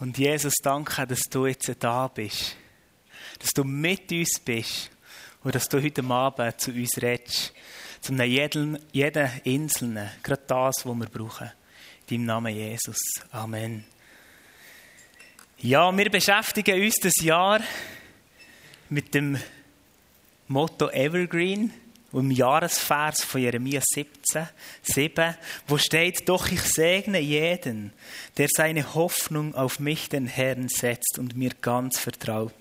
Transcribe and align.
Und 0.00 0.16
Jesus, 0.16 0.54
danke, 0.62 1.06
dass 1.06 1.20
du 1.30 1.46
jetzt 1.46 1.70
da 1.78 2.08
bist. 2.08 2.56
Dass 3.38 3.50
du 3.50 3.64
mit 3.64 4.10
uns 4.10 4.40
bist. 4.42 4.90
Und 5.44 5.54
dass 5.54 5.68
du 5.68 5.82
heute 5.82 6.02
Abend 6.04 6.58
zu 6.58 6.70
uns 6.70 7.00
redest. 7.02 7.52
Zu 8.00 8.14
jedem, 8.14 8.78
Einzelnen. 9.44 10.08
Gerade 10.22 10.42
das, 10.46 10.86
was 10.86 10.96
wir 10.96 11.06
brauchen. 11.06 11.52
In 12.08 12.16
deinem 12.16 12.24
Namen 12.24 12.54
Jesus. 12.54 12.96
Amen. 13.30 13.84
Ja, 15.58 15.94
wir 15.94 16.10
beschäftigen 16.10 16.82
uns 16.82 16.96
das 16.96 17.16
Jahr 17.20 17.60
mit 18.88 19.14
dem 19.14 19.38
Motto 20.48 20.88
Evergreen 20.88 21.70
im 22.12 22.30
Jahresvers 22.30 23.24
von 23.24 23.40
Jeremia 23.40 23.80
17, 23.84 24.48
7, 24.82 25.36
wo 25.68 25.78
steht, 25.78 26.28
doch 26.28 26.48
ich 26.50 26.62
segne 26.62 27.20
jeden, 27.20 27.92
der 28.36 28.48
seine 28.50 28.94
Hoffnung 28.94 29.54
auf 29.54 29.78
mich, 29.78 30.08
den 30.08 30.26
Herrn, 30.26 30.68
setzt 30.68 31.18
und 31.18 31.36
mir 31.36 31.52
ganz 31.60 31.98
vertraut. 31.98 32.52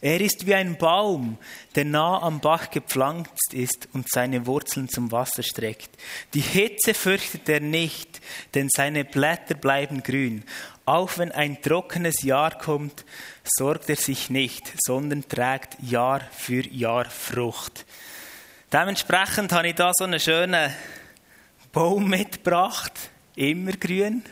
Er 0.00 0.20
ist 0.20 0.46
wie 0.46 0.54
ein 0.54 0.76
Baum, 0.76 1.38
der 1.76 1.84
nah 1.84 2.20
am 2.20 2.40
Bach 2.40 2.70
gepflanzt 2.70 3.54
ist 3.54 3.88
und 3.92 4.08
seine 4.10 4.46
Wurzeln 4.46 4.88
zum 4.88 5.12
Wasser 5.12 5.44
streckt. 5.44 5.90
Die 6.34 6.40
Hitze 6.40 6.92
fürchtet 6.94 7.48
er 7.48 7.60
nicht, 7.60 8.20
denn 8.54 8.68
seine 8.68 9.04
Blätter 9.04 9.54
bleiben 9.54 10.02
grün. 10.02 10.42
Auch 10.84 11.18
wenn 11.18 11.30
ein 11.30 11.62
trockenes 11.62 12.22
Jahr 12.22 12.58
kommt, 12.58 13.04
sorgt 13.44 13.88
er 13.88 13.96
sich 13.96 14.30
nicht, 14.30 14.72
sondern 14.84 15.28
trägt 15.28 15.80
Jahr 15.80 16.20
für 16.32 16.66
Jahr 16.66 17.04
Frucht. 17.04 17.86
Dementsprechend 18.72 19.52
habe 19.52 19.68
ich 19.68 19.74
da 19.74 19.90
so 19.92 20.04
einen 20.04 20.18
schönen 20.18 20.72
Baum 21.72 22.08
mitgebracht, 22.08 23.10
immer 23.36 23.72
grün. 23.72 24.24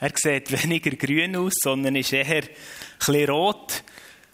Er 0.00 0.12
sieht 0.14 0.50
weniger 0.50 0.92
grün 0.92 1.36
aus, 1.36 1.52
sondern 1.62 1.94
ist 1.94 2.14
eher 2.14 2.44
bisschen 2.98 3.28
rot 3.28 3.82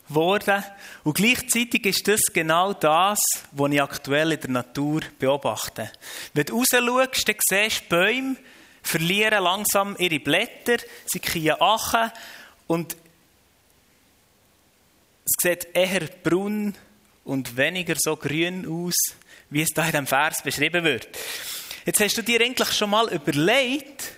geworden. 0.06 0.62
Und 1.02 1.14
gleichzeitig 1.14 1.86
ist 1.86 2.06
das 2.06 2.20
genau 2.33 2.72
das, 2.72 3.18
was 3.50 3.72
ich 3.72 3.83
aktuell 3.83 4.30
in 4.30 4.40
der 4.40 4.50
Natur 4.50 5.00
beobachte. 5.18 5.90
Wenn 6.33 6.44
du 6.44 6.58
raus 6.58 6.68
schaust, 6.70 7.28
dann 7.28 7.36
siehst 7.40 7.83
du 7.83 7.96
Bäume 7.96 8.36
verlieren 8.80 9.42
langsam 9.42 9.96
ihre 9.98 10.20
Blätter, 10.20 10.77
sie 11.06 11.18
kriegen 11.18 11.60
Achen 11.60 12.12
und 12.68 12.96
es 15.24 15.33
sieht 15.40 15.66
eher 15.74 16.08
braun 16.22 16.77
und 17.24 17.56
weniger 17.56 17.94
so 17.98 18.16
grün 18.16 18.66
aus, 18.66 18.94
wie 19.50 19.62
es 19.62 19.70
da 19.70 19.86
in 19.86 19.92
dem 19.92 20.06
Vers 20.06 20.42
beschrieben 20.42 20.84
wird. 20.84 21.08
Jetzt 21.84 22.00
hast 22.00 22.18
du 22.18 22.22
dir 22.22 22.40
eigentlich 22.40 22.72
schon 22.72 22.90
mal 22.90 23.12
überlegt, 23.12 24.12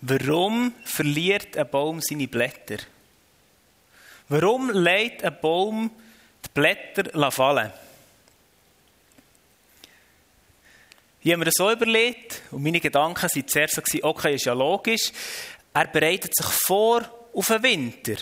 warum 0.00 0.72
verliert 0.84 1.56
ein 1.56 1.68
Baum 1.70 2.00
seine 2.00 2.28
Blätter? 2.28 2.78
Warum 4.28 4.70
lädt 4.70 5.22
ein 5.22 5.36
Baum 5.40 5.90
die 6.44 6.48
Blätter 6.52 7.30
fallen? 7.30 7.72
Ich 11.22 11.32
habe 11.32 11.38
mir 11.38 11.46
das 11.46 11.54
so 11.56 11.70
überlegt 11.70 12.42
und 12.52 12.62
meine 12.62 12.80
Gedanken 12.80 13.20
waren 13.22 13.48
zuerst 13.48 13.74
so, 13.74 13.98
okay, 14.02 14.34
ist 14.36 14.44
ja 14.44 14.52
logisch. 14.52 15.12
Er 15.74 15.86
bereitet 15.88 16.36
sich 16.36 16.46
vor 16.46 17.02
auf 17.34 17.46
den 17.46 17.62
Winter. 17.62 18.14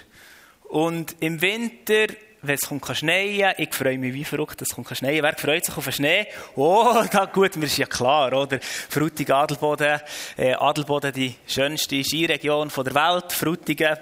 Und 0.65 1.15
im 1.21 1.41
Winter 1.41 2.07
wenn 2.47 2.55
es 2.55 2.69
kommt, 2.69 2.83
kann 2.83 2.95
schneien. 2.95 3.55
Ich 3.59 3.75
freue 3.75 3.99
mich 3.99 4.15
wie 4.15 4.25
verrückt, 4.25 4.61
dass 4.61 4.69
es 4.69 4.75
kommt, 4.75 4.89
kann 4.89 4.97
schneien. 4.97 5.23
Wer 5.23 5.37
freut 5.37 5.65
sich 5.65 5.77
auf 5.77 5.85
den 5.85 5.93
Schnee? 5.93 6.27
Oh, 6.57 7.03
da, 7.13 7.25
gut, 7.27 7.57
mir 7.57 7.67
ist 7.67 7.79
ja 7.79 7.87
klar, 7.87 8.33
oder? 8.33 8.59
Frutigen, 8.61 9.35
Adelboden, 9.35 10.01
äh, 10.37 10.55
Adelboden, 10.55 11.13
die 11.13 11.35
schönste 11.47 12.03
Skiregion 12.03 12.71
der 12.75 12.95
Welt. 12.95 13.33
Frutigen, 13.33 13.97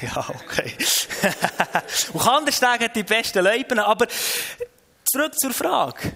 ja, 0.02 0.28
okay. 0.28 0.74
Und 2.12 2.22
Kandersteg 2.22 2.80
hat 2.80 2.96
die 2.96 3.02
besten 3.02 3.44
Läupen, 3.44 3.78
aber 3.78 4.06
zurück 5.04 5.38
zur 5.38 5.52
Frage. 5.52 6.12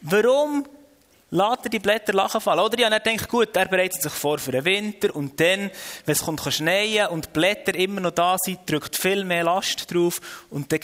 Warum 0.00 0.66
Lässt 1.30 1.64
er 1.64 1.70
die 1.70 1.78
Blätter 1.78 2.14
lachen 2.14 2.40
fallen. 2.40 2.60
Oder? 2.60 2.78
Ja, 2.78 2.88
er 2.88 3.00
denkt, 3.00 3.28
gut, 3.28 3.54
er 3.54 3.66
bereitet 3.66 4.00
sich 4.02 4.12
vor 4.12 4.38
für 4.38 4.52
den 4.52 4.64
Winter 4.64 5.14
und 5.14 5.38
dann, 5.38 5.70
wenn 6.06 6.12
es 6.12 6.22
kommt, 6.22 6.42
kann 6.42 6.52
schneien 6.52 7.08
und 7.08 7.26
die 7.26 7.30
Blätter 7.30 7.74
immer 7.74 8.00
noch 8.00 8.12
da 8.12 8.36
sind, 8.38 8.60
drückt 8.68 8.96
viel 8.96 9.24
mehr 9.24 9.44
Last 9.44 9.92
drauf 9.92 10.20
und 10.48 10.72
dann 10.72 10.80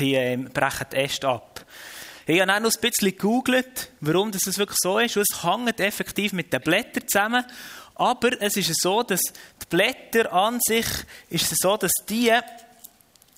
ähm, 0.00 0.50
brechen 0.52 0.86
die 0.92 0.96
Äste 0.96 1.28
ab. 1.28 1.64
Ich 2.26 2.40
habe 2.40 2.54
auch 2.54 2.60
noch 2.60 2.74
ein 2.74 2.80
bisschen 2.80 3.10
gegoogelt, 3.10 3.90
warum 4.00 4.32
das 4.32 4.56
wirklich 4.56 4.78
so 4.80 4.98
ist. 4.98 5.16
Es 5.18 5.44
hängt 5.44 5.78
effektiv 5.78 6.32
mit 6.32 6.50
den 6.50 6.62
Blättern 6.62 7.06
zusammen. 7.06 7.44
Aber 7.96 8.30
es 8.40 8.56
ist 8.56 8.80
so, 8.80 9.02
dass 9.02 9.20
die 9.20 9.66
Blätter 9.68 10.32
an 10.32 10.58
sich, 10.66 10.86
ist 11.28 11.54
so, 11.60 11.76
dass 11.76 11.92
die 12.08 12.32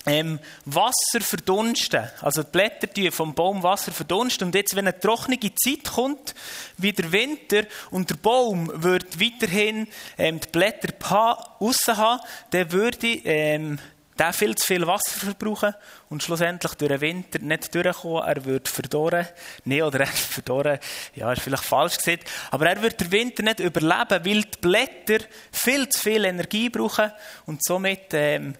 ähm, 0.07 0.39
Wasser 0.65 1.21
verdunsten. 1.21 2.09
Also 2.21 2.43
die 2.43 2.51
Blätter 2.51 3.11
vom 3.11 3.35
Baum 3.35 3.61
Wasser 3.61 3.91
verdunsten. 3.91 4.47
Und 4.47 4.55
jetzt, 4.55 4.75
wenn 4.75 4.87
eine 4.87 4.99
trockene 4.99 5.37
Zeit 5.39 5.83
kommt, 5.93 6.33
wie 6.77 6.93
der 6.93 7.11
Winter, 7.11 7.63
und 7.91 8.09
der 8.09 8.15
Baum 8.15 8.71
wird 8.73 9.19
weiterhin 9.19 9.87
ähm, 10.17 10.39
die 10.39 10.49
Blätter 10.49 10.93
aussen 11.59 11.97
haben, 11.97 12.21
dann 12.51 12.71
würde 12.71 13.07
ähm, 13.07 13.79
der 14.17 14.33
viel 14.33 14.55
zu 14.55 14.65
viel 14.65 14.87
Wasser 14.87 15.11
verbrauchen 15.11 15.75
und 16.09 16.23
schlussendlich 16.23 16.73
durch 16.73 16.89
den 16.89 17.01
Winter 17.01 17.39
nicht 17.39 17.73
durchkommen. 17.73 18.23
Er 18.23 18.45
wird 18.45 18.67
verdorren. 18.67 19.27
Nee, 19.65 19.83
oder 19.83 20.01
er 20.01 20.07
verdorren. 20.07 20.79
Ja, 21.15 21.31
ist 21.31 21.41
vielleicht 21.41 21.63
falsch 21.63 21.97
gesagt. 21.97 22.29
Aber 22.51 22.67
er 22.67 22.81
wird 22.81 22.99
den 22.99 23.11
Winter 23.11 23.43
nicht 23.43 23.59
überleben, 23.59 24.25
weil 24.25 24.41
die 24.41 24.57
Blätter 24.59 25.25
viel 25.51 25.87
zu 25.89 25.99
viel 25.99 26.25
Energie 26.25 26.69
brauchen 26.69 27.11
und 27.45 27.63
somit 27.63 28.13
ähm, 28.13 28.55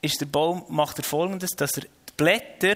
ist 0.00 0.20
der 0.20 0.26
Baum, 0.26 0.64
macht 0.68 0.98
er 0.98 1.04
folgendes, 1.04 1.50
dass 1.50 1.76
er 1.76 1.82
die 1.82 2.12
Blätter, 2.16 2.74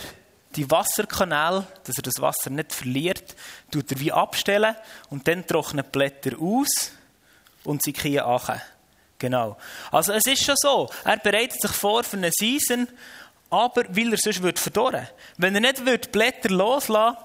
die 0.57 0.71
Wasserkanäle, 0.71 1.67
dass 1.85 1.97
er 1.97 2.03
das 2.03 2.21
Wasser 2.21 2.51
nicht 2.51 2.73
verliert, 2.73 3.35
tut 3.71 3.91
er 3.91 4.01
wie 4.01 4.13
abstellen 4.13 4.77
und 5.11 5.27
dann 5.27 5.47
trocknen 5.47 5.85
die 5.85 5.91
Blätter 5.91 6.37
aus 6.39 6.93
und 7.65 7.83
sie 7.83 7.93
kriegen 7.93 8.21
an. 8.21 8.61
Genau. 9.19 9.57
Also 9.93 10.13
es 10.13 10.27
ist 10.27 10.45
schon 10.45 10.57
so, 10.57 10.91
er 11.05 11.17
bereitet 11.19 11.61
sich 11.61 11.71
vor 11.71 12.03
für 12.03 12.17
eine 12.17 12.31
Season, 12.33 12.89
aber 13.51 13.85
weil 13.91 14.13
er 14.13 14.19
sonst 14.19 14.43
wird 14.43 14.59
verdorren. 14.59 15.07
Wenn 15.37 15.55
er 15.55 15.61
nicht 15.61 15.79
die 15.79 16.09
Blätter 16.11 16.49
loslassen 16.49 17.19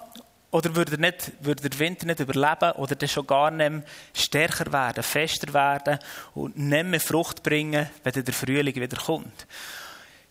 oder 0.52 0.75
würde 0.75 0.94
er, 0.94 1.00
nicht, 1.00 1.31
würde 1.40 1.68
der 1.68 1.79
Winter 1.79 2.06
nicht 2.06 2.19
überleben 2.19 2.74
oder 2.74 2.96
dann 2.96 3.09
schon 3.09 3.25
gar 3.25 3.50
nicht 3.50 3.69
mehr 3.69 3.84
stärker 4.14 4.72
werden, 4.72 5.03
fester 5.03 5.53
werden 5.53 6.00
und 6.35 6.58
nicht 6.58 6.85
mehr 6.85 7.00
Frucht 7.00 7.41
bringen, 7.44 7.90
wenn 8.03 8.24
der 8.24 8.34
Frühling 8.34 8.75
wieder 8.75 8.97
kommt. 8.97 9.47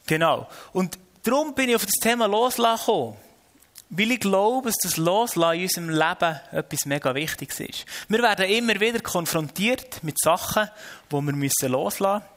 Genau. 0.07 0.49
Und 0.73 0.99
darum 1.23 1.55
bin 1.55 1.69
ich 1.69 1.77
auf 1.77 1.87
das 1.87 1.95
Thema 2.01 2.27
Loslassen 2.27 2.87
gekommen. 2.87 3.17
Weil 3.89 4.11
ich 4.11 4.21
glaube, 4.21 4.69
dass 4.69 4.79
das 4.83 4.97
Loslassen 4.97 5.59
in 5.59 5.63
unserem 5.63 5.91
Leben 5.91 6.41
etwas 6.51 6.87
mega 6.87 7.15
Wichtiges 7.15 7.61
ist. 7.61 7.85
Wir 8.09 8.21
werden 8.21 8.47
immer 8.47 8.81
wieder 8.81 8.99
konfrontiert 9.01 10.03
mit 10.03 10.19
Sachen, 10.19 10.69
die 11.11 11.15
wir 11.15 11.69
loslassen 11.69 12.23
müssen. 12.23 12.37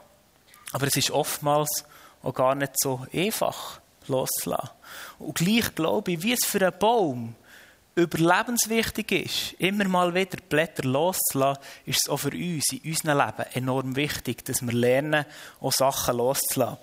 Aber 0.71 0.87
es 0.87 0.95
ist 0.95 1.09
oftmals 1.09 1.85
auch 2.21 2.33
gar 2.33 2.53
nicht 2.53 2.73
so 2.77 3.05
einfach, 3.13 3.79
loszulassen. 4.07 4.69
Und 5.17 5.35
gleich 5.35 5.73
glaube 5.73 6.11
ich, 6.11 6.23
wie 6.23 6.33
es 6.33 6.45
für 6.45 6.61
einen 6.61 6.77
Baum 6.77 7.35
überlebenswichtig 7.95 9.11
ist, 9.11 9.53
immer 9.59 9.85
mal 9.85 10.13
wieder 10.13 10.37
Blätter 10.47 10.83
loszulassen, 10.83 11.63
ist 11.85 12.01
es 12.03 12.09
auch 12.09 12.17
für 12.17 12.31
uns 12.31 12.71
in 12.71 12.91
unserem 12.91 13.17
Leben 13.17 13.49
enorm 13.53 13.95
wichtig, 13.95 14.45
dass 14.45 14.61
wir 14.61 14.73
lernen, 14.73 15.25
auch 15.59 15.73
Sachen 15.73 16.17
loszulassen. 16.17 16.77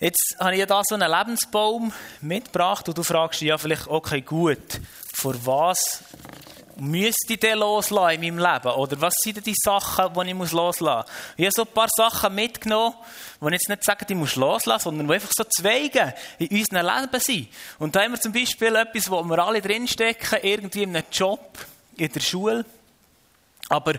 Jetzt 0.00 0.36
habe 0.38 0.54
ich 0.54 0.64
da 0.64 0.80
so 0.84 0.94
einen 0.94 1.10
Lebensbaum 1.10 1.92
mitgebracht 2.20 2.88
und 2.88 2.96
du 2.96 3.02
fragst 3.02 3.40
dich 3.40 3.48
ja 3.48 3.58
vielleicht, 3.58 3.88
okay, 3.88 4.20
gut, 4.20 4.80
vor 5.12 5.34
was 5.44 6.04
müsste 6.76 7.32
ich 7.32 7.40
denn 7.40 7.58
loslassen 7.58 8.22
in 8.22 8.36
meinem 8.36 8.52
Leben? 8.52 8.74
Oder 8.76 9.00
was 9.00 9.14
sind 9.20 9.38
denn 9.38 9.42
die 9.42 9.56
Sachen, 9.56 10.14
die 10.14 10.30
ich 10.30 10.52
loslassen 10.52 10.84
muss? 10.84 11.04
Ich 11.36 11.44
habe 11.46 11.52
so 11.52 11.62
ein 11.62 11.74
paar 11.74 11.88
Sachen 11.96 12.32
mitgenommen, 12.32 12.94
die 13.40 13.46
ich 13.46 13.52
jetzt 13.54 13.68
nicht 13.68 13.82
sage, 13.82 14.04
die 14.04 14.14
muss 14.14 14.36
loslassen, 14.36 14.84
sondern 14.84 15.08
die 15.08 15.14
einfach 15.14 15.32
so 15.36 15.42
Zweige 15.42 16.14
in 16.38 16.56
unserem 16.56 16.86
Leben 16.86 17.20
sind. 17.20 17.48
Und 17.80 17.96
da 17.96 18.02
haben 18.02 18.12
wir 18.12 18.20
zum 18.20 18.32
Beispiel 18.32 18.76
etwas, 18.76 19.10
wo 19.10 19.20
wir 19.24 19.38
alle 19.40 19.60
drinstecken, 19.60 20.38
irgendwie 20.42 20.84
in 20.84 20.94
einem 20.94 21.06
Job, 21.10 21.58
in 21.96 22.12
der 22.12 22.20
Schule. 22.20 22.64
Aber 23.68 23.94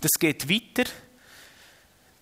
das 0.00 0.10
geht 0.18 0.50
weiter. 0.50 0.90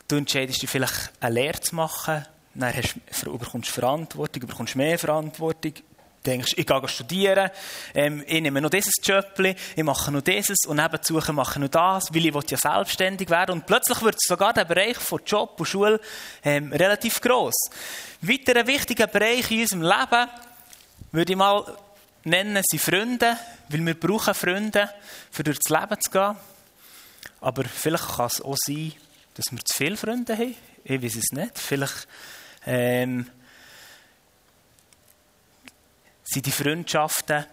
Du 0.07 0.17
entscheidest 0.17 0.61
dich 0.61 0.69
vielleicht, 0.69 1.13
eine 1.21 1.35
Lehre 1.35 1.61
zu 1.61 1.75
machen 1.75 2.27
dann 2.55 2.75
hast, 2.75 2.97
bekommst 3.25 3.69
du 3.69 3.73
Verantwortung, 3.73 4.47
bekommst 4.47 4.77
mehr 4.77 4.99
Verantwortung. 4.99 5.75
Du 5.75 6.31
denkst, 6.31 6.55
ich 6.57 6.67
gehe 6.67 6.89
studieren, 6.89 7.51
ähm, 7.95 8.23
ich 8.27 8.41
nehme 8.41 8.61
noch 8.61 8.71
dieses 8.71 8.95
Jobli, 9.03 9.57
ich 9.75 9.83
mache 9.83 10.13
noch 10.13 10.21
dieses 10.21 10.59
und 10.69 10.77
nebenzu 10.77 11.15
mache 11.15 11.55
ich 11.55 11.59
noch 11.59 11.69
das, 11.69 12.15
weil 12.15 12.27
ich 12.27 12.51
ja 12.51 12.57
selbstständig 12.57 13.29
werden 13.29 13.53
Und 13.53 13.67
plötzlich 13.67 14.01
wird 14.03 14.21
sogar 14.21 14.53
der 14.53 14.65
Bereich 14.65 14.99
von 14.99 15.21
Job 15.27 15.59
und 15.59 15.67
Schule 15.67 16.01
ähm, 16.45 16.73
relativ 16.73 17.21
gross. 17.21 17.57
Weiter 18.21 18.61
ein 18.61 18.67
wichtiger 18.69 19.09
Bereich 19.09 19.51
in 19.51 19.63
unserem 19.63 19.83
Leben, 19.83 20.29
würde 21.11 21.33
ich 21.33 21.39
mal 21.39 21.77
nennen, 22.25 22.63
sind 22.71 22.81
Freunde, 22.81 23.37
weil 23.69 23.85
wir 23.85 23.99
brauchen 23.99 24.35
Freunde, 24.35 24.91
um 25.37 25.45
durchs 25.45 25.69
Leben 25.69 26.01
zu 26.01 26.11
gehen. 26.11 26.37
Aber 27.41 27.65
vielleicht 27.65 28.17
kann 28.17 28.27
es 28.27 28.41
auch 28.41 28.57
sein, 28.57 28.93
dass 29.35 29.47
wir 29.51 29.65
zu 29.65 29.75
viele 29.75 29.97
Freunde 29.97 30.37
haben. 30.37 30.55
Ich 30.85 31.03
weiß 31.03 31.17
es 31.17 31.33
nicht. 31.33 31.59
Vielleicht 31.59 32.07
ähm, 32.67 33.29
sind 36.23 36.47
die 36.47 36.53
Freundschaften 36.53 37.45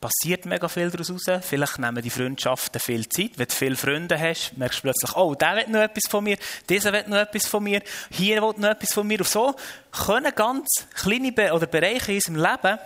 passiert 0.00 0.46
mega 0.46 0.68
viel 0.68 0.90
daraus 0.90 1.10
raus. 1.10 1.24
Vielleicht 1.42 1.78
nehmen 1.78 2.02
die 2.02 2.10
Freundschaften 2.10 2.80
viel 2.80 3.08
Zeit. 3.08 3.32
Wenn 3.36 3.48
du 3.48 3.54
viele 3.54 3.76
Freunde 3.76 4.18
hast, 4.18 4.56
merkst 4.56 4.78
du 4.78 4.82
plötzlich, 4.82 5.16
oh, 5.16 5.34
der 5.34 5.56
will 5.56 5.68
noch 5.68 5.80
etwas 5.80 6.08
von 6.08 6.24
mir, 6.24 6.36
dieser 6.68 6.92
will 6.92 7.04
noch 7.06 7.16
etwas 7.16 7.46
von 7.46 7.64
mir, 7.64 7.82
hier 8.10 8.42
will 8.42 8.54
noch 8.56 8.70
etwas 8.70 8.92
von 8.92 9.06
mir. 9.06 9.18
Und 9.20 9.28
so 9.28 9.56
können 9.90 10.32
ganz 10.34 10.68
kleine 10.94 11.32
Be 11.32 11.52
oder 11.52 11.66
Bereiche 11.66 12.12
in 12.12 12.18
unserem 12.18 12.36
Leben 12.36 12.78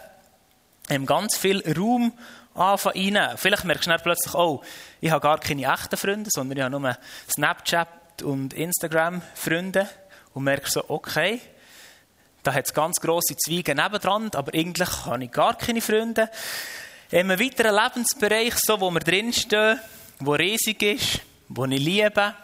ähm, 0.88 1.06
ganz 1.06 1.36
viel 1.36 1.62
Raum 1.76 2.12
anfangen. 2.54 3.36
Vielleicht 3.36 3.64
merkst 3.64 3.86
du 3.86 3.90
dann 3.90 4.00
plötzlich, 4.02 4.34
oh, 4.34 4.62
ich 5.00 5.10
habe 5.10 5.20
gar 5.20 5.38
keine 5.38 5.72
echten 5.72 5.96
Freunde, 5.96 6.30
sondern 6.32 6.58
ich 6.58 6.64
habe 6.64 6.80
nur 6.80 6.96
Snapchat 7.28 8.22
und 8.22 8.54
Instagram-Freunde. 8.54 9.88
Und 10.34 10.44
merkst 10.44 10.74
so, 10.74 10.84
okay, 10.88 11.40
da 12.42 12.54
hat 12.54 12.66
es 12.66 12.74
ganz 12.74 12.96
grosse 13.00 13.36
Zweige 13.36 13.74
nebendran, 13.74 14.30
aber 14.34 14.54
eigentlich 14.54 14.88
habe 15.04 15.24
ich 15.24 15.30
gar 15.30 15.56
keine 15.56 15.80
Freunde. 15.80 16.30
In 17.10 17.30
einem 17.30 17.40
weiteren 17.40 17.74
Lebensbereich, 17.74 18.54
so, 18.56 18.80
wo 18.80 18.90
wir 18.90 19.00
drinstehen, 19.00 19.80
der 20.20 20.38
riesig 20.38 20.82
ist, 20.82 21.20
den 21.48 21.72
ich 21.72 21.80
liebe, 21.80 22.34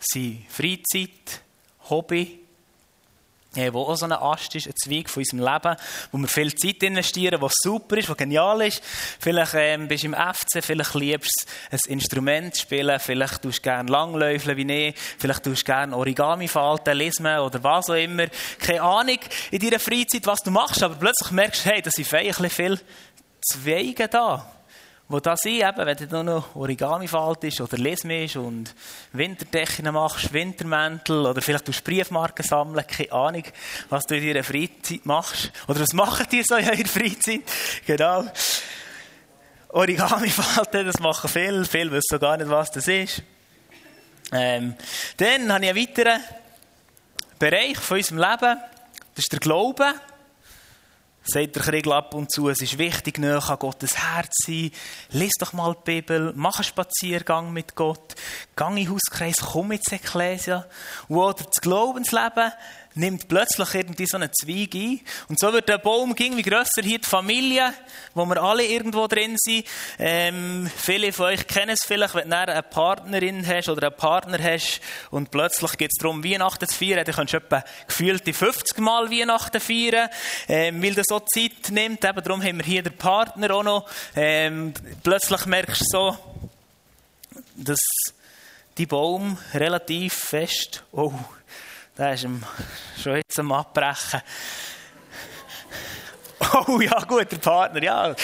sind 0.00 0.44
Freizeit, 0.48 1.42
Hobby, 1.90 2.45
wo 3.72 3.82
auch 3.82 3.96
so 3.96 4.06
ein 4.06 4.12
Ast 4.12 4.54
ist, 4.54 4.66
ein 4.66 4.74
Zweig 4.76 5.10
von 5.10 5.22
unserem 5.22 5.40
Leben, 5.40 5.76
wo 6.12 6.18
wir 6.18 6.28
viel 6.28 6.54
Zeit 6.54 6.82
investieren, 6.82 7.40
was 7.40 7.54
super 7.62 7.96
ist, 7.96 8.08
was 8.08 8.16
genial 8.16 8.60
ist. 8.62 8.82
Vielleicht 9.18 9.54
ähm, 9.54 9.88
bist 9.88 10.04
du 10.04 10.08
im 10.08 10.14
FC, 10.14 10.62
vielleicht 10.64 10.94
liebst 10.94 11.46
du 11.46 11.76
ein 11.76 11.92
Instrument 11.92 12.56
spielen, 12.56 12.98
vielleicht 13.00 13.42
tust 13.42 13.58
du 13.58 13.62
gerne 13.62 13.90
Langläufeln 13.90 14.56
wie 14.56 14.88
ich, 14.88 14.94
vielleicht 15.18 15.42
tust 15.42 15.62
du 15.62 15.72
gerne 15.72 15.96
Origami 15.96 16.48
falten, 16.48 16.96
lesen 16.96 17.26
oder 17.26 17.62
was 17.62 17.90
auch 17.90 17.94
immer. 17.94 18.26
Keine 18.58 18.82
Ahnung 18.82 19.18
in 19.50 19.60
deiner 19.60 19.80
Freizeit, 19.80 20.26
was 20.26 20.40
du 20.40 20.50
machst, 20.50 20.82
aber 20.82 20.94
plötzlich 20.94 21.30
merkst 21.30 21.64
du, 21.64 21.70
hey, 21.70 21.82
das 21.82 21.94
sind 21.94 22.06
feierlich 22.06 22.52
viel 22.52 22.80
Zweige 23.40 24.08
da, 24.08 24.55
wo 25.08 25.20
da 25.20 25.36
sind, 25.36 25.62
eben, 25.62 25.86
wenn 25.86 25.96
du 25.96 26.06
nur 26.06 26.24
noch 26.24 26.56
Origami 26.56 27.06
faltest 27.06 27.60
oder 27.60 27.78
Lesmisch 27.78 28.36
und 28.36 28.74
Winterdecken 29.12 29.92
machst, 29.92 30.32
Wintermäntel 30.32 31.26
oder 31.26 31.40
vielleicht 31.40 31.68
du 31.68 31.72
Briefmarken 31.72 32.44
sammeln, 32.44 32.84
keine 32.86 33.12
Ahnung, 33.12 33.44
was 33.88 34.04
du 34.04 34.16
in 34.16 34.26
deiner 34.26 34.42
Freizeit 34.42 35.06
machst. 35.06 35.52
Oder 35.68 35.80
was 35.80 35.92
machen 35.92 36.26
die 36.32 36.42
so 36.42 36.56
in 36.56 36.64
ihrer 36.64 36.88
Freizeit? 36.88 37.42
Genau. 37.86 38.24
Origami 39.68 40.28
falten, 40.30 40.86
das 40.86 40.98
machen 40.98 41.28
viele, 41.28 41.64
viele 41.64 41.92
wissen 41.92 42.18
gar 42.18 42.36
nicht, 42.36 42.50
was 42.50 42.72
das 42.72 42.88
ist. 42.88 43.22
Ähm, 44.32 44.74
dann 45.18 45.52
habe 45.52 45.64
ich 45.66 45.70
einen 45.70 45.88
weiteren 45.88 46.20
Bereich 47.38 47.78
von 47.78 47.98
unserem 47.98 48.18
Leben, 48.18 48.58
das 49.14 49.24
ist 49.24 49.32
der 49.32 49.38
Glaube 49.38 49.94
sagt 51.28 51.56
der 51.56 51.62
Krieg 51.62 51.86
ab 51.88 52.14
und 52.14 52.30
zu, 52.30 52.48
es 52.48 52.60
ist 52.60 52.78
wichtig, 52.78 53.18
näher 53.18 53.42
an 53.48 53.58
Gottes 53.58 53.96
Herz 53.96 54.32
sein. 54.44 54.70
Lies 55.10 55.32
doch 55.38 55.52
mal 55.52 55.74
die 55.74 56.00
Bibel, 56.00 56.32
mach 56.34 56.56
einen 56.56 56.64
Spaziergang 56.64 57.52
mit 57.52 57.74
Gott, 57.74 58.14
gang 58.54 58.76
in 58.78 58.90
Hauskreis, 58.90 59.36
komm 59.40 59.72
ins 59.72 59.90
Ekklesia. 59.90 60.66
Oder 61.08 61.34
das 61.34 61.60
Glaubensleben 61.60 62.52
nimmt 62.96 63.28
plötzlich 63.28 63.74
irgendwie 63.74 64.06
so 64.06 64.16
einen 64.16 64.30
Zweig 64.32 64.74
ein. 64.74 65.00
Und 65.28 65.38
so 65.38 65.52
wird 65.52 65.68
der 65.68 65.78
Baum 65.78 66.14
irgendwie 66.18 66.42
grösser. 66.42 66.82
Hier 66.82 66.98
die 66.98 67.08
Familie, 67.08 67.72
wo 68.14 68.24
wir 68.24 68.42
alle 68.42 68.64
irgendwo 68.64 69.06
drin 69.06 69.36
sind. 69.38 69.66
Ähm, 69.98 70.70
viele 70.76 71.12
von 71.12 71.26
euch 71.26 71.46
kennen 71.46 71.76
es 71.78 71.86
vielleicht, 71.86 72.14
wenn 72.14 72.30
du 72.30 72.36
eine 72.36 72.62
Partnerin 72.62 73.46
hast 73.46 73.68
oder 73.68 73.88
einen 73.88 73.96
Partner 73.96 74.38
hast 74.42 74.80
und 75.10 75.30
plötzlich 75.30 75.76
geht 75.76 75.90
es 75.92 76.02
darum, 76.02 76.24
Weihnachten 76.24 76.66
zu 76.66 76.74
feiern. 76.74 77.04
Dann 77.04 77.14
kannst 77.14 77.34
du 77.34 77.36
etwa 77.38 77.64
gefühlte 77.86 78.32
50 78.32 78.78
Mal 78.78 79.10
Weihnachten 79.10 79.60
feiern, 79.60 80.08
ähm, 80.48 80.82
weil 80.82 80.94
das 80.94 81.06
so 81.08 81.20
Zeit 81.20 81.70
nimmt. 81.70 82.04
Eben 82.04 82.22
darum 82.22 82.42
haben 82.42 82.58
wir 82.58 82.64
hier 82.64 82.82
den 82.82 82.96
Partner 82.96 83.50
auch 83.54 83.62
noch. 83.62 83.88
Ähm, 84.14 84.72
plötzlich 85.02 85.44
merkst 85.46 85.82
du 85.82 85.84
so, 85.86 86.18
dass 87.56 87.80
die 88.78 88.86
Baum 88.86 89.38
relativ 89.54 90.14
fest, 90.14 90.84
oh, 90.92 91.12
der 91.96 92.14
ist 92.14 92.24
ihm 92.24 92.42
schon 93.02 93.16
jetzt 93.16 93.38
am 93.38 93.52
Abbrechen. 93.52 94.20
Oh 96.68 96.80
ja, 96.80 97.00
guter 97.00 97.38
Partner, 97.38 97.82
ja. 97.82 98.14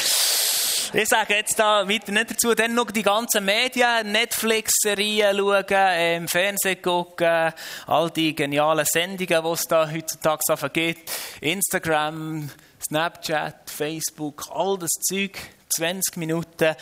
Ich 0.95 1.09
sage 1.09 1.37
jetzt 1.37 1.59
da 1.59 1.89
weiter 1.89 2.13
nicht 2.13 2.33
dazu. 2.33 2.55
Dann 2.55 2.75
noch 2.75 2.91
die 2.91 3.03
ganzen 3.03 3.47
Medien, 3.47 4.13
Netflix-Serien 4.13 5.39
schauen, 5.39 6.17
im 6.17 6.29
Fernsehen 6.29 6.83
gucken, 6.83 7.55
all 7.87 8.11
die 8.11 8.35
genialen 8.35 8.85
Sendungen, 8.85 9.43
die 9.43 9.51
es 9.51 9.63
da 9.63 9.91
heutzutage 9.91 10.71
gibt. 10.71 11.11
Instagram, 11.41 12.51
Snapchat, 12.87 13.71
Facebook, 13.71 14.45
all 14.53 14.77
das 14.77 14.91
Zeug. 15.09 15.39
20 15.75 16.19
Minuten. 16.19 16.77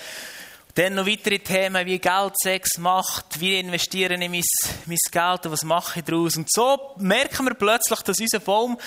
Dann 0.75 0.95
noch 0.95 1.07
weitere 1.07 1.39
Themen 1.39 1.85
wie 1.87 1.99
Geld, 1.99 2.35
Sex, 2.41 2.79
Macht, 2.79 3.41
wie 3.41 3.59
investiere 3.59 4.15
ich 4.15 4.31
mein, 4.31 4.43
mein 4.87 4.99
Geld 5.11 5.47
und 5.47 5.53
was 5.53 5.65
mache 5.65 6.01
ich 6.01 6.05
daraus. 6.05 6.37
Und 6.37 6.51
so 6.51 6.95
merken 6.97 7.47
wir 7.47 7.55
plötzlich, 7.55 8.01
dass 8.03 8.21
unser 8.21 8.41
Baum, 8.41 8.79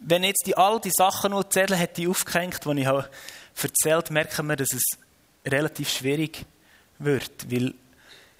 wenn 0.00 0.24
jetzt 0.24 0.46
die 0.46 0.56
all 0.56 0.80
die 0.80 0.92
Sachen 0.92 1.30
nur 1.30 1.48
zählen, 1.48 1.78
hat 1.78 1.96
die 1.96 2.08
aufgehängt, 2.08 2.60
die 2.64 2.80
ich 2.80 2.86
habe 2.86 3.08
erzählt, 3.62 4.10
merken 4.10 4.46
wir, 4.48 4.56
dass 4.56 4.72
es 4.72 4.82
relativ 5.46 5.90
schwierig 5.90 6.44
wird, 6.98 7.50
weil 7.50 7.74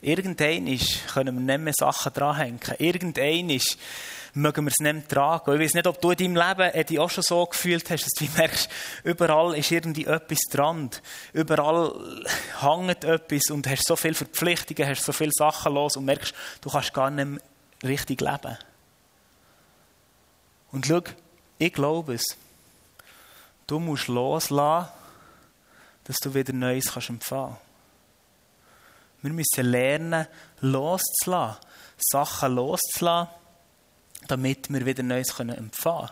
irgendein 0.02 0.66
ist, 0.66 1.06
können 1.08 1.34
wir 1.34 1.56
nicht 1.56 1.64
mehr 1.64 1.74
Sachen 1.76 2.12
dranhängen. 2.12 2.60
Irgendein 2.78 3.50
ist, 3.50 3.78
mögen 4.34 4.64
wir 4.64 4.70
es 4.70 4.78
nicht 4.78 5.08
tragen. 5.08 5.54
Ich 5.54 5.60
weiß 5.60 5.74
nicht, 5.74 5.86
ob 5.86 6.00
du 6.00 6.10
in 6.10 6.34
deinem 6.34 6.36
Leben 6.36 6.86
dich 6.86 6.98
auch 6.98 7.10
schon 7.10 7.24
so 7.24 7.46
gefühlt 7.46 7.88
hast, 7.90 8.04
dass 8.04 8.12
du 8.18 8.24
merkst, 8.36 8.70
überall 9.04 9.56
ist 9.56 9.70
irgendwie 9.70 10.06
etwas 10.06 10.38
dran. 10.50 10.90
Überall 11.32 11.92
hängt 12.60 13.04
etwas 13.04 13.50
und 13.50 13.66
hast 13.66 13.86
so 13.86 13.96
viele 13.96 14.14
Verpflichtungen, 14.14 14.88
hast 14.88 15.04
so 15.04 15.12
viele 15.12 15.32
Sachen 15.32 15.74
los 15.74 15.96
und 15.96 16.04
merkst, 16.04 16.34
du 16.60 16.70
kannst 16.70 16.94
gar 16.94 17.10
nicht 17.10 17.26
mehr 17.26 17.40
richtig 17.82 18.20
leben. 18.20 18.56
Und 20.72 20.86
schau, 20.86 21.00
ich 21.58 21.72
glaube 21.72 22.14
es. 22.14 22.24
Du 23.66 23.78
musst 23.78 24.08
loslassen, 24.08 24.88
dass 26.04 26.16
du 26.16 26.34
wieder 26.34 26.52
Neues 26.52 26.92
kannst 26.92 27.10
empfangen 27.10 27.56
Wir 29.22 29.32
müssen 29.32 29.64
lernen, 29.64 30.26
loszulassen, 30.60 31.60
Sachen 31.98 32.54
loszulassen, 32.54 33.39
damit 34.28 34.72
wir 34.72 34.84
wieder 34.84 35.02
Neues 35.02 35.30
empfangen 35.38 35.70
können. 35.70 36.10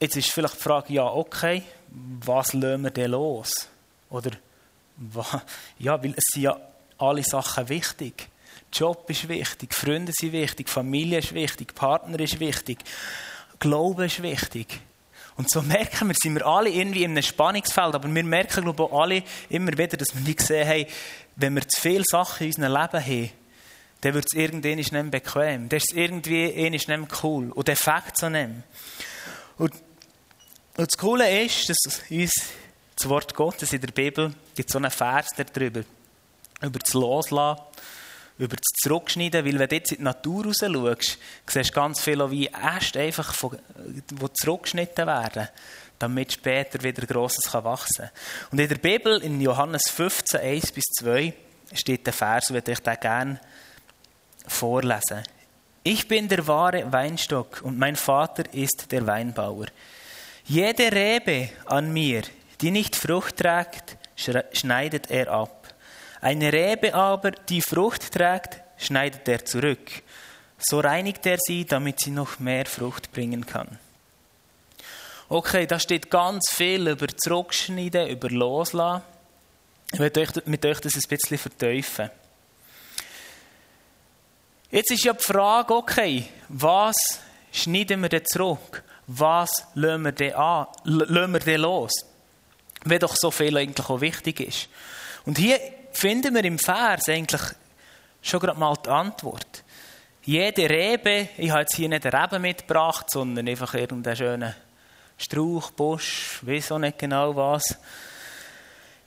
Jetzt 0.00 0.16
ist 0.16 0.30
vielleicht 0.30 0.56
die 0.56 0.62
Frage, 0.62 0.92
ja, 0.92 1.06
okay, 1.06 1.62
was 1.90 2.52
lassen 2.52 2.82
wir 2.82 2.90
denn 2.90 3.12
los? 3.12 3.68
Oder, 4.10 4.32
ja, 5.78 6.02
weil 6.02 6.14
es 6.16 6.24
sind 6.32 6.42
ja 6.42 6.56
alle 6.98 7.22
Sachen 7.22 7.68
wichtig. 7.68 8.28
Job 8.72 9.08
ist 9.08 9.28
wichtig, 9.28 9.72
Freunde 9.72 10.12
sind 10.12 10.32
wichtig, 10.32 10.68
Familie 10.68 11.18
ist 11.18 11.32
wichtig, 11.32 11.74
Partner 11.74 12.18
ist 12.18 12.40
wichtig, 12.40 12.78
Glaube 13.60 14.06
ist 14.06 14.22
wichtig. 14.22 14.80
Und 15.36 15.50
so 15.50 15.62
merken 15.62 16.08
wir, 16.08 16.14
sind 16.20 16.34
wir 16.34 16.46
alle 16.46 16.70
irgendwie 16.70 17.04
in 17.04 17.12
einem 17.12 17.22
Spannungsfeld, 17.22 17.94
aber 17.94 18.12
wir 18.12 18.24
merken, 18.24 18.62
glaube 18.62 18.84
ich, 18.84 18.92
alle 18.92 19.22
immer 19.48 19.72
wieder, 19.72 19.96
dass 19.96 20.14
wir 20.14 20.22
nicht 20.22 20.40
sehen 20.40 20.68
haben, 20.68 20.86
wenn 21.36 21.54
wir 21.54 21.66
zu 21.68 21.80
viele 21.80 22.04
Sachen 22.04 22.46
in 22.46 22.52
unserem 22.52 22.72
Leben 22.72 23.06
haben, 23.06 23.30
dann 24.04 24.12
wird 24.12 24.26
es 24.30 24.38
irgendwann 24.38 24.74
nicht 24.74 24.92
mehr 24.92 25.02
bequem. 25.04 25.68
Dann 25.70 25.78
ist 25.78 25.90
es 25.90 25.96
irgendwie 25.96 26.68
nicht 26.68 26.88
mehr 26.88 27.06
cool. 27.22 27.50
Und 27.52 27.68
der 27.68 27.76
Fakt 27.76 28.18
so 28.18 28.28
nicht 28.28 28.50
und, 29.56 29.72
und 30.76 30.92
das 30.92 30.98
Coole 30.98 31.44
ist, 31.44 31.68
dass 31.70 32.02
uns 32.10 32.32
das 32.96 33.08
Wort 33.08 33.34
Gottes 33.34 33.72
in 33.72 33.80
der 33.80 33.92
Bibel 33.92 34.34
gibt 34.54 34.70
so 34.70 34.78
einen 34.78 34.90
Vers 34.90 35.30
darüber, 35.36 35.82
über 36.60 36.78
das 36.78 36.92
Loslassen, 36.92 37.62
über 38.36 38.56
das 38.56 38.66
Zurückschneiden, 38.82 39.44
weil 39.44 39.58
wenn 39.58 39.68
du 39.68 39.74
jetzt 39.76 39.92
in 39.92 39.98
die 39.98 40.04
Natur 40.04 40.46
raus 40.46 40.56
schaust, 40.58 41.18
siehst 41.46 41.70
du 41.70 41.72
ganz 41.72 42.00
viele 42.00 42.30
wie 42.30 42.48
Äste 42.48 43.00
einfach, 43.00 43.32
von, 43.32 43.58
die 43.78 44.32
zurückgeschnitten 44.34 45.06
werden, 45.06 45.48
damit 45.98 46.32
später 46.32 46.82
wieder 46.82 47.06
Grosses 47.06 47.52
kann 47.52 47.64
wachsen 47.64 48.06
kann. 48.06 48.10
Und 48.50 48.58
in 48.58 48.68
der 48.68 48.76
Bibel, 48.76 49.22
in 49.22 49.40
Johannes 49.40 49.88
15, 49.88 50.40
1 50.40 50.72
bis 50.72 50.84
2, 50.98 51.32
steht 51.72 52.06
der 52.06 52.12
Vers, 52.12 52.50
und 52.50 52.68
ich 52.68 52.80
den 52.80 53.00
gerne 53.00 53.40
vorlesen. 54.46 55.22
Ich 55.82 56.08
bin 56.08 56.28
der 56.28 56.46
wahre 56.46 56.90
Weinstock 56.92 57.60
und 57.62 57.78
mein 57.78 57.96
Vater 57.96 58.44
ist 58.54 58.90
der 58.90 59.06
Weinbauer. 59.06 59.66
Jede 60.46 60.90
Rebe 60.90 61.50
an 61.66 61.92
mir, 61.92 62.22
die 62.60 62.70
nicht 62.70 62.96
Frucht 62.96 63.36
trägt, 63.36 63.96
schneidet 64.16 65.10
er 65.10 65.30
ab. 65.30 65.74
Eine 66.20 66.52
Rebe 66.52 66.94
aber, 66.94 67.32
die 67.32 67.60
Frucht 67.60 68.12
trägt, 68.12 68.60
schneidet 68.78 69.28
er 69.28 69.44
zurück. 69.44 70.02
So 70.58 70.80
reinigt 70.80 71.26
er 71.26 71.36
sie, 71.38 71.66
damit 71.66 72.00
sie 72.00 72.10
noch 72.10 72.38
mehr 72.38 72.64
Frucht 72.64 73.12
bringen 73.12 73.44
kann. 73.44 73.78
Okay, 75.28 75.66
da 75.66 75.78
steht 75.78 76.10
ganz 76.10 76.50
viel 76.50 76.88
über 76.88 77.08
Zurückschneiden, 77.08 78.08
über 78.08 78.28
Loslassen. 78.30 79.02
Ich 79.92 79.98
werde 79.98 80.42
mit 80.46 80.64
euch 80.64 80.80
das 80.80 80.94
ein 80.94 81.02
bisschen 81.08 81.38
vertiefen. 81.38 82.10
Jetzt 84.74 84.90
ist 84.90 85.04
ja 85.04 85.12
die 85.12 85.22
Frage, 85.22 85.72
okay, 85.72 86.24
was 86.48 86.96
schneiden 87.52 88.02
wir 88.02 88.08
denn 88.08 88.26
zurück? 88.26 88.82
Was 89.06 89.68
lassen 89.74 90.02
wir 90.02 90.10
denn, 90.10 90.34
an, 90.34 90.66
lassen 90.82 91.32
wir 91.32 91.38
denn 91.38 91.60
los? 91.60 91.92
Wenn 92.84 92.98
doch 92.98 93.14
so 93.14 93.30
viel 93.30 93.56
eigentlich 93.56 93.88
auch 93.88 94.00
wichtig 94.00 94.40
ist. 94.40 94.68
Und 95.26 95.38
hier 95.38 95.60
finden 95.92 96.34
wir 96.34 96.42
im 96.42 96.58
Vers 96.58 97.08
eigentlich 97.08 97.40
schon 98.20 98.40
gerade 98.40 98.58
mal 98.58 98.74
die 98.84 98.88
Antwort. 98.88 99.62
Jede 100.24 100.68
Rebe, 100.68 101.28
ich 101.38 101.50
habe 101.50 101.60
jetzt 101.60 101.76
hier 101.76 101.88
nicht 101.88 102.04
eine 102.04 102.24
Rebe 102.24 102.40
mitgebracht, 102.40 103.08
sondern 103.08 103.46
einfach 103.46 103.74
irgendeinen 103.74 104.16
schönen 104.16 104.54
Strauch, 105.16 105.70
Busch, 105.70 106.40
weiß 106.42 106.72
auch 106.72 106.80
nicht 106.80 106.98
genau 106.98 107.36
was. 107.36 107.78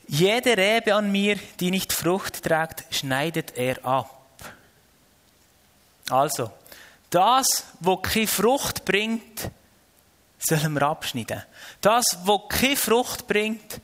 Jede 0.07 0.55
Rebe 0.55 0.95
an 0.95 1.12
mir, 1.12 1.38
die 1.59 1.71
nicht 1.71 1.91
Frucht 1.91 2.41
trägt, 2.41 2.86
schneidet 2.89 3.57
er 3.57 3.83
ab. 3.83 4.16
Also, 6.10 6.52
das, 7.10 7.66
was 7.80 8.02
keine 8.02 8.28
Frucht 8.28 8.86
bringt, 8.86 9.50
sollen 10.38 10.74
wir 10.74 10.84
abschneiden. 10.84 11.44
Das, 11.82 12.18
was 12.24 12.42
keine 12.50 12.76
Frucht 12.76 13.28
bringt, 13.28 13.82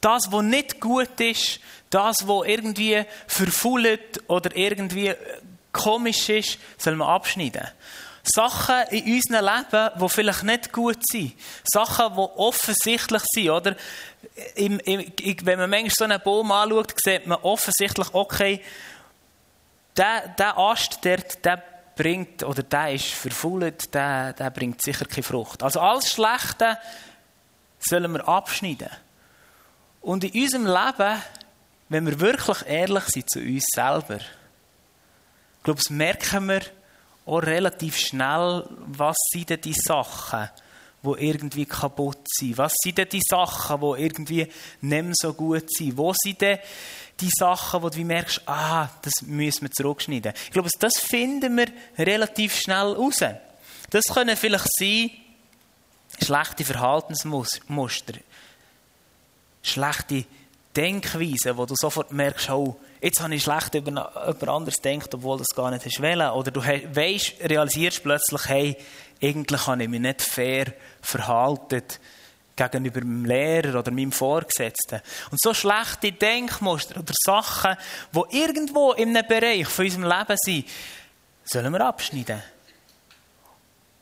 das, 0.00 0.30
was 0.30 0.42
nicht 0.42 0.80
gut 0.80 1.20
ist, 1.20 1.60
das, 1.90 2.28
was 2.28 2.46
irgendwie 2.46 3.04
verfault 3.26 4.22
oder 4.28 4.54
irgendwie 4.54 5.14
komisch 5.72 6.28
ist, 6.28 6.58
sollen 6.76 6.98
wir 6.98 7.08
abschneiden. 7.08 7.66
Sachen 8.22 8.86
in 8.90 9.14
unserem 9.14 9.44
Leben, 9.44 9.90
die 10.00 10.08
vielleicht 10.08 10.42
nicht 10.42 10.72
gut 10.72 10.98
sind. 11.10 11.32
Sachen, 11.64 12.14
die 12.14 12.20
offensichtlich 12.20 13.22
sind, 13.32 13.50
oder? 13.50 13.76
Im, 14.54 14.78
im, 14.80 15.12
wenn 15.42 15.58
man 15.58 15.70
manchmal 15.70 15.92
so 15.96 16.04
einen 16.04 16.20
Baum 16.22 16.52
anschaut, 16.52 16.92
sieht 17.02 17.26
man 17.26 17.38
offensichtlich, 17.42 18.08
okay, 18.12 18.62
der, 19.98 20.28
der 20.28 20.56
Ast, 20.56 21.04
der, 21.04 21.18
der 21.42 21.62
bringt, 21.96 22.44
oder 22.44 22.62
der 22.62 22.94
ist 22.94 23.08
verfault, 23.08 23.92
der, 23.92 24.32
der 24.32 24.50
bringt 24.50 24.80
sicher 24.82 25.04
keine 25.04 25.24
Frucht. 25.24 25.62
Also 25.62 25.80
alles 25.80 26.12
Schlechte 26.12 26.78
sollen 27.80 28.12
wir 28.12 28.26
abschneiden. 28.26 28.90
Und 30.00 30.24
in 30.24 30.42
unserem 30.42 30.66
Leben, 30.66 31.22
wenn 31.88 32.06
wir 32.06 32.20
wirklich 32.20 32.64
ehrlich 32.66 33.04
sind 33.04 33.30
zu 33.30 33.40
uns 33.40 33.64
selber, 33.74 34.16
ich 34.16 35.64
glaube, 35.64 35.80
das 35.80 35.90
merken 35.90 36.48
wir 36.48 36.62
auch 37.26 37.42
relativ 37.42 37.98
schnell, 37.98 38.64
was 38.86 39.16
sind 39.32 39.50
denn 39.50 39.60
die 39.60 39.74
Sachen, 39.74 40.48
die 41.02 41.26
irgendwie 41.26 41.66
kaputt 41.66 42.20
sind? 42.26 42.58
Was 42.58 42.72
sind 42.82 42.98
denn 42.98 43.08
die 43.10 43.22
Sachen, 43.28 43.80
die 43.80 44.02
irgendwie 44.02 44.48
nicht 44.80 45.04
mehr 45.04 45.12
so 45.14 45.34
gut 45.34 45.70
sind? 45.70 45.96
Wo 45.96 46.12
sind 46.14 46.40
denn 46.40 46.58
die 47.20 47.30
Sachen, 47.36 47.82
wo 47.82 47.88
du 47.88 48.04
merkst, 48.04 48.42
ah, 48.46 48.88
das 49.02 49.12
müssen 49.22 49.62
wir 49.62 49.70
zurückschneiden. 49.70 50.32
Ich 50.44 50.50
glaube, 50.52 50.68
das 50.78 50.98
finden 50.98 51.56
wir 51.56 51.66
relativ 51.98 52.56
schnell 52.56 52.92
raus. 52.92 53.24
Das 53.90 54.04
können 54.04 54.36
vielleicht 54.36 54.68
sein, 54.78 55.10
schlechte 56.22 56.64
Verhaltensmuster, 56.64 58.14
schlechte 59.62 60.24
Denkweisen, 60.76 61.56
wo 61.56 61.66
du 61.66 61.74
sofort 61.76 62.12
merkst, 62.12 62.50
oh, 62.50 62.78
jetzt 63.00 63.20
habe 63.20 63.34
ich 63.34 63.42
schlecht 63.42 63.74
über 63.74 63.90
jemand 63.90 64.48
anderes 64.48 64.80
gedacht, 64.80 65.14
obwohl 65.14 65.38
das 65.38 65.48
gar 65.56 65.70
nicht 65.70 65.84
hast. 65.84 66.00
Oder 66.00 66.50
du 66.50 66.64
weißt, 66.64 67.34
realisierst 67.40 68.02
plötzlich, 68.02 68.44
hey, 68.46 68.76
eigentlich 69.22 69.66
habe 69.66 69.82
ich 69.82 69.88
mich 69.88 70.00
nicht 70.00 70.22
fair 70.22 70.72
verhalten 71.00 71.82
gegenüber 72.58 73.00
meinem 73.00 73.24
Lehrer 73.24 73.78
oder 73.78 73.90
meinem 73.90 74.12
Vorgesetzten. 74.12 75.00
Und 75.30 75.40
so 75.40 75.54
schlechte 75.54 76.12
Denkmuster 76.12 77.00
oder 77.00 77.14
Sachen, 77.24 77.76
die 78.12 78.38
irgendwo 78.38 78.92
in 78.92 79.16
einem 79.16 79.26
Bereich 79.26 79.66
von 79.68 79.84
unserem 79.86 80.04
Leben 80.04 80.36
sind, 80.36 80.66
sollen 81.44 81.72
wir 81.72 81.80
abschneiden. 81.80 82.42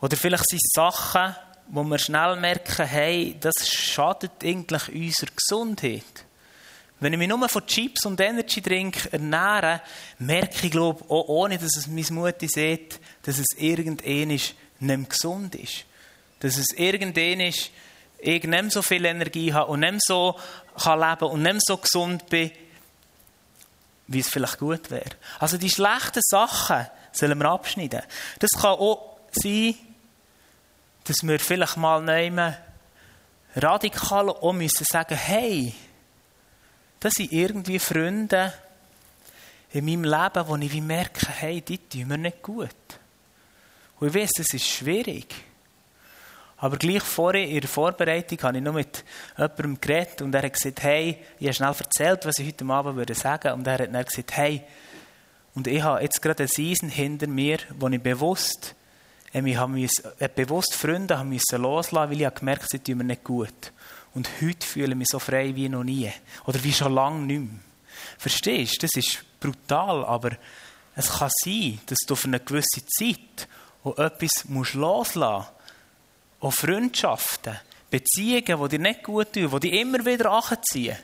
Oder 0.00 0.16
vielleicht 0.16 0.48
sind 0.48 0.60
es 0.62 0.72
Sachen, 0.74 1.36
wo 1.68 1.84
wir 1.84 1.98
schnell 1.98 2.36
merken, 2.36 2.86
hey, 2.86 3.36
das 3.40 3.68
schadet 3.68 4.44
eigentlich 4.44 4.88
unserer 4.88 5.30
Gesundheit. 5.34 6.26
Wenn 6.98 7.12
ich 7.12 7.18
mich 7.18 7.28
nur 7.28 7.48
von 7.48 7.66
Chips 7.66 8.06
und 8.06 8.20
Energy 8.20 8.62
Drink 8.62 9.08
ernähre, 9.12 9.82
merke 10.18 10.66
ich, 10.66 10.70
glaube 10.70 11.04
auch 11.10 11.28
ohne 11.28 11.58
dass 11.58 11.76
es 11.76 11.86
meine 11.86 12.10
Mutter 12.10 12.46
sieht, 12.48 12.98
dass 13.22 13.38
es 13.38 13.58
irgendwann 13.58 14.28
nicht 14.28 14.54
mehr 14.80 14.96
gesund 14.98 15.54
ist. 15.56 15.84
Dass 16.40 16.56
es 16.56 16.72
irgendwann 16.74 17.40
ist, 17.40 17.70
ich 18.18 18.44
nicht 18.44 18.72
so 18.72 18.82
viel 18.82 19.04
Energie 19.04 19.52
habe 19.52 19.70
und 19.70 19.80
nicht 19.80 20.04
so 20.04 20.38
kann 20.82 21.00
leben 21.00 21.30
und 21.30 21.42
nicht 21.42 21.66
so 21.66 21.76
gesund 21.76 22.26
bin, 22.28 22.50
wie 24.08 24.20
es 24.20 24.28
vielleicht 24.28 24.58
gut 24.58 24.90
wäre. 24.90 25.10
Also 25.38 25.58
die 25.58 25.70
schlechten 25.70 26.20
Sachen 26.22 26.86
sollen 27.12 27.38
wir 27.38 27.50
abschneiden. 27.50 28.02
Das 28.38 28.50
kann 28.50 28.70
auch 28.72 29.18
sein, 29.32 29.74
dass 31.04 31.22
wir 31.22 31.38
vielleicht 31.38 31.76
mal 31.76 32.02
nehmen, 32.02 32.56
radikal 33.54 34.28
auch 34.30 34.52
müssen 34.52 34.84
sagen, 34.90 35.16
hey, 35.16 35.74
das 37.00 37.14
sind 37.14 37.32
irgendwie 37.32 37.78
Freunde 37.78 38.52
in 39.70 39.84
meinem 39.84 40.04
Leben, 40.04 40.48
wo 40.48 40.56
ich 40.56 40.80
merke, 40.82 41.28
hey, 41.28 41.60
die 41.60 41.78
tun 41.78 42.08
mir 42.08 42.18
nicht 42.18 42.42
gut. 42.42 42.70
Und 43.98 44.08
ich 44.08 44.14
weiß, 44.14 44.30
es 44.40 44.54
ist 44.54 44.66
schwierig. 44.66 45.34
Aber 46.58 46.78
gleich 46.78 47.02
vorher 47.02 47.46
in 47.46 47.60
der 47.60 47.68
Vorbereitung 47.68 48.42
habe 48.42 48.56
ich 48.56 48.64
noch 48.64 48.72
mit 48.72 49.04
jemandem 49.36 49.80
geredet 49.80 50.22
und 50.22 50.34
er 50.34 50.42
hat 50.42 50.52
gesagt, 50.54 50.82
hey, 50.82 51.18
ich 51.38 51.46
habe 51.46 51.54
schnell 51.54 51.74
erzählt, 51.78 52.24
was 52.24 52.38
ich 52.38 52.46
heute 52.46 52.64
Abend 52.66 52.96
würde 52.96 53.14
sagen 53.14 53.52
und 53.52 53.66
er 53.66 53.74
hat 53.74 53.94
dann 53.94 54.04
gesagt, 54.04 54.36
hey, 54.36 54.62
und 55.54 55.66
ich 55.66 55.82
habe 55.82 56.02
jetzt 56.02 56.20
gerade 56.20 56.44
eine 56.44 56.48
Season 56.48 56.88
hinter 56.88 57.26
mir, 57.26 57.58
wo 57.78 57.88
ich 57.88 58.00
bewusst, 58.00 58.74
ich 59.32 59.56
habe 59.56 59.72
müssen, 59.72 60.04
äh, 60.18 60.28
bewusst 60.34 60.74
Freunde 60.74 61.18
haben 61.18 61.28
müssen 61.28 61.60
loslassen, 61.60 62.10
weil 62.10 62.20
ich 62.20 62.26
habe 62.26 62.38
gemerkt, 62.38 62.70
sie 62.70 62.78
tun 62.78 62.98
mir 62.98 63.04
nicht 63.04 63.24
gut. 63.24 63.72
Und 64.14 64.28
heute 64.40 64.66
fühle 64.66 64.92
ich 64.92 64.96
mich 64.96 65.08
so 65.10 65.18
frei 65.18 65.54
wie 65.54 65.68
noch 65.68 65.84
nie. 65.84 66.10
Oder 66.46 66.62
wie 66.64 66.72
schon 66.72 66.94
lange 66.94 67.20
nicht 67.20 67.40
mehr. 67.40 67.60
Verstehst 68.18 68.82
du? 68.82 68.86
Das 68.86 68.96
ist 68.96 69.24
brutal, 69.40 70.04
aber 70.04 70.30
es 70.94 71.10
kann 71.10 71.30
sein, 71.44 71.80
dass 71.86 71.98
du 72.06 72.14
für 72.14 72.28
eine 72.28 72.40
gewisse 72.40 72.84
Zeit 72.86 73.48
auch 73.84 73.98
etwas 73.98 74.44
loslassen 74.74 75.46
musst 75.46 75.55
auch 76.40 76.52
Freundschaften, 76.52 77.58
Beziehungen, 77.90 78.62
die 78.62 78.76
dir 78.76 78.78
nicht 78.78 79.02
gut 79.02 79.32
tun, 79.32 79.50
die 79.50 79.60
dich 79.60 79.80
immer 79.80 80.04
wieder 80.04 80.30
anziehen. 80.30 80.96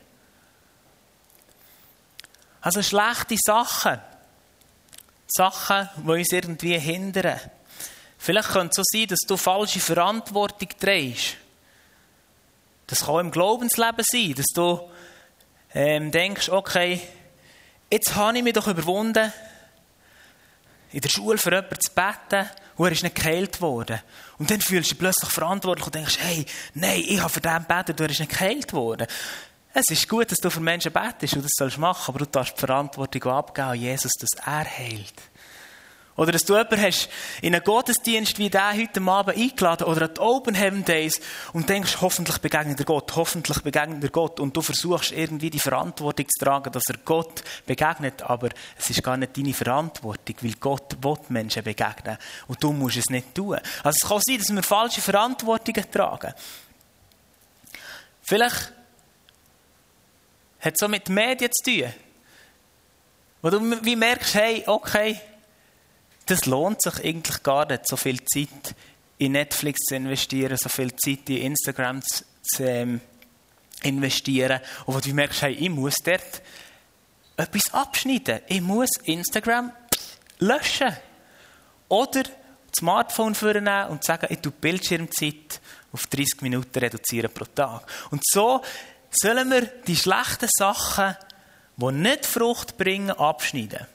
Also 2.60 2.82
schlechte 2.82 3.36
Sachen. 3.44 4.00
Sachen, 5.28 5.88
die 5.96 6.10
uns 6.10 6.32
irgendwie 6.32 6.78
hindern. 6.78 7.40
Vielleicht 8.18 8.50
könnte 8.50 8.70
es 8.70 8.76
so 8.76 8.82
sein, 8.84 9.06
dass 9.08 9.20
du 9.26 9.36
falsche 9.36 9.80
Verantwortung 9.80 10.68
trägst. 10.78 11.36
Das 12.86 13.00
kann 13.00 13.08
auch 13.08 13.18
im 13.18 13.30
Glaubensleben 13.30 14.04
sein, 14.06 14.34
dass 14.34 14.46
du 14.54 14.88
ähm, 15.74 16.10
denkst, 16.12 16.50
okay, 16.50 17.00
jetzt 17.90 18.14
habe 18.14 18.36
ich 18.36 18.44
mich 18.44 18.52
doch 18.52 18.68
überwunden, 18.68 19.32
in 20.92 21.00
der 21.00 21.08
Schule 21.08 21.38
für 21.38 21.50
jemanden 21.50 21.80
zu 21.80 21.90
beten 21.94 22.50
und 22.76 22.86
er 22.86 22.92
ist 22.92 23.02
nicht 23.02 23.14
geheilt 23.14 23.60
worden. 23.60 24.00
Und 24.42 24.50
dann 24.50 24.60
fühlst 24.60 24.90
du 24.90 24.94
dich 24.94 24.98
plötzlich 24.98 25.30
verantwortlich 25.30 25.86
und 25.86 25.94
denkst, 25.94 26.18
hey, 26.18 26.44
nein, 26.74 27.00
ich 27.06 27.20
habe 27.20 27.30
für 27.30 27.40
den 27.40 27.58
gebetet, 27.58 28.00
du 28.00 28.08
bist 28.08 28.18
nicht 28.18 28.32
geheilt 28.32 28.72
worden. 28.72 29.06
Es 29.72 29.88
ist 29.88 30.08
gut, 30.08 30.32
dass 30.32 30.38
du 30.38 30.50
für 30.50 30.58
Menschen 30.58 30.92
betest 30.92 31.34
und 31.34 31.44
das 31.44 31.52
sollst 31.56 31.78
machen, 31.78 32.02
aber 32.08 32.18
du 32.18 32.26
darfst 32.26 32.56
die 32.56 32.58
Verantwortung 32.58 33.22
abgeben 33.30 33.68
an 33.68 33.78
Jesus, 33.78 34.10
dass 34.18 34.30
er 34.44 34.64
heilt. 34.64 35.14
Oder 36.14 36.32
dass 36.32 36.44
du 36.44 36.54
jemanden 36.54 36.82
hast 36.82 37.08
in 37.40 37.54
einen 37.54 37.64
Gottesdienst 37.64 38.38
wie 38.38 38.50
der 38.50 38.74
heute 38.74 39.00
Abend 39.00 39.36
eingeladen 39.36 39.86
oder 39.86 40.02
an 40.02 40.14
die 40.14 40.20
Open 40.20 40.54
Heaven 40.54 40.84
Days 40.84 41.20
und 41.54 41.68
denkst, 41.68 41.98
hoffentlich 42.02 42.36
begegnet 42.38 42.78
er 42.78 42.84
Gott, 42.84 43.16
hoffentlich 43.16 43.62
begegnet 43.62 44.04
er 44.04 44.10
Gott 44.10 44.38
und 44.38 44.54
du 44.54 44.60
versuchst 44.60 45.12
irgendwie 45.12 45.48
die 45.48 45.58
Verantwortung 45.58 46.26
zu 46.28 46.44
tragen, 46.44 46.70
dass 46.70 46.84
er 46.88 46.98
Gott 47.02 47.42
begegnet, 47.64 48.22
aber 48.22 48.50
es 48.78 48.90
ist 48.90 49.02
gar 49.02 49.16
nicht 49.16 49.36
deine 49.36 49.54
Verantwortung, 49.54 50.36
weil 50.42 50.54
Gott 50.60 50.96
will 51.02 51.16
Menschen 51.30 51.64
begegnen 51.64 52.18
und 52.46 52.62
du 52.62 52.72
musst 52.72 52.98
es 52.98 53.08
nicht 53.08 53.34
tun. 53.34 53.58
Also 53.82 53.96
es 54.02 54.08
kann 54.08 54.20
sein, 54.22 54.38
dass 54.38 54.54
wir 54.54 54.62
falsche 54.62 55.00
Verantwortungen 55.00 55.90
tragen. 55.90 56.34
Vielleicht 58.22 58.72
hat 60.60 60.74
es 60.74 60.78
so 60.78 60.88
mit 60.88 61.08
Medien 61.08 61.50
zu 61.52 61.70
tun. 61.70 61.92
Wo 63.40 63.50
du 63.50 63.84
wie 63.84 63.96
merkst, 63.96 64.34
hey, 64.34 64.62
okay, 64.66 65.20
das 66.32 66.46
lohnt 66.46 66.80
sich 66.82 67.04
eigentlich 67.04 67.42
gar 67.42 67.66
nicht, 67.66 67.86
so 67.86 67.96
viel 67.96 68.24
Zeit 68.24 68.74
in 69.18 69.32
Netflix 69.32 69.80
zu 69.86 69.96
investieren, 69.96 70.56
so 70.56 70.70
viel 70.70 70.94
Zeit 70.96 71.28
in 71.28 71.42
Instagram 71.42 72.02
zu, 72.02 72.24
zu 72.42 72.64
ähm, 72.64 73.00
investieren. 73.82 74.60
Und 74.86 74.94
wo 74.94 75.00
du 75.00 75.12
merkst, 75.12 75.42
hey, 75.42 75.52
ich 75.52 75.68
muss 75.68 75.96
dort 76.02 76.42
etwas 77.36 77.62
abschneiden. 77.72 78.40
Ich 78.46 78.62
muss 78.62 78.88
Instagram 79.04 79.72
löschen. 80.38 80.96
Oder 81.88 82.22
das 82.22 82.32
Smartphone 82.78 83.34
vornehmen 83.34 83.88
und 83.90 84.04
sagen, 84.04 84.28
ich 84.30 84.38
tue 84.38 84.52
Bildschirmzeit 84.52 85.60
auf 85.92 86.06
30 86.06 86.40
Minuten 86.40 86.78
reduzieren 86.78 87.30
pro 87.32 87.44
Tag. 87.44 87.82
Und 88.10 88.22
so 88.24 88.62
sollen 89.10 89.50
wir 89.50 89.66
die 89.86 89.96
schlechten 89.96 90.48
Sachen, 90.50 91.14
die 91.76 91.92
nicht 91.92 92.24
Frucht 92.24 92.78
bringen, 92.78 93.10
abschneiden. 93.10 93.86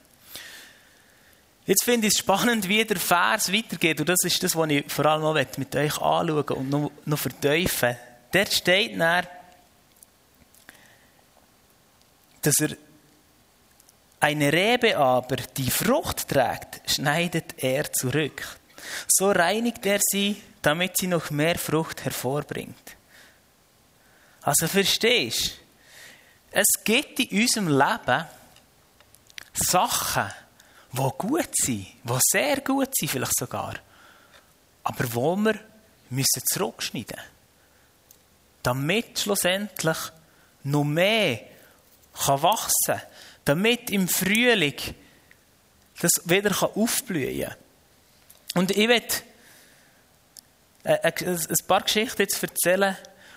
Jetzt 1.68 1.84
finde 1.84 2.06
ich 2.06 2.14
es 2.14 2.20
spannend, 2.20 2.66
wie 2.66 2.82
der 2.82 2.98
Vers 2.98 3.52
weitergeht. 3.52 4.00
Und 4.00 4.08
das 4.08 4.20
ist 4.24 4.42
das, 4.42 4.56
was 4.56 4.70
ich 4.70 4.90
vor 4.90 5.04
allem 5.04 5.20
noch 5.20 5.34
mit 5.34 5.76
euch 5.76 6.00
anschauen 6.00 6.42
und 6.42 6.70
noch, 6.70 6.90
noch 7.04 7.18
vertiefen 7.18 7.94
Dort 8.32 8.52
steht 8.54 8.98
dann, 8.98 9.26
dass 12.40 12.54
er 12.60 12.70
eine 14.20 14.50
Rebe 14.50 14.96
aber, 14.96 15.36
die 15.36 15.70
Frucht 15.70 16.28
trägt, 16.28 16.90
schneidet 16.90 17.62
er 17.62 17.92
zurück. 17.92 18.58
So 19.06 19.30
reinigt 19.30 19.84
er 19.84 20.00
sie, 20.00 20.42
damit 20.62 20.96
sie 20.96 21.06
noch 21.06 21.28
mehr 21.28 21.58
Frucht 21.58 22.02
hervorbringt. 22.02 22.96
Also 24.40 24.68
verstehst 24.68 25.58
du? 25.58 26.60
Es 26.60 26.82
gibt 26.82 27.20
in 27.20 27.42
unserem 27.42 27.68
Leben 27.68 28.24
Sachen, 29.52 30.32
die 30.92 31.10
gut 31.18 31.50
sind, 31.54 31.86
die 32.02 32.18
sehr 32.30 32.60
gut 32.60 32.90
sind 32.94 33.10
vielleicht 33.10 33.36
sogar, 33.38 33.74
aber 34.84 35.14
wo 35.14 35.36
wir 35.36 35.54
müssen 36.10 36.42
zurückschneiden 36.46 37.16
müssen. 37.16 37.30
Damit 38.62 39.18
schlussendlich 39.18 39.98
noch 40.64 40.84
mehr 40.84 41.40
kann 42.12 42.42
wachsen 42.42 42.70
kann, 42.86 43.02
damit 43.44 43.90
im 43.90 44.08
Frühling 44.08 44.74
das 46.00 46.10
wieder 46.24 46.54
aufblühen 46.62 47.42
kann. 47.42 47.56
Und 48.54 48.70
ich 48.70 48.88
werde 48.88 49.06
äh, 50.84 50.94
äh, 51.02 51.12
ein 51.26 51.66
paar 51.66 51.82
Geschichten 51.82 52.22
jetzt 52.22 52.42
erzählen 52.42 52.96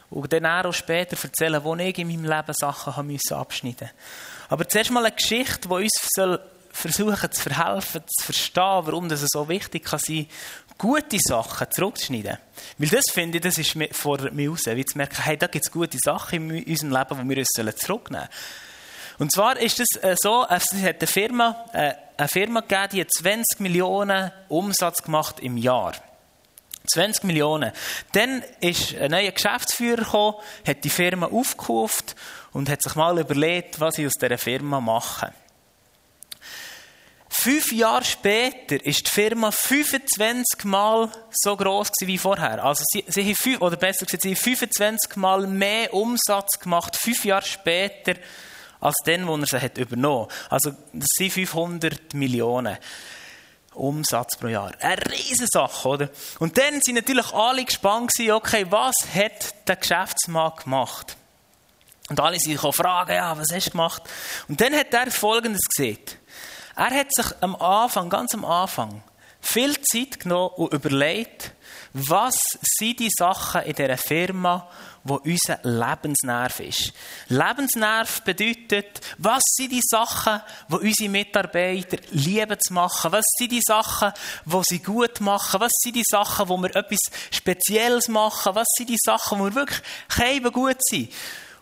und 0.10 0.31
dann 0.31 0.46
auch 0.46 0.74
später 0.74 1.17
erzählen, 1.22 1.63
wo 1.63 1.75
ich 1.75 1.98
in 1.98 2.08
meinem 2.08 2.25
Leben 2.25 2.53
Sachen 2.53 2.93
abschneiden 2.93 3.89
musste. 3.89 3.91
Aber 4.50 4.67
zuerst 4.67 4.91
mal 4.91 5.05
eine 5.05 5.15
Geschichte, 5.15 5.67
die 5.67 5.74
uns 5.74 6.10
soll 6.15 6.39
versuchen 6.74 7.32
zu 7.32 7.42
verhelfen, 7.42 8.01
zu 8.08 8.25
verstehen, 8.25 8.82
warum 8.84 9.10
das 9.10 9.25
so 9.28 9.48
wichtig 9.48 9.84
kann 9.84 10.00
sein 10.00 10.28
gute 10.82 11.20
Sachen 11.20 11.68
zurückzuschneiden. 11.70 12.38
Weil 12.80 12.90
das 12.90 13.04
finde 13.12 13.38
ich, 13.38 13.44
das 13.44 13.60
ist 13.60 13.78
vor 13.92 14.20
mir 14.32 14.50
raus. 14.50 14.66
Wie 14.66 14.84
zu 14.84 14.98
merken, 14.98 15.22
hey, 15.22 15.38
da 15.38 15.46
gibt 15.46 15.66
es 15.66 15.72
gute 15.72 15.98
Sachen 16.04 16.50
in 16.50 16.66
unserem 16.66 16.92
Leben, 16.92 17.30
die 17.30 17.30
wir 17.30 17.38
uns 17.38 17.80
zurücknehmen 17.80 18.28
sollen. 18.28 18.30
Und 19.20 19.32
zwar 19.32 19.60
ist 19.60 19.80
es 19.80 19.90
äh, 20.01 20.16
so, 20.20 20.48
es 20.50 20.74
hat 20.74 21.00
eine 21.00 21.08
Firma, 21.08 21.66
äh, 21.74 21.94
eine 22.18 22.28
Firma 22.28 22.62
gegeben, 22.62 22.88
die 22.94 23.01
hat 23.01 23.13
20 23.13 23.60
Millionen 23.60 24.32
Umsatz 24.48 25.04
gemacht 25.04 25.40
im 25.40 25.58
Jahr. 25.58 25.94
20 26.92 27.25
Millionen. 27.25 27.72
Dann 28.13 28.44
ist 28.60 28.96
ein 28.96 29.12
neuer 29.12 29.32
Geschäftsführer 29.32 30.04
gekommen, 30.04 30.38
hat 30.66 30.84
die 30.84 30.90
Firma 30.90 31.28
aufgekauft 31.28 32.16
und 32.54 32.68
hat 32.70 32.82
sich 32.82 32.96
mal 32.96 33.20
überlegt, 33.20 33.80
was 33.80 33.96
sie 33.96 34.08
aus 34.08 34.13
dieser 34.13 34.40
Firma 34.40 34.82
machen. 34.82 35.30
Fünf 37.43 37.71
Jahre 37.71 38.05
später 38.05 38.86
ist 38.86 39.07
die 39.07 39.10
Firma 39.10 39.50
25 39.50 40.63
Mal 40.65 41.10
so 41.31 41.57
groß 41.57 41.89
wie 42.01 42.19
vorher. 42.19 42.63
Also 42.63 42.84
sie, 42.93 43.04
sie 43.08 43.23
haben 43.23 43.36
fünf, 43.36 43.62
oder 43.62 43.77
besser 43.77 44.06
gesagt, 44.06 44.21
sie 44.21 44.30
haben 44.30 44.36
25 44.36 45.15
Mal 45.15 45.47
mehr 45.47 45.91
Umsatz 45.91 46.60
gemacht, 46.60 46.95
fünf 46.95 47.25
Jahre 47.25 47.43
später, 47.43 48.13
als 48.80 48.95
dann, 49.06 49.25
wo 49.25 49.36
er 49.38 49.47
sie 49.47 49.60
hat 49.60 49.75
übernommen. 49.80 50.27
Also 50.51 50.69
das 50.93 51.08
sind 51.17 51.34
500 51.34 52.13
Millionen. 52.13 52.77
Umsatz 53.73 54.38
pro 54.38 54.45
Jahr. 54.45 54.73
Eine 54.80 55.04
riesige 55.12 55.47
Sache, 55.51 55.88
oder? 55.88 56.10
Und 56.38 56.60
dann 56.60 56.80
sind 56.80 56.93
natürlich 56.93 57.34
alle 57.34 57.65
gespannt 57.65 58.12
okay, 58.19 58.67
was 58.69 58.93
hat 59.15 59.67
der 59.67 59.77
Geschäftsmann 59.77 60.51
gemacht? 60.63 61.17
Und 62.08 62.19
alle 62.19 62.39
sind 62.39 62.60
fragen, 62.60 63.15
ja, 63.15 63.36
was 63.36 63.47
hast 63.51 63.65
du 63.65 63.71
gemacht? 63.71 64.04
Und 64.47 64.62
dann 64.62 64.75
hat 64.75 64.93
er 64.93 65.10
Folgendes 65.10 65.62
gesehen. 65.75 65.97
Er 66.75 66.89
hat 66.89 67.13
sich 67.13 67.25
am 67.41 67.55
Anfang, 67.55 68.10
ganz 68.10 68.34
am 68.34 68.45
Anfang, 68.45 69.03
viel 69.41 69.79
Zeit 69.81 70.19
genommen 70.19 70.51
und 70.55 70.73
überlegt, 70.73 71.53
was 71.93 72.36
sind 72.62 72.99
die 72.99 73.10
Sachen 73.10 73.63
in 73.63 73.75
dieser 73.75 73.97
Firma, 73.97 74.69
wo 75.03 75.15
unser 75.15 75.60
Lebensnerv 75.63 76.60
ist. 76.60 76.93
Lebensnerv 77.27 78.21
bedeutet, 78.21 79.01
was 79.17 79.41
sind 79.57 79.71
die 79.71 79.81
Sachen, 79.84 80.41
wo 80.69 80.77
unsere 80.77 81.10
Mitarbeiter 81.10 81.97
lieben 82.12 82.57
zu 82.60 82.73
machen? 82.73 83.12
Was 83.12 83.25
sind 83.38 83.51
die 83.51 83.62
Sachen, 83.65 84.13
wo 84.45 84.62
sie 84.63 84.79
gut 84.79 85.19
machen? 85.21 85.60
Was 85.60 85.71
sind 85.81 85.95
die 85.95 86.05
Sachen, 86.05 86.47
wo 86.47 86.57
wir 86.57 86.75
etwas 86.75 86.99
Spezielles 87.31 88.07
machen? 88.07 88.55
Was 88.55 88.67
sind 88.77 88.89
die 88.89 88.99
Sachen, 89.03 89.39
wo 89.39 89.45
wir 89.45 89.55
wirklich 89.55 90.53
gut 90.53 90.77
sind? 90.79 91.12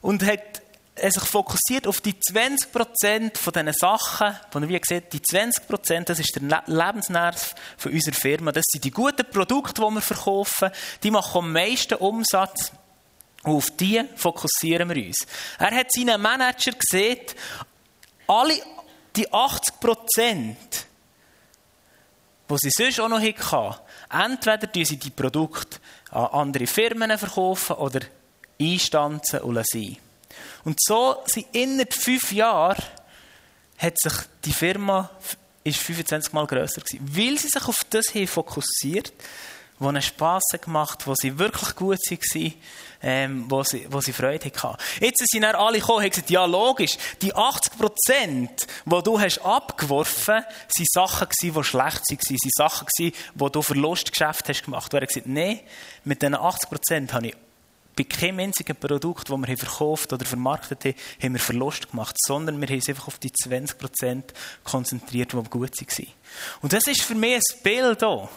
Und 0.01 0.23
hat 0.23 0.58
er 0.99 1.11
sich 1.11 1.23
fokussiert 1.23 1.87
auf 1.87 2.01
die 2.01 2.13
20% 2.13 3.37
von 3.37 3.53
diesen 3.53 3.73
Sachen, 3.73 4.35
von 4.51 4.67
wie 4.67 4.79
gesagt, 4.79 5.13
die 5.13 5.19
20%, 5.19 6.03
das 6.03 6.19
ist 6.19 6.35
der 6.35 6.63
Lebensnerv 6.67 7.55
von 7.77 7.91
unserer 7.91 8.15
Firma. 8.15 8.51
Das 8.51 8.65
sind 8.67 8.83
die 8.83 8.91
guten 8.91 9.29
Produkte, 9.29 9.81
die 9.81 9.93
wir 9.93 10.01
verkaufen. 10.01 10.69
Die 11.03 11.11
machen 11.11 11.39
am 11.39 11.51
meisten 11.51 11.95
Umsatz. 11.95 12.71
Und 13.43 13.55
auf 13.55 13.71
die 13.71 14.03
fokussieren 14.15 14.89
wir 14.89 15.07
uns. 15.07 15.25
Er 15.57 15.71
hat 15.71 15.91
seinen 15.91 16.21
Manager 16.21 16.71
gesehen, 16.73 17.25
alle 18.27 18.55
die 19.15 19.27
80%, 19.27 20.55
die 22.49 22.57
sie 22.57 22.69
sonst 22.69 22.99
auch 22.99 23.09
noch 23.09 23.21
hatten, 23.21 23.79
entweder 24.11 24.67
die 24.67 24.85
sie 24.85 24.97
die 24.97 25.09
Produkte 25.09 25.79
an 26.11 26.25
andere 26.27 26.67
Firmen 26.67 27.17
verkaufen 27.17 27.75
oder 27.77 28.01
einstanzen 28.59 29.39
und 29.39 29.55
lassen. 29.55 30.08
Und 30.63 30.79
so 30.81 31.17
sind 31.25 31.47
innerhalb 31.53 31.93
fünf 31.93 32.31
Jahren 32.31 32.81
hat 33.77 33.99
sich 33.99 34.13
die 34.43 34.53
Firma 34.53 35.09
ist 35.63 35.79
25 35.79 36.33
Mal 36.33 36.47
grösser 36.47 36.81
gewesen, 36.81 37.07
weil 37.15 37.37
sie 37.37 37.47
sich 37.47 37.67
auf 37.67 37.85
das 37.89 38.07
hier 38.11 38.27
fokussiert, 38.27 39.13
wo 39.77 39.89
ihnen 39.89 40.01
Spass 40.01 40.43
gemacht, 40.61 41.07
wo 41.07 41.13
sie 41.15 41.39
wirklich 41.39 41.75
gut 41.75 41.99
waren, 41.99 42.53
ähm, 43.01 43.45
wo, 43.47 43.63
sie, 43.63 43.87
wo 43.89 44.01
sie 44.01 44.11
Freude 44.11 44.51
hatten. 44.51 44.77
Jetzt 44.99 45.23
sind 45.31 45.43
dann 45.43 45.55
alle 45.55 45.79
gekommen 45.79 45.99
und 45.99 46.03
haben 46.03 46.09
gesagt, 46.09 46.29
ja 46.29 46.45
logisch, 46.45 46.97
die 47.21 47.33
80 47.33 47.77
Prozent, 47.77 48.67
die 48.85 49.03
du 49.03 49.19
hast 49.19 49.39
abgeworfen 49.39 50.43
hast, 50.45 50.79
waren 50.79 51.07
Sachen, 51.07 51.27
die 51.41 51.63
schlecht 51.63 52.01
waren, 52.09 52.19
sind 52.19 52.53
Sachen, 52.53 52.87
wo 53.35 53.47
du 53.47 53.61
Verlustgeschäft 53.61 54.49
hast 54.49 54.65
gemacht. 54.65 54.93
Und 54.93 54.99
er 54.99 55.03
hat 55.03 55.09
gesagt, 55.09 55.27
nein, 55.27 55.61
mit 56.03 56.21
diesen 56.21 56.35
80 56.35 56.69
Prozent 56.69 57.13
habe 57.13 57.27
ich 57.27 57.35
bei 57.99 58.05
keinem 58.05 58.39
einzigen 58.39 58.77
Produkt, 58.77 59.29
das 59.29 59.37
wir 59.37 59.57
verkauft 59.57 60.13
oder 60.13 60.25
vermarktet 60.25 60.85
haben, 60.85 60.95
haben 61.21 61.33
wir 61.33 61.39
Verlust 61.39 61.91
gemacht, 61.91 62.15
sondern 62.25 62.61
wir 62.61 62.67
haben 62.67 62.75
uns 62.75 62.87
einfach 62.87 63.07
auf 63.07 63.19
die 63.19 63.31
20% 63.31 64.23
konzentriert, 64.63 65.33
die 65.33 65.49
gut 65.49 65.81
waren. 65.81 66.07
Und 66.61 66.71
das 66.71 66.87
ist 66.87 67.01
für 67.01 67.15
mich 67.15 67.35
ein 67.35 67.63
Bild 67.63 68.01
auch, 68.05 68.29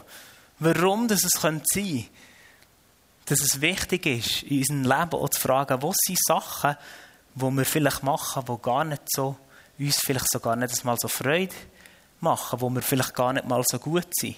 warum 0.58 1.06
das 1.06 1.22
es 1.22 1.40
sein 1.40 1.62
könnte, 1.62 2.04
dass 3.26 3.40
es 3.40 3.60
wichtig 3.60 4.06
ist, 4.06 4.42
in 4.42 4.58
unserem 4.58 4.82
Leben 4.82 5.22
auch 5.22 5.28
zu 5.28 5.40
fragen, 5.40 5.80
was 5.80 5.94
sind 6.06 6.18
Sachen, 6.26 6.76
die 7.36 7.50
wir 7.50 7.64
vielleicht 7.64 8.02
machen, 8.02 8.44
die 8.44 8.62
gar 8.62 8.84
nicht 8.84 9.02
so, 9.14 9.36
uns 9.78 9.98
vielleicht 9.98 10.28
sogar 10.28 10.56
nicht 10.56 10.84
mal 10.84 10.96
so 10.98 11.06
Freude 11.06 11.54
machen, 12.18 12.60
wo 12.60 12.68
wir 12.68 12.82
vielleicht 12.82 13.14
gar 13.14 13.32
nicht 13.32 13.46
mal 13.46 13.62
so 13.64 13.78
gut 13.78 14.08
sind. 14.10 14.36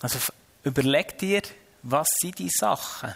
Also 0.00 0.18
überleg 0.64 1.18
dir, 1.18 1.42
was 1.82 2.06
sind 2.20 2.38
die 2.38 2.50
Sachen, 2.50 3.14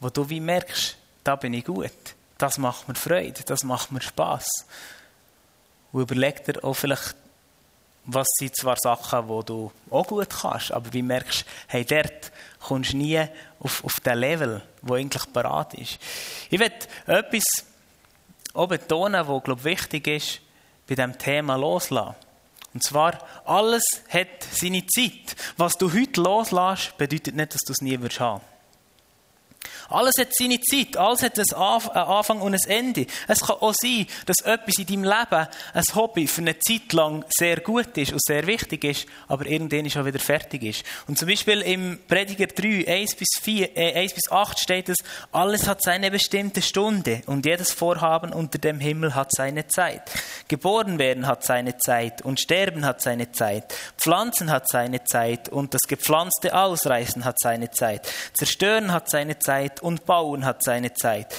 wo 0.00 0.10
du 0.10 0.28
wie 0.28 0.40
merkst, 0.40 0.96
da 1.24 1.36
bin 1.36 1.54
ich 1.54 1.64
gut, 1.64 1.90
das 2.38 2.58
macht 2.58 2.88
mir 2.88 2.94
Freude, 2.94 3.42
das 3.44 3.64
macht 3.64 3.92
mir 3.92 4.00
Spaß. 4.00 4.48
Und 5.92 6.02
überleg 6.02 6.44
dir 6.44 6.62
auch 6.64 6.74
vielleicht, 6.74 7.14
was 8.04 8.26
sind 8.38 8.56
zwar 8.56 8.76
Sachen, 8.76 9.28
wo 9.28 9.42
du 9.42 9.70
auch 9.90 10.06
gut 10.06 10.30
kannst, 10.30 10.72
aber 10.72 10.92
wie 10.92 11.02
merkst, 11.02 11.44
hey, 11.66 11.84
dort 11.84 12.32
kommst 12.60 12.92
du 12.92 12.96
nie 12.96 13.22
auf, 13.60 13.84
auf 13.84 14.00
den 14.00 14.18
Level, 14.18 14.62
wo 14.82 14.94
eigentlich 14.94 15.32
parat 15.32 15.74
ist. 15.74 15.98
Ich 16.48 16.58
will 16.58 16.72
etwas 17.06 17.44
auch 18.54 18.68
betonen, 18.68 19.26
was, 19.28 19.44
glaube 19.44 19.64
wichtig 19.64 20.06
ist, 20.06 20.40
bei 20.88 20.94
diesem 20.94 21.16
Thema 21.18 21.56
loslassen. 21.56 22.16
Und 22.72 22.82
zwar, 22.84 23.18
alles 23.44 23.82
hat 24.08 24.28
seine 24.52 24.86
Zeit. 24.86 25.36
Was 25.56 25.76
du 25.76 25.92
heute 25.92 26.20
loslässt, 26.20 26.96
bedeutet 26.98 27.34
nicht, 27.34 27.54
dass 27.54 27.62
du 27.62 27.72
es 27.72 27.80
nie 27.80 27.94
haben 27.94 28.02
wirst 28.02 28.20
alles 29.90 30.14
hat 30.18 30.34
seine 30.34 30.60
Zeit, 30.60 30.96
alles 30.96 31.22
hat 31.22 31.38
einen 31.38 31.92
Anfang 31.94 32.40
und 32.40 32.54
ein 32.54 32.70
Ende. 32.70 33.06
Es 33.28 33.40
kann 33.40 33.56
auch 33.56 33.74
sein, 33.74 34.06
dass 34.26 34.40
etwas 34.44 34.78
in 34.78 34.86
deinem 34.86 35.04
Leben, 35.04 35.48
ein 35.74 35.84
Hobby, 35.94 36.26
für 36.26 36.40
eine 36.40 36.58
Zeit 36.58 36.92
lang 36.92 37.24
sehr 37.28 37.60
gut 37.60 37.96
ist 37.98 38.12
und 38.12 38.22
sehr 38.22 38.46
wichtig 38.46 38.84
ist, 38.84 39.06
aber 39.28 39.46
irgendwann 39.46 39.90
schon 39.90 40.06
wieder 40.06 40.18
fertig 40.18 40.62
ist. 40.62 40.84
Und 41.06 41.18
zum 41.18 41.28
Beispiel 41.28 41.60
im 41.62 41.98
Prediger 42.06 42.46
3, 42.46 42.86
1 42.86 43.14
bis, 43.16 43.28
4, 43.42 43.76
äh, 43.76 43.94
1 43.94 44.14
bis 44.14 44.30
8 44.30 44.58
steht 44.58 44.88
es, 44.88 44.96
alles 45.32 45.66
hat 45.66 45.82
seine 45.82 46.10
bestimmte 46.10 46.62
Stunde 46.62 47.22
und 47.26 47.44
jedes 47.44 47.72
Vorhaben 47.72 48.32
unter 48.32 48.58
dem 48.58 48.80
Himmel 48.80 49.14
hat 49.14 49.30
seine 49.32 49.66
Zeit. 49.66 50.02
Geboren 50.48 50.98
werden 50.98 51.26
hat 51.26 51.44
seine 51.44 51.76
Zeit 51.78 52.22
und 52.22 52.40
Sterben 52.40 52.84
hat 52.84 53.02
seine 53.02 53.32
Zeit. 53.32 53.74
Pflanzen 53.98 54.50
hat 54.50 54.68
seine 54.68 55.04
Zeit 55.04 55.48
und 55.48 55.74
das 55.74 55.82
Gepflanzte 55.88 56.56
ausreißen 56.56 57.24
hat 57.24 57.36
seine 57.40 57.70
Zeit. 57.70 58.08
Zerstören 58.34 58.92
hat 58.92 59.10
seine 59.10 59.38
Zeit 59.38 59.79
und 59.82 60.06
Bauen 60.06 60.44
hat 60.44 60.62
seine 60.62 60.92
Zeit. 60.94 61.34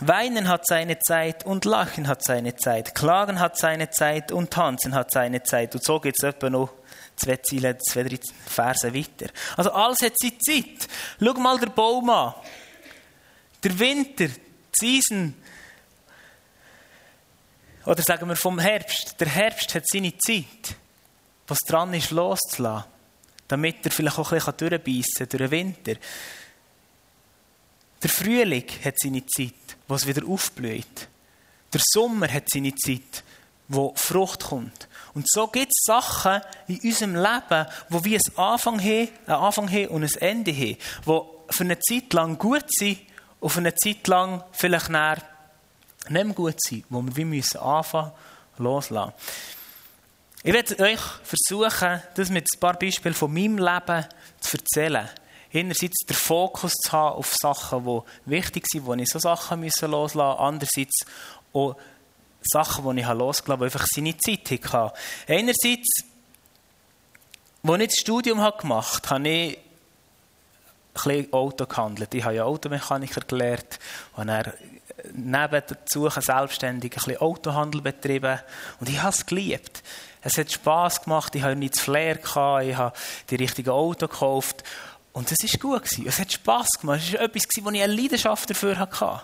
Weinen 0.00 0.48
hat 0.48 0.66
seine 0.66 0.98
Zeit 0.98 1.46
und 1.46 1.64
Lachen 1.64 2.08
hat 2.08 2.24
seine 2.24 2.56
Zeit. 2.56 2.94
Klagen 2.94 3.38
hat 3.38 3.56
seine 3.56 3.90
Zeit 3.90 4.32
und 4.32 4.50
Tanzen 4.50 4.94
hat 4.94 5.10
seine 5.12 5.42
Zeit. 5.42 5.74
Und 5.74 5.84
so 5.84 6.00
geht 6.00 6.16
es 6.18 6.24
etwa 6.24 6.50
noch 6.50 6.70
zwei 7.16 7.36
Ziele, 7.36 7.78
zwei, 7.78 8.02
drei 8.02 8.18
Verse 8.46 8.92
weiter. 8.92 9.32
Also 9.56 9.70
alles 9.70 10.00
hat 10.02 10.14
seine 10.16 10.38
Zeit. 10.38 10.88
Schau 11.20 11.34
mal 11.34 11.58
den 11.58 11.72
Baum 11.72 12.10
an. 12.10 12.34
Der 13.62 13.78
Winter, 13.78 14.26
die 14.26 15.00
Season, 15.00 15.34
oder 17.86 18.02
sagen 18.02 18.28
wir 18.28 18.36
vom 18.36 18.58
Herbst. 18.58 19.16
Der 19.20 19.28
Herbst 19.28 19.74
hat 19.74 19.84
seine 19.86 20.16
Zeit, 20.18 20.76
was 21.46 21.58
dran 21.60 21.92
ist, 21.94 22.10
loszulassen. 22.10 22.90
Damit 23.46 23.84
er 23.84 23.90
vielleicht 23.90 24.18
auch 24.18 24.32
ein 24.32 24.38
bisschen 24.38 24.56
durchbeissen 24.56 25.12
kann 25.18 25.28
durch 25.28 25.42
den 25.42 25.50
Winter. 25.50 26.00
Der 28.04 28.10
Frühling 28.10 28.66
hat 28.84 28.96
seine 28.98 29.24
Zeit, 29.24 29.54
wo 29.88 29.94
es 29.94 30.06
wieder 30.06 30.28
aufblüht. 30.28 31.08
Der 31.72 31.80
Sommer 31.82 32.30
hat 32.30 32.44
seine 32.52 32.74
Zeit, 32.74 33.24
wo 33.68 33.94
Frucht 33.96 34.44
kommt. 34.44 34.88
Und 35.14 35.26
so 35.26 35.46
gibt 35.46 35.72
es 35.72 35.84
Sachen 35.86 36.42
in 36.68 36.80
unserem 36.80 37.14
Leben, 37.14 37.66
wo 37.88 38.04
wir 38.04 38.18
einen 38.18 38.38
Anfang 38.38 38.78
haben, 38.78 39.08
einen 39.26 39.36
Anfang 39.36 39.70
haben 39.70 39.88
und 39.88 40.02
ein 40.02 40.20
Ende 40.20 40.52
haben, 40.52 40.76
wo 41.06 41.44
für 41.48 41.64
eine 41.64 41.78
Zeit 41.78 42.12
lang 42.12 42.36
gut 42.36 42.66
sind 42.68 42.98
und 43.40 43.48
für 43.48 43.60
eine 43.60 43.74
Zeit 43.74 44.06
lang 44.06 44.44
vielleicht 44.52 44.90
nicht 44.90 45.30
mehr 46.08 46.24
gut 46.34 46.56
sind, 46.62 46.84
wo 46.90 47.02
wir 47.02 47.24
müssen 47.24 47.58
anfangen 47.58 48.12
loslassen. 48.58 49.14
Ich 50.42 50.52
werde 50.52 50.78
euch 50.78 51.00
versuchen, 51.22 52.02
das 52.16 52.28
mit 52.28 52.44
ein 52.44 52.60
paar 52.60 52.74
Beispielen 52.74 53.14
von 53.14 53.32
meinem 53.32 53.56
Leben 53.56 54.04
zu 54.40 54.58
erzählen. 54.58 55.08
Einerseits 55.54 56.04
den 56.06 56.16
Fokus 56.16 56.72
zu 56.72 56.92
haben 56.92 57.16
auf 57.16 57.34
Sachen, 57.34 57.84
die 57.84 58.00
wichtig 58.30 58.66
sind, 58.66 58.86
wo 58.86 58.94
ich 58.94 59.08
so 59.08 59.18
Sachen 59.18 59.62
loslassen 59.62 59.90
musste. 59.90 60.22
Andererseits 60.22 61.06
auch 61.52 61.76
Sachen, 62.42 62.96
die 62.96 63.02
ich 63.02 63.08
losgelassen 63.08 63.52
habe, 63.52 63.58
die 63.58 63.72
einfach 63.72 63.86
seine 63.86 64.16
Zeit 64.18 64.72
hatten. 64.72 64.98
Einerseits, 65.28 66.04
als 67.62 67.80
ich 67.80 67.86
das 67.86 68.00
Studium 68.00 68.38
gemacht 68.58 69.10
habe, 69.10 69.24
habe 69.24 69.28
ich 69.28 69.58
ein 71.06 71.32
Auto 71.32 71.66
gehandelt. 71.66 72.14
Ich 72.14 72.24
habe 72.24 72.34
ja 72.34 72.44
Automechaniker 72.44 73.20
gelernt 73.22 73.78
und 74.16 74.28
er 74.28 74.54
neben 75.12 75.62
dazu 75.66 76.08
selbstständig 76.08 76.92
ein 76.92 76.94
bisschen 76.94 77.16
Autohandel 77.18 77.80
betrieben 77.80 78.40
und 78.80 78.88
ich 78.88 79.00
habe 79.00 79.10
es 79.10 79.26
geliebt. 79.26 79.82
Es 80.22 80.38
hat 80.38 80.50
Spass 80.50 81.02
gemacht, 81.02 81.34
ich 81.34 81.42
habe 81.42 81.56
nichts 81.56 81.80
Flair 81.80 82.16
gehabt, 82.16 82.64
ich 82.64 82.76
habe 82.76 82.96
die 83.28 83.36
richtigen 83.36 83.70
Auto 83.70 84.08
gekauft 84.08 84.64
und 85.14 85.30
es 85.30 85.42
ist 85.44 85.60
gut. 85.60 85.84
Es 86.04 86.18
hat 86.18 86.32
Spass 86.32 86.68
gemacht. 86.80 87.00
Es 87.00 87.14
war 87.14 87.20
etwas, 87.20 87.44
wo 87.62 87.70
ich 87.70 87.82
eine 87.82 87.94
Leidenschaft 87.94 88.50
dafür 88.50 88.78
hatte. 88.78 89.22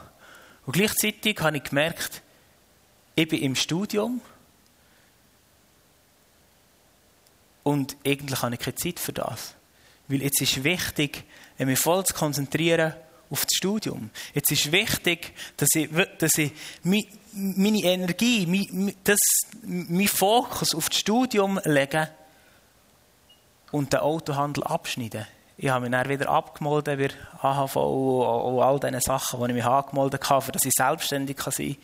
Und 0.65 0.73
gleichzeitig 0.73 1.39
habe 1.41 1.57
ich 1.57 1.65
gemerkt, 1.65 2.23
ich 3.17 3.29
bin 3.29 3.43
im 3.43 3.57
Studium 3.57 4.21
und 7.65 7.97
eigentlich 8.07 8.41
habe 8.41 8.55
ich 8.55 8.61
keine 8.61 8.77
Zeit 8.77 9.01
für 9.01 9.13
das. 9.13 9.55
Weil 10.07 10.23
jetzt 10.23 10.41
ist 10.41 10.63
wichtig, 10.63 11.25
mich 11.59 11.79
voll 11.79 12.07
zu 12.07 12.15
konzentrieren 12.15 12.95
auf 13.29 13.45
das 13.45 13.57
Studium. 13.57 14.11
Jetzt 14.33 14.53
ist 14.53 14.71
wichtig, 14.71 15.33
dass 15.57 15.71
ich, 15.75 15.89
dass 16.19 16.39
ich 16.39 16.53
meine 16.85 17.83
Energie, 17.83 18.47
mein, 18.47 18.95
das, 19.03 19.19
mein 19.63 20.07
Fokus 20.07 20.73
auf 20.73 20.89
das 20.89 20.99
Studium 20.99 21.61
lege 21.65 22.11
und 23.73 23.93
den 23.93 24.01
Autohandel 24.01 24.63
abschneiden. 24.63 25.27
Ich 25.63 25.69
habe 25.69 25.83
mich 25.83 25.91
dann 25.91 26.09
wieder 26.09 26.31
abgemeldet 26.31 26.97
bei 26.97 27.47
AHV 27.47 27.77
und 27.77 28.63
all 28.63 28.81
diese 28.81 29.03
Sachen, 29.03 29.41
die 29.41 29.47
ich 29.49 29.55
mich 29.57 29.65
angemeldet 29.65 30.31
habe, 30.31 30.53
dass 30.53 30.65
ich 30.65 30.73
selbstständig 30.75 31.39
sein 31.39 31.77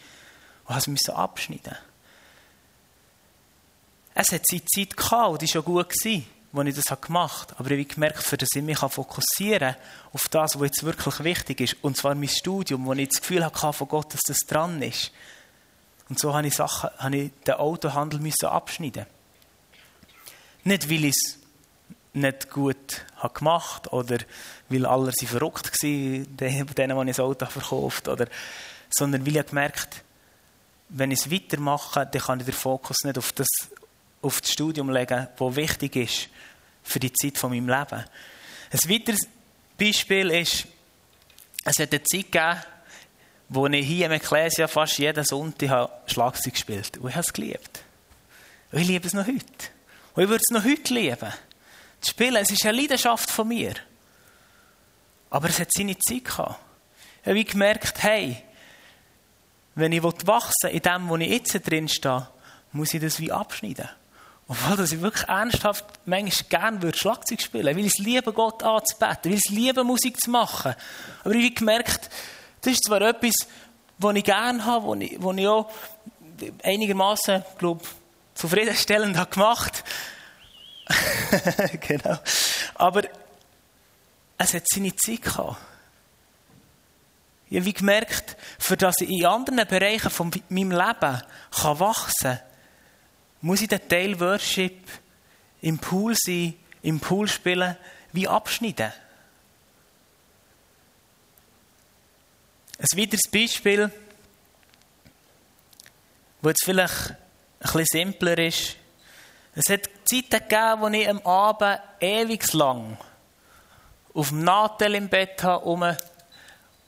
kann. 0.67 0.87
Und 0.89 0.99
es 0.99 1.11
abschneiden 1.11 1.77
Es 4.15 4.33
hat 4.33 4.41
seine 4.49 4.65
Zeit 4.65 4.97
gehabt 4.97 5.29
und 5.29 5.43
die 5.43 5.47
war 5.47 5.53
schon 5.53 5.65
gut. 5.65 5.87
Als 5.89 6.07
ich 6.07 6.75
das 6.75 7.01
gemacht 7.03 7.51
habe. 7.51 7.61
Aber 7.61 7.71
ich 7.71 7.85
habe 7.85 7.95
gemerkt, 7.95 8.41
dass 8.41 8.49
ich 8.55 8.63
mich 8.63 8.79
fokussieren 8.79 9.75
kann 9.75 9.83
auf 10.15 10.27
das, 10.31 10.59
was 10.59 10.69
jetzt 10.69 10.83
wirklich 10.83 11.23
wichtig 11.23 11.61
ist, 11.61 11.77
und 11.83 11.99
zwar 11.99 12.15
mein 12.15 12.31
Studium, 12.31 12.87
wo 12.87 12.95
ich 12.95 13.11
das 13.11 13.21
Gefühl 13.21 13.45
hatte 13.45 13.75
von 13.75 13.89
Gott, 13.89 14.15
dass 14.15 14.23
das 14.27 14.39
dran 14.39 14.81
ist. 14.81 15.13
Und 16.09 16.19
so 16.19 16.33
habe 16.33 16.47
ich, 16.47 16.55
Sachen, 16.55 16.89
habe 16.97 17.15
ich 17.15 17.31
den 17.47 17.55
Autohandel 17.57 18.21
müssen 18.21 18.47
abschneiden 18.47 19.05
Nicht, 20.65 20.89
weil 20.89 21.05
ich 21.05 21.15
es 21.15 21.46
nicht 22.17 22.51
gut 22.51 23.05
habe 23.17 23.35
gemacht 23.35 23.93
oder 23.93 24.19
weil 24.69 24.87
alle 24.87 25.13
sie 25.13 25.27
verrückt 25.27 25.71
waren, 25.83 26.37
denen, 26.37 26.67
die 26.77 27.11
ich 27.11 27.17
das 27.17 27.21
Auto 27.21 27.47
verkauft 27.47 28.09
oder 28.09 28.27
sondern 28.91 29.27
weil 29.27 29.37
ich 29.37 29.47
gemerkt 29.47 30.03
wenn 30.89 31.11
ich 31.11 31.21
es 31.21 31.31
weitermache, 31.31 32.09
dann 32.11 32.23
kann 32.23 32.41
ich 32.41 32.47
den 32.47 32.55
Fokus 32.55 32.99
nicht 33.05 33.19
auf 33.19 33.33
das 33.33 33.49
auf 34.23 34.41
das 34.41 34.53
Studium 34.53 34.91
legen, 34.91 35.29
das 35.37 35.57
wichtig 35.57 35.97
ist 35.97 36.29
für 36.83 36.99
die 36.99 37.13
Zeit 37.13 37.39
von 37.39 37.51
meinem 37.51 37.69
Leben. 37.69 38.05
Ein 38.71 38.91
weiteres 38.91 39.21
Beispiel 39.79 40.31
ist, 40.31 40.67
es 41.65 41.79
hat 41.79 41.93
eine 41.93 42.03
Zeit 42.03 42.33
gegeben, 42.33 42.61
wo 43.49 43.67
ich 43.67 43.87
hier 43.87 44.07
im 44.07 44.13
Ecclesia 44.13 44.67
fast 44.67 44.99
jeden 44.99 45.25
Sonntag 45.25 45.91
Schlagzeug 46.07 46.55
gespielt 46.55 46.97
habe. 46.97 47.01
Und 47.01 47.11
ich 47.11 47.15
habe 47.15 47.27
es 47.27 47.33
geliebt. 47.33 47.85
Und 48.73 48.81
ich 48.81 48.89
liebe 48.89 49.07
es 49.07 49.13
noch 49.13 49.27
heute. 49.27 49.45
Und 50.15 50.23
ich 50.23 50.29
würde 50.29 50.43
es 50.49 50.53
noch 50.53 50.65
heute 50.65 50.95
lieben. 50.95 51.33
Das 52.01 52.11
Spielen, 52.11 52.37
es 52.37 52.51
ist 52.51 52.65
eine 52.65 52.81
Leidenschaft 52.81 53.31
von 53.31 53.49
mir. 53.49 53.75
Aber 55.31 55.49
es 55.49 55.59
hat 55.59 55.69
seine 55.73 55.99
Zeit 55.99 56.25
gehabt. 56.25 56.57
Ich 57.23 57.29
habe 57.29 57.45
gemerkt, 57.45 58.03
hey, 58.03 58.43
wenn 59.75 59.93
ich 59.93 60.03
wachsen 60.03 60.71
in 60.71 60.81
dem, 60.81 61.09
wo 61.09 61.17
ich 61.17 61.29
jetzt 61.29 61.69
drin 61.69 61.89
stehe, 61.89 62.29
muss 62.73 62.95
ich 62.95 63.01
das 63.01 63.21
wie 63.21 63.33
abschneiden. 63.33 63.89
Obwohl 64.49 64.77
dass 64.77 64.93
ich 64.93 65.01
wirklich 65.01 65.29
ernsthaft 65.29 65.85
manchmal 66.05 66.49
gerne 66.49 66.83
würde 66.83 66.97
Schlagzeug 66.97 67.43
spielen 67.43 67.77
weil 67.77 67.85
ich 67.85 67.95
es 67.99 67.99
liebe, 67.99 68.33
Gott 68.33 68.63
anzubeten, 68.63 69.25
weil 69.25 69.35
ich 69.35 69.43
es 69.45 69.51
liebe, 69.51 69.83
Musik 69.83 70.21
zu 70.21 70.31
machen. 70.31 70.75
Aber 71.25 71.35
ich 71.35 71.45
habe 71.45 71.55
gemerkt, 71.55 72.11
das 72.61 72.75
ist 72.75 72.85
zwar 72.85 73.03
etwas, 73.03 73.35
was 73.99 74.15
ich 74.15 74.25
gerne 74.25 74.65
habe, 74.65 74.87
was 74.87 75.01
ich, 75.01 75.17
was 75.19 75.37
ich 75.37 75.49
auch 75.49 75.71
einigermaßen, 76.63 77.45
glaube 77.59 77.85
zufriedenstellend 78.35 79.17
habe 79.19 79.31
gemacht. 79.31 79.83
genau. 81.81 82.19
Aber 82.75 83.03
es 84.39 84.55
hat 84.55 84.65
seine 84.69 84.95
Zeit 84.95 85.23
gehabt. 85.23 85.57
Ich 87.49 87.61
habe 87.61 87.73
gemerkt, 87.73 88.37
für 88.59 88.77
das 88.77 89.01
ich 89.01 89.09
in 89.09 89.27
anderen 89.27 89.67
Bereichen 89.67 90.11
von 90.11 90.31
meinem 90.49 90.73
Leben 90.73 91.23
kann 91.51 91.81
wachsen 91.81 92.13
kann, 92.23 92.41
muss 93.41 93.63
ich 93.63 93.69
den 93.69 93.89
Teil 93.89 94.19
Worship 94.19 94.77
im 95.61 95.79
Pool 95.79 96.15
sein, 96.17 96.55
im 96.83 96.99
Pool 96.99 97.29
spielen, 97.29 97.77
wie 98.13 98.27
abschneiden. 98.27 98.93
Ein 102.79 102.99
weiteres 102.99 103.31
Beispiel, 103.31 103.91
wo 106.43 106.49
jetzt 106.49 106.65
vielleicht 106.65 107.11
ein 107.11 107.17
bisschen 107.61 107.87
simpler 107.87 108.39
ist. 108.39 108.77
Es 109.55 109.73
hat 109.73 109.89
Zeiten 110.07 110.49
gegeben, 110.49 110.81
wo 110.81 110.89
ich 110.89 111.09
am 111.09 111.21
Abend 111.27 111.81
ewig 112.01 112.53
lang 112.53 112.97
auf 114.15 114.31
dem 114.31 114.45
Nadel 114.45 114.95
im 114.95 115.09
Bett 115.09 115.43
habe, 115.43 115.65
um, 115.67 115.85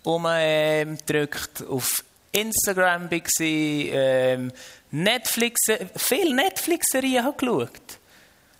um 0.04 0.98
drückt, 1.06 1.62
auf 1.68 2.02
Instagram 2.32 3.10
war, 3.10 3.20
ähm, 3.40 4.52
Netflix, 4.90 5.60
viel 5.96 6.34
Netflix-Serien 6.34 7.32
geschaut. 7.36 7.98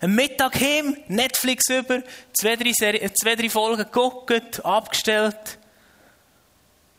Am 0.01 0.15
Mittag 0.15 0.55
hin, 0.55 0.97
Netflix 1.07 1.69
über, 1.69 2.03
zwei, 2.33 2.55
drei, 2.55 2.71
Serien, 2.71 3.11
zwei, 3.19 3.35
drei 3.35 3.49
Folgen 3.49 3.83
geguckt, 3.83 4.63
abgestellt. 4.63 5.57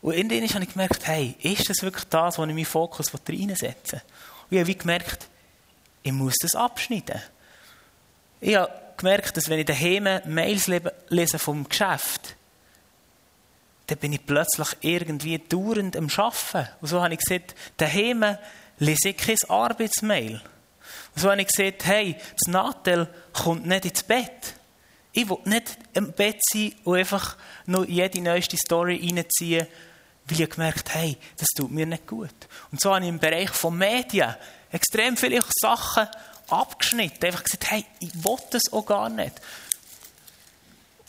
Und 0.03 0.15
in 0.15 0.29
denen 0.29 0.49
habe 0.49 0.65
ich 0.65 0.73
gemerkt, 0.73 1.07
hey, 1.07 1.37
ist 1.43 1.69
das 1.69 1.83
wirklich 1.83 2.05
das, 2.05 2.37
wo 2.37 2.45
ich 2.45 2.55
meinen 2.55 2.65
Fokus 2.65 3.13
reinsetzen 3.15 4.01
will? 4.51 4.51
Und 4.51 4.57
ich 4.57 4.61
habe 4.61 4.75
gemerkt, 4.75 5.29
ich 6.03 6.13
muss 6.13 6.35
das 6.41 6.55
abschneiden. 6.55 7.21
Ich 8.41 8.57
habe 8.57 8.73
gemerkt, 8.97 9.37
dass 9.37 9.49
wenn 9.49 9.59
ich 9.59 9.67
daheim 9.67 10.09
Mails 10.27 10.71
lese 11.09 11.39
vom 11.39 11.69
Geschäft, 11.69 12.37
dann 13.87 13.99
bin 13.99 14.13
ich 14.13 14.25
plötzlich 14.25 14.69
irgendwie 14.83 15.39
dauernd 15.39 15.97
am 15.97 16.09
Arbeiten. 16.17 16.69
Und 16.81 16.89
so 16.89 17.03
habe 17.03 17.15
ich 17.15 17.21
gesagt, 17.21 17.55
daheim 17.77 18.37
lese 18.79 19.11
ich 19.11 19.17
kein 19.17 19.37
Arbeitsmail. 19.49 20.41
Und 21.15 21.21
so 21.21 21.31
habe 21.31 21.43
ich 21.43 21.49
gesagt, 21.49 21.85
hey, 21.87 22.15
das 22.15 22.53
Nadel 22.53 23.09
kommt 23.33 23.67
nicht 23.67 23.85
ins 23.85 24.03
Bett. 24.03 24.55
Ich 25.13 25.29
will 25.29 25.39
nicht 25.45 25.77
im 25.95 26.13
Bett 26.13 26.39
sein 26.53 26.73
und 26.85 26.97
einfach 26.97 27.37
nur 27.67 27.89
jede 27.89 28.21
neueste 28.21 28.57
Story 28.57 28.97
reinziehen, 29.03 29.67
weil 30.27 30.41
ich 30.41 30.51
gemerkt 30.51 30.89
habe, 30.91 31.01
hey, 31.01 31.19
das 31.37 31.49
tut 31.49 31.71
mir 31.73 31.85
nicht 31.85 32.07
gut. 32.07 32.31
Und 32.71 32.81
so 32.81 32.95
habe 32.95 33.05
ich 33.05 33.09
im 33.09 33.19
Bereich 33.19 33.51
von 33.51 33.77
Medien 33.77 34.37
extrem 34.71 35.17
viele 35.17 35.43
Sachen 35.61 36.07
abgeschnitten. 36.53 37.25
Einfach 37.25 37.45
gesagt, 37.45 37.71
hey, 37.71 37.85
ich 38.01 38.15
will 38.25 38.39
das 38.51 38.73
auch 38.73 38.87
gar 38.87 39.09
nicht. 39.09 39.41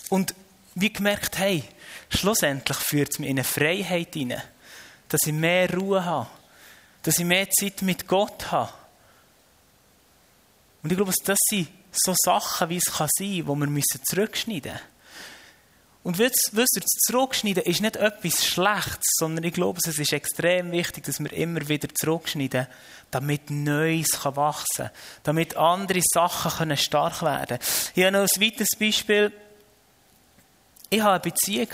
Und 0.09 0.35
wie 0.75 0.91
gemerkt, 0.91 1.37
hey, 1.37 1.63
schlussendlich 2.09 2.77
führt 2.77 3.09
es 3.11 3.19
mich 3.19 3.29
in 3.29 3.37
eine 3.37 3.43
Freiheit 3.43 4.13
hinein, 4.13 4.41
dass 5.09 5.21
ich 5.25 5.33
mehr 5.33 5.73
Ruhe 5.73 6.03
habe, 6.03 6.29
dass 7.03 7.19
ich 7.19 7.25
mehr 7.25 7.49
Zeit 7.49 7.81
mit 7.81 8.07
Gott 8.07 8.51
habe. 8.51 8.73
Und 10.83 10.91
ich 10.91 10.97
glaube, 10.97 11.13
das 11.23 11.37
sind 11.49 11.69
so 11.91 12.13
Sachen, 12.17 12.69
wie 12.69 12.77
es 12.77 12.85
kann 12.85 13.09
sein 13.17 13.45
kann, 13.45 13.59
die 13.59 13.75
wir 13.75 13.83
zurückschneiden 14.03 14.73
müssen. 14.73 14.90
Und 16.03 16.17
wisst 16.17 16.51
ihr, 16.53 16.81
das 16.81 16.99
Zurückschneiden 17.05 17.63
ist 17.63 17.81
nicht 17.81 17.95
etwas 17.95 18.45
Schlechtes, 18.45 19.05
sondern 19.19 19.43
ich 19.43 19.53
glaube, 19.53 19.79
es 19.83 19.97
ist 19.97 20.13
extrem 20.13 20.71
wichtig, 20.71 21.03
dass 21.03 21.19
wir 21.19 21.31
immer 21.31 21.67
wieder 21.67 21.89
zurückschneiden, 21.93 22.65
damit 23.11 23.51
Neues 23.51 24.21
kann 24.21 24.35
wachsen 24.35 24.87
kann, 24.87 24.91
damit 25.23 25.55
andere 25.57 26.01
Sachen 26.01 26.51
können 26.51 26.77
stark 26.77 27.21
werden 27.21 27.59
können. 27.59 27.91
Ich 27.93 28.03
habe 28.03 28.11
noch 28.13 28.21
ein 28.21 28.41
weiteres 28.41 28.69
Beispiel. 28.79 29.31
Ich 30.89 31.01
habe 31.01 31.11
eine 31.11 31.19
Beziehung 31.19 31.67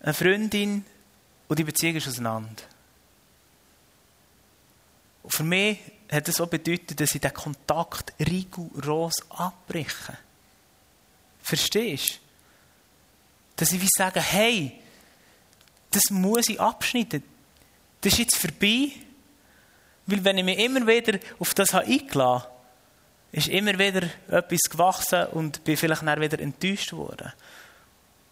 eine 0.00 0.12
Freundin, 0.12 0.84
und 1.48 1.58
die 1.58 1.64
Beziehung 1.64 1.96
ist 1.96 2.08
auseinander. 2.08 2.62
Und 5.22 5.32
für 5.32 5.44
mich 5.44 5.78
hat 6.10 6.28
das 6.28 6.40
auch 6.40 6.48
bedeutet, 6.48 7.00
dass 7.00 7.14
ich 7.14 7.20
den 7.20 7.32
Kontakt 7.32 8.12
rigoros 8.20 9.14
abbreche. 9.30 10.18
Verstehst 11.44 12.14
du? 12.14 12.18
Dass 13.56 13.70
ich 13.70 13.80
wie 13.82 13.88
sage, 13.94 14.18
hey, 14.18 14.80
das 15.90 16.04
muss 16.10 16.48
ich 16.48 16.58
abschneiden. 16.58 17.22
Das 18.00 18.14
ist 18.14 18.18
jetzt 18.18 18.36
vorbei. 18.36 18.92
Weil 20.06 20.24
wenn 20.24 20.38
ich 20.38 20.44
mich 20.44 20.58
immer 20.58 20.86
wieder 20.86 21.18
auf 21.38 21.52
das 21.52 21.74
eingeladen 21.74 22.44
habe, 22.44 22.50
ist 23.32 23.48
immer 23.48 23.78
wieder 23.78 24.08
etwas 24.28 24.60
gewachsen 24.70 25.26
und 25.32 25.62
bin 25.64 25.76
vielleicht 25.76 26.02
dann 26.02 26.20
wieder 26.20 26.38
enttäuscht 26.40 26.94
worden. 26.94 27.30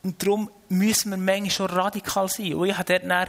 Und 0.03 0.22
darum 0.22 0.51
müssen 0.70 1.11
wir 1.11 1.18
manchmal 1.18 1.51
schon 1.51 1.66
radikal 1.66 2.29
sein. 2.29 2.55
Und 2.55 2.68
ich 2.70 2.79
habe 2.79 2.98
dann 2.98 3.29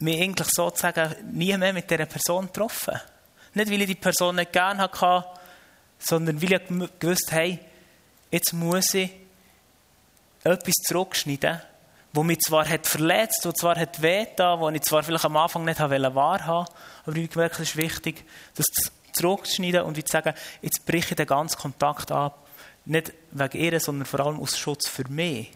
mich 0.00 0.20
eigentlich 0.20 0.48
sozusagen 0.50 1.14
nie 1.32 1.56
mehr 1.56 1.72
mit 1.72 1.88
dieser 1.88 2.06
Person 2.06 2.46
getroffen. 2.46 3.00
Nicht, 3.54 3.70
weil 3.70 3.82
ich 3.82 3.86
die 3.86 3.94
Person 3.94 4.34
nicht 4.34 4.52
gerne 4.52 4.82
hatte, 4.82 5.24
sondern 6.00 6.42
weil 6.42 6.52
ich 6.52 6.98
gewusst 6.98 7.30
habe, 7.30 7.60
jetzt 8.30 8.52
muss 8.52 8.94
ich 8.94 9.10
etwas 10.44 10.74
zurückschneiden, 10.86 11.60
wo 12.12 12.22
mich 12.22 12.38
zwar 12.38 12.68
hat 12.68 12.86
verletzt, 12.86 13.40
wo 13.44 13.52
zwar 13.52 13.76
hat 13.76 14.00
wehgetan, 14.00 14.60
wo 14.60 14.68
ich 14.70 14.82
zwar 14.82 15.02
vielleicht 15.02 15.24
am 15.24 15.36
Anfang 15.36 15.64
nicht 15.64 15.78
wahrhaben 15.78 16.68
aber 17.04 17.16
ich 17.16 17.30
gemerkt, 17.30 17.54
es 17.60 17.70
ist 17.70 17.76
wichtig, 17.76 18.24
das 18.54 18.66
zurückzuschneiden 19.12 19.82
und 19.82 19.96
zu 19.96 20.12
sagen, 20.12 20.34
jetzt 20.62 20.84
breche 20.86 21.10
ich 21.10 21.16
den 21.16 21.26
ganzen 21.26 21.58
Kontakt 21.58 22.12
ab. 22.12 22.46
Nicht 22.84 23.12
wegen 23.32 23.58
ihr, 23.58 23.80
sondern 23.80 24.06
vor 24.06 24.20
allem 24.20 24.40
aus 24.40 24.58
Schutz 24.58 24.88
für 24.88 25.06
mich. 25.08 25.50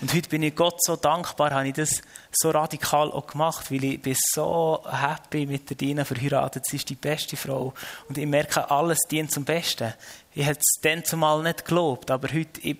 Und 0.00 0.12
heute 0.12 0.28
bin 0.28 0.42
ich 0.42 0.56
Gott 0.56 0.82
so 0.82 0.96
dankbar, 0.96 1.52
habe 1.52 1.68
ich 1.68 1.74
das 1.74 2.02
so 2.32 2.50
radikal 2.50 3.12
auch 3.12 3.26
gemacht, 3.26 3.70
weil 3.70 3.84
ich 3.84 4.02
bin 4.02 4.16
so 4.18 4.84
happy 4.90 5.46
mit 5.46 5.70
der 5.70 5.76
Dina 5.76 6.04
verheiratet. 6.04 6.64
Sie 6.66 6.76
ist 6.76 6.88
die 6.90 6.96
beste 6.96 7.36
Frau. 7.36 7.72
Und 8.08 8.18
ich 8.18 8.26
merke, 8.26 8.70
alles 8.70 8.98
dient 9.10 9.30
zum 9.30 9.44
Besten. 9.44 9.94
Ich 10.32 10.44
hätte 10.44 10.60
es 10.60 10.80
dann 10.82 11.04
zumal 11.04 11.42
nicht 11.42 11.64
gelobt, 11.64 12.10
aber 12.10 12.28
heute, 12.28 12.60
ich, 12.60 12.76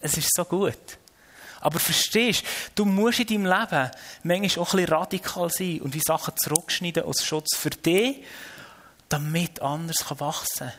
es 0.00 0.16
ist 0.16 0.30
so 0.34 0.44
gut. 0.44 0.98
Aber 1.60 1.78
verstehst, 1.78 2.44
du 2.74 2.86
musst 2.86 3.20
in 3.20 3.44
deinem 3.44 3.46
Leben 3.46 3.90
manchmal 4.24 4.64
auch 4.64 4.72
ein 4.72 4.76
bisschen 4.78 4.94
radikal 4.94 5.50
sein 5.50 5.80
und 5.82 5.94
die 5.94 6.02
Sachen 6.04 6.34
zurückschneiden 6.36 7.04
als 7.04 7.24
Schutz 7.24 7.56
für 7.56 7.70
dich, 7.70 8.24
damit 9.08 9.60
anders 9.60 10.04
wachsen 10.18 10.68
kann. 10.68 10.72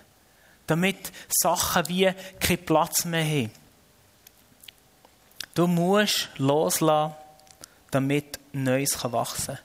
Damit 0.65 1.11
Sachen 1.29 1.87
wie 1.89 2.11
keinen 2.39 2.65
Platz 2.65 3.05
mehr 3.05 3.23
haben. 3.23 3.62
Du 5.53 5.67
musst 5.67 6.29
loslassen, 6.37 7.13
damit 7.91 8.39
Neues 8.53 8.97
wachsen 9.03 9.55
kann. 9.55 9.59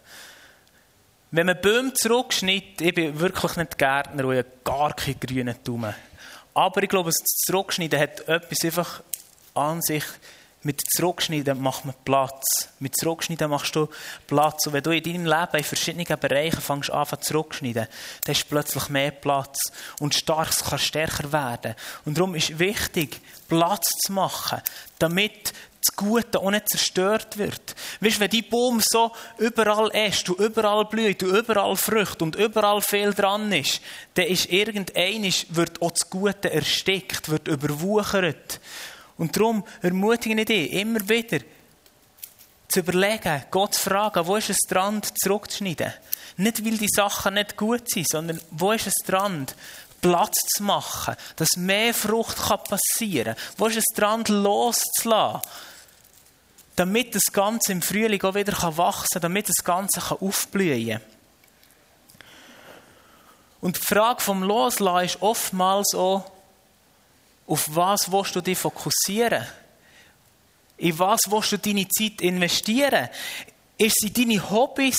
Wenn 1.31 1.46
man 1.46 1.61
Bäume 1.61 1.92
zurückschneidet, 1.94 2.81
ich 2.81 2.94
bin 2.94 3.18
wirklich 3.18 3.57
nicht 3.57 3.79
Gärtner 3.79 4.24
und 4.24 4.37
habe 4.37 4.46
gar 4.64 4.94
keine 4.94 5.16
grünen 5.16 5.57
Daumen. 5.64 5.94
Aber 6.55 6.83
ich 6.83 6.88
glaube, 6.88 7.11
das 7.11 7.24
Zurückschneiden 7.46 8.01
hat 8.01 8.20
etwas 8.29 8.64
einfach 8.64 9.03
an 9.55 9.81
sich 9.83 10.05
mit 10.62 10.83
Zurückschneiden 10.90 11.62
macht 11.62 11.85
man 11.85 11.94
Platz. 12.05 12.68
Mit 12.81 12.96
Zurückschneiden 12.96 13.48
machst 13.48 13.77
du 13.77 13.88
Platz. 14.27 14.66
Und 14.66 14.72
wenn 14.72 14.83
du 14.83 14.90
in 14.90 15.03
deinem 15.03 15.24
Leben 15.24 15.57
in 15.57 15.64
verschiedenen 15.64 16.18
Bereichen 16.18 16.61
fängst 16.61 16.90
an 16.90 17.07
zurückschneiden, 17.20 17.87
dann 18.24 18.35
hast 18.35 18.44
du 18.44 18.48
plötzlich 18.48 18.88
mehr 18.88 19.12
Platz. 19.12 19.59
Und 20.01 20.14
Starkes 20.14 20.64
kann 20.64 20.79
stärker 20.79 21.33
werden. 21.33 21.74
Und 22.05 22.18
darum 22.18 22.35
ist 22.35 22.59
wichtig, 22.59 23.20
Platz 23.46 23.88
zu 24.05 24.12
machen, 24.12 24.61
damit 24.98 25.53
das 25.80 25.94
Gute 25.94 26.40
auch 26.40 26.50
nicht 26.50 26.68
zerstört 26.68 27.38
wird. 27.38 27.74
Weißt 28.00 28.16
du, 28.16 28.20
wenn 28.20 28.30
die 28.30 28.42
Baum 28.42 28.80
so 28.84 29.12
überall 29.38 29.88
ist, 30.08 30.28
und 30.28 30.40
überall 30.40 30.84
blüht, 30.84 31.22
und 31.22 31.30
überall 31.30 31.76
Früchte 31.76 32.24
und 32.24 32.36
überall 32.36 32.82
viel 32.82 33.14
dran 33.14 33.50
ist, 33.52 33.80
dann 34.14 34.26
ist 34.26 34.46
irgendein 34.46 35.32
wird 35.50 35.80
auch 35.80 35.92
das 35.92 36.10
Gute 36.10 36.52
erstickt, 36.52 37.28
wird 37.28 37.48
überwuchert. 37.48 38.60
Und 39.16 39.36
darum 39.36 39.64
ermutige 39.82 40.38
ich 40.40 40.46
dich 40.46 40.72
immer 40.72 41.08
wieder, 41.08 41.40
zu 42.68 42.80
überlegen, 42.80 43.44
Gott 43.50 43.74
zu 43.74 43.80
fragen, 43.80 44.26
wo 44.26 44.36
ist 44.36 44.50
es 44.50 44.58
dran, 44.68 45.00
zurückzuschneiden. 45.22 45.92
Nicht, 46.36 46.64
weil 46.64 46.76
die 46.76 46.88
Sachen 46.88 47.34
nicht 47.34 47.56
gut 47.56 47.90
sind, 47.90 48.08
sondern 48.08 48.40
wo 48.50 48.72
ist 48.72 48.86
es 48.86 48.94
dran, 49.06 49.46
Platz 50.00 50.36
zu 50.56 50.62
machen, 50.62 51.16
dass 51.36 51.56
mehr 51.56 51.94
Frucht 51.94 52.36
passieren 52.68 53.34
kann. 53.34 53.44
Wo 53.56 53.66
ist 53.66 53.78
es 53.78 53.84
dran, 53.94 54.22
loszulassen? 54.24 55.40
Damit 56.78 57.12
das 57.16 57.24
Ganze 57.32 57.72
im 57.72 57.82
Frühling 57.82 58.22
auch 58.22 58.36
wieder 58.36 58.52
wachsen 58.76 59.06
kann, 59.14 59.22
damit 59.22 59.48
das 59.48 59.64
Ganze 59.64 60.00
aufblühen 60.12 60.90
kann. 60.90 61.00
Und 63.60 63.76
die 63.76 63.80
Frage 63.80 64.20
vom 64.20 64.44
Loslassen 64.44 65.04
ist 65.04 65.20
oftmals 65.20 65.92
auch, 65.96 66.30
auf 67.48 67.74
was 67.74 68.12
willst 68.12 68.36
du 68.36 68.40
dich 68.40 68.56
fokussieren? 68.56 69.44
In 70.76 70.96
was 71.00 71.18
willst 71.26 71.50
du 71.50 71.58
deine 71.58 71.88
Zeit 71.88 72.20
investieren? 72.20 73.08
Ist 73.76 73.96
es 74.00 74.08
in 74.08 74.14
deine 74.14 74.48
Hobbys 74.48 74.98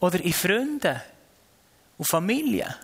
oder 0.00 0.18
in 0.18 0.32
Freunde 0.32 1.02
und 1.98 2.08
Familie? 2.08 2.74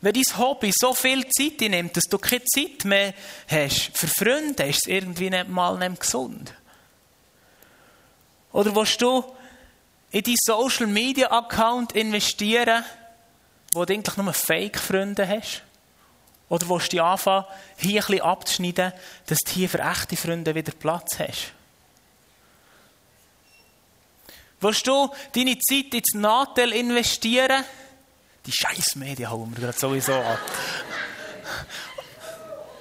Wenn 0.00 0.14
dein 0.14 0.38
Hobby 0.38 0.72
so 0.74 0.92
viel 0.92 1.24
Zeit 1.28 1.60
nimmt, 1.60 1.96
dass 1.96 2.04
du 2.04 2.18
keine 2.18 2.44
Zeit 2.46 2.84
mehr 2.84 3.14
hast 3.46 3.92
für 3.94 4.08
Freunde, 4.08 4.64
ist 4.64 4.80
es 4.86 4.90
irgendwie 4.90 5.30
nicht 5.30 5.48
mal 5.48 5.78
nicht 5.78 6.00
gesund. 6.00 6.52
Oder 8.52 8.74
willst 8.74 9.00
du 9.00 9.24
in 10.10 10.22
deinen 10.22 10.36
Social 10.44 10.86
Media 10.86 11.30
Account 11.30 11.92
investieren, 11.92 12.84
wo 13.72 13.84
du 13.84 13.94
eigentlich 13.94 14.16
nur 14.16 14.32
Fake-Freunde 14.32 15.26
hast? 15.26 15.62
Oder 16.48 16.68
willst 16.68 16.88
du 16.88 16.96
dich 16.96 17.02
anfangen, 17.02 17.46
hier 17.78 18.02
ein 18.02 18.06
bisschen 18.06 18.20
abzuschneiden, 18.20 18.92
dass 19.26 19.38
du 19.38 19.52
hier 19.52 19.68
für 19.70 19.78
echte 19.78 20.16
Freunde 20.16 20.54
wieder 20.54 20.72
Platz 20.72 21.18
hast? 21.18 21.52
Willst 24.60 24.86
du 24.86 25.10
deine 25.34 25.58
Zeit 25.58 25.94
ins 25.94 26.14
Nachteil 26.14 26.72
investieren? 26.72 27.64
Die 28.44 28.52
scheiß 28.52 28.96
Medien 28.96 29.30
hauen 29.30 29.50
wir 29.56 29.64
gerade 29.64 29.78
sowieso 29.78 30.12
ab. 30.12 30.38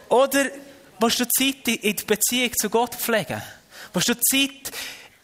Oder 0.10 0.46
willst 1.00 1.20
du 1.22 1.28
Zeit 1.30 1.68
in 1.68 1.96
die 1.96 2.06
Beziehung 2.06 2.52
zu 2.60 2.70
Gott 2.70 2.94
pflegen? 2.94 3.42
Willst 3.94 4.10
du 4.10 4.16
Zeit 4.20 4.72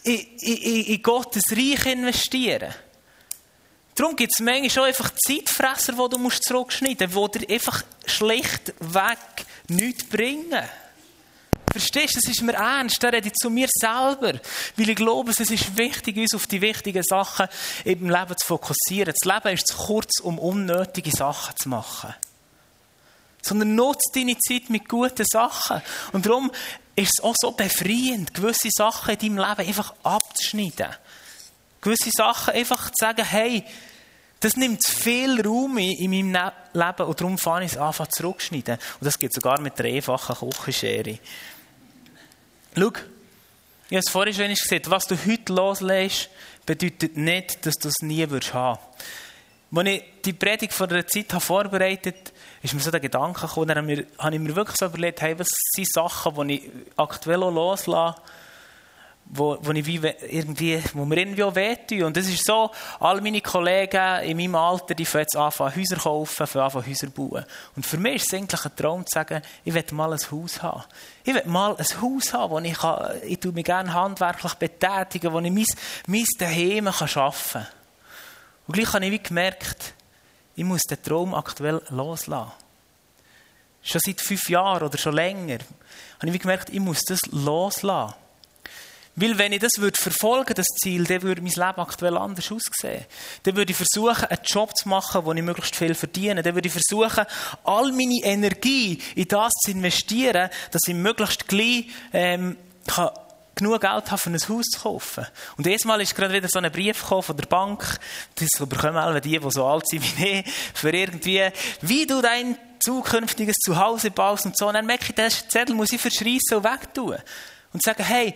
in, 0.08 0.20
in, 0.39 0.86
in 0.86 1.02
Gottes 1.02 1.43
Reich 1.52 1.86
investieren? 1.86 2.74
Darum 3.96 4.15
gibt 4.15 4.32
es 4.36 4.43
manchmal 4.43 4.70
schon 4.70 4.84
einfach 4.84 5.12
Zeitfresser, 5.26 5.93
die 5.93 6.10
du 6.10 6.20
musst 6.20 6.43
zurückschneiden 6.43 7.12
musst, 7.12 7.36
die 7.36 7.39
dir 7.39 7.54
einfach 7.56 7.84
schlichtweg 8.06 9.17
nichts 9.70 10.04
bringen. 10.04 10.63
Verstehst 11.72 12.15
du, 12.15 12.20
das 12.22 12.32
ist 12.32 12.41
mir 12.43 12.54
ernst, 12.54 13.02
da 13.04 13.10
rede 13.10 13.28
ich 13.28 13.34
zu 13.34 13.50
mir 13.50 13.67
selber. 13.70 14.39
Weil 14.78 14.89
ich 14.89 14.96
glaube, 14.96 15.32
es 15.32 15.39
ist 15.39 15.78
wichtig, 15.78 16.15
uns 16.17 16.36
auf 16.36 16.48
die 16.48 16.62
wichtigen 16.62 17.04
Sachen 17.04 17.48
im 17.86 18.10
Leben 18.10 18.38
zu 18.38 18.48
fokussieren. 18.48 19.13
Das 19.13 19.32
Leben 19.32 19.54
ist 19.56 19.67
zu 19.67 19.78
kurz, 19.78 20.20
um 20.22 20.39
unnötige 20.39 21.12
Sachen 21.12 21.56
zu 21.58 21.70
machen. 21.70 22.13
Sondern 23.41 23.76
nutze 23.76 24.12
deine 24.13 24.38
Zeit 24.38 24.70
mit 24.70 24.88
guten 24.88 25.26
Sachen. 25.26 25.82
Und 26.13 26.26
darum 26.26 26.52
ist 26.98 27.12
es 27.20 27.24
auch 27.24 27.36
so 27.40 27.52
befreiend, 27.52 28.34
gewisse 28.34 28.70
Sachen 28.72 29.14
in 29.14 29.20
deinem 29.20 29.38
Leben 29.38 29.68
einfach 29.68 29.94
abzuschneiden. 30.04 30.88
Gewisse 31.80 32.10
Sachen 32.12 32.56
einfach 32.56 32.90
zu 32.90 32.96
sagen, 33.00 33.24
hey, 33.24 33.64
das 34.40 34.56
nimmt 34.56 34.82
viel 34.86 35.40
Raum 35.42 35.78
in, 35.78 36.10
meinem 36.10 36.32
ne-, 36.32 36.54
Leben 36.74 37.08
und 37.08 37.22
darum 37.22 37.38
fange 37.38 37.66
ich 37.66 37.74
es 37.74 37.78
an, 37.78 37.94
zurückschneiden. 38.10 38.78
Und 39.00 39.06
das 39.06 39.20
geht 39.20 39.34
sogar 39.34 39.62
mit 39.62 39.78
der 39.78 39.86
einfachen 39.86 40.50
Küchenschere. 40.50 41.20
Schau, 42.76 42.92
Ich 43.90 43.96
habe 43.96 44.00
es 44.00 44.10
vorhin 44.10 44.34
schon 44.34 44.50
gesagt, 44.50 44.90
was 44.90 45.06
du 45.06 45.16
heute 45.24 45.54
loslässt, 45.54 46.30
bedeutet 46.66 47.16
nicht, 47.16 47.64
dass 47.66 47.76
du 47.76 47.90
es 47.90 48.02
nie 48.02 48.28
wirst 48.30 48.56
haben. 48.56 48.80
Als 49.75 49.88
ich 49.88 50.03
die 50.23 50.34
Predigt 50.34 50.73
vor 50.73 50.89
einer 50.89 51.06
Zeit 51.06 51.32
vorbereitet 51.32 52.15
habe, 52.15 52.38
ist 52.62 52.73
mir 52.73 52.80
so 52.80 52.91
der 52.91 52.99
Gedanke 52.99 53.47
gekommen, 53.47 53.67
dann 53.67 54.06
habe 54.17 54.36
ich 54.36 54.41
mir 54.41 54.56
wirklich 54.56 54.77
so 54.80 54.86
überlegt, 54.86 55.21
hey, 55.21 55.38
was 55.38 55.49
sind 55.75 55.91
Sachen, 55.91 56.47
die 56.47 56.56
ich 56.56 56.71
aktuell 56.95 57.39
loslasse, 57.39 58.15
wo, 59.30 59.58
wo, 59.62 59.71
ich 59.71 59.86
wie 59.86 59.99
irgendwie, 60.30 60.82
wo 60.93 61.03
mir 61.03 61.17
irgendwie 61.17 61.43
auch 61.43 61.53
wehtun. 61.53 62.03
Und 62.03 62.17
das 62.17 62.27
ist 62.27 62.45
so, 62.45 62.71
all 62.99 63.19
meine 63.19 63.41
Kollegen 63.41 64.21
in 64.23 64.38
meinem 64.38 64.56
Alter, 64.56 64.95
die 64.95 65.03
jetzt 65.03 65.36
anfangen, 65.36 65.75
Häuser 65.75 65.97
kaufen, 65.97 66.47
fangen 66.47 66.65
anfangen, 66.65 66.88
Häuser 66.88 67.08
bauen. 67.08 67.45
Und 67.75 67.86
für 67.86 67.97
mich 67.97 68.15
ist 68.15 68.27
es 68.27 68.39
eigentlich 68.39 68.65
ein 68.65 68.75
Traum 68.75 69.06
zu 69.06 69.13
sagen, 69.13 69.41
ich 69.65 69.73
will 69.73 69.84
mal 69.91 70.13
ein 70.13 70.19
Haus 70.32 70.62
haben. 70.62 70.84
Ich 71.25 71.34
will 71.34 71.43
mal 71.45 71.75
ein 71.75 72.01
Haus 72.01 72.34
haben, 72.34 72.51
wo 72.51 72.60
ich, 72.60 72.77
kann, 72.77 73.17
ich 73.23 73.43
mich 73.43 73.65
gerne 73.65 73.93
handwerklich 73.93 74.53
betätigen, 74.53 75.34
wo 75.34 75.39
ich 75.39 75.51
mein, 75.51 75.65
mein 76.08 76.25
Daheim 76.39 76.86
kann 76.86 77.10
arbeiten 77.21 77.43
kann. 77.51 77.67
Und 78.67 78.73
gleich 78.73 78.93
habe 78.93 79.06
ich 79.06 79.12
wie 79.12 79.19
gemerkt, 79.19 79.93
ich 80.56 80.63
muss 80.63 80.82
den 80.82 81.01
Traum 81.01 81.34
aktuell 81.34 81.82
loslassen. 81.89 82.51
Schon 83.82 84.01
seit 84.03 84.19
fünf 84.19 84.49
Jahren 84.49 84.84
oder 84.84 84.97
schon 84.97 85.13
länger 85.13 85.60
habe 86.19 86.27
ich 86.27 86.34
wie 86.34 86.39
gemerkt, 86.39 86.69
ich 86.69 86.80
muss 86.80 87.01
das 87.08 87.19
loslassen. 87.32 88.15
Weil 89.19 89.38
wenn 89.39 89.51
ich 89.51 89.62
das 89.62 89.71
würde 89.80 89.99
verfolgen 89.99 90.53
das 90.53 90.67
Ziel, 90.84 91.03
dann 91.06 91.23
würde 91.23 91.41
mein 91.41 91.51
Leben 91.51 91.80
aktuell 91.80 92.17
anders 92.17 92.51
aussehen. 92.51 93.03
Dann 93.43 93.56
würde 93.56 93.71
ich 93.71 93.77
versuchen, 93.77 94.25
einen 94.25 94.43
Job 94.43 94.75
zu 94.75 94.88
machen, 94.88 95.25
wo 95.25 95.34
ich 95.34 95.41
möglichst 95.41 95.75
viel 95.75 95.95
verdiene. 95.95 96.43
Dann 96.43 96.53
würde 96.53 96.67
ich 96.67 96.73
versuchen, 96.73 97.25
all 97.63 97.91
meine 97.93 98.21
Energie 98.23 99.01
in 99.15 99.27
das 99.27 99.53
zu 99.53 99.71
investieren, 99.71 100.51
dass 100.69 100.82
ich 100.88 100.93
möglichst 100.93 101.47
gleich 101.47 101.88
ähm, 102.13 102.58
kann 102.86 103.10
genug 103.58 103.82
Geld 103.82 104.12
habe, 104.12 104.17
für 104.17 104.30
ein 104.30 104.36
Haus 104.36 104.65
zu 104.65 104.80
kaufen. 104.80 105.26
Und 105.58 105.65
jedes 105.65 105.86
Mal 105.86 106.00
ist 106.02 106.15
gerade 106.15 106.34
wieder 106.34 106.48
so 106.50 106.60
ein 106.60 106.72
Brief 106.72 107.02
gekommen 107.02 107.24
von 107.24 107.38
der 107.38 107.46
Bank, 107.46 108.00
das 108.36 108.50
bekommen 108.67 108.98
alle 108.98 109.22
die, 109.22 109.39
die 109.39 109.52
so 109.52 109.65
alt 109.65 109.88
sind 109.88 110.04
wie 110.17 110.39
ich, 110.39 110.54
für 110.74 110.89
irgendwie, 110.89 111.50
wie 111.82 112.06
du 112.06 112.22
dein 112.22 112.58
zukünftiges 112.80 113.56
Zuhause 113.65 114.12
baust 114.12 114.46
und 114.46 114.58
so. 114.58 114.67
Und 114.67 114.76
dann 114.76 114.86
merke 114.86 115.06
ich, 115.10 115.15
den 115.15 115.30
Zettel 115.30 115.76
muss 115.76 115.91
ich 115.91 116.02
verschreissen 116.02 116.58
und 116.58 116.63
wegtun. 116.63 117.17
Und 117.74 117.84
sagen, 117.84 118.04
hey, 118.04 118.34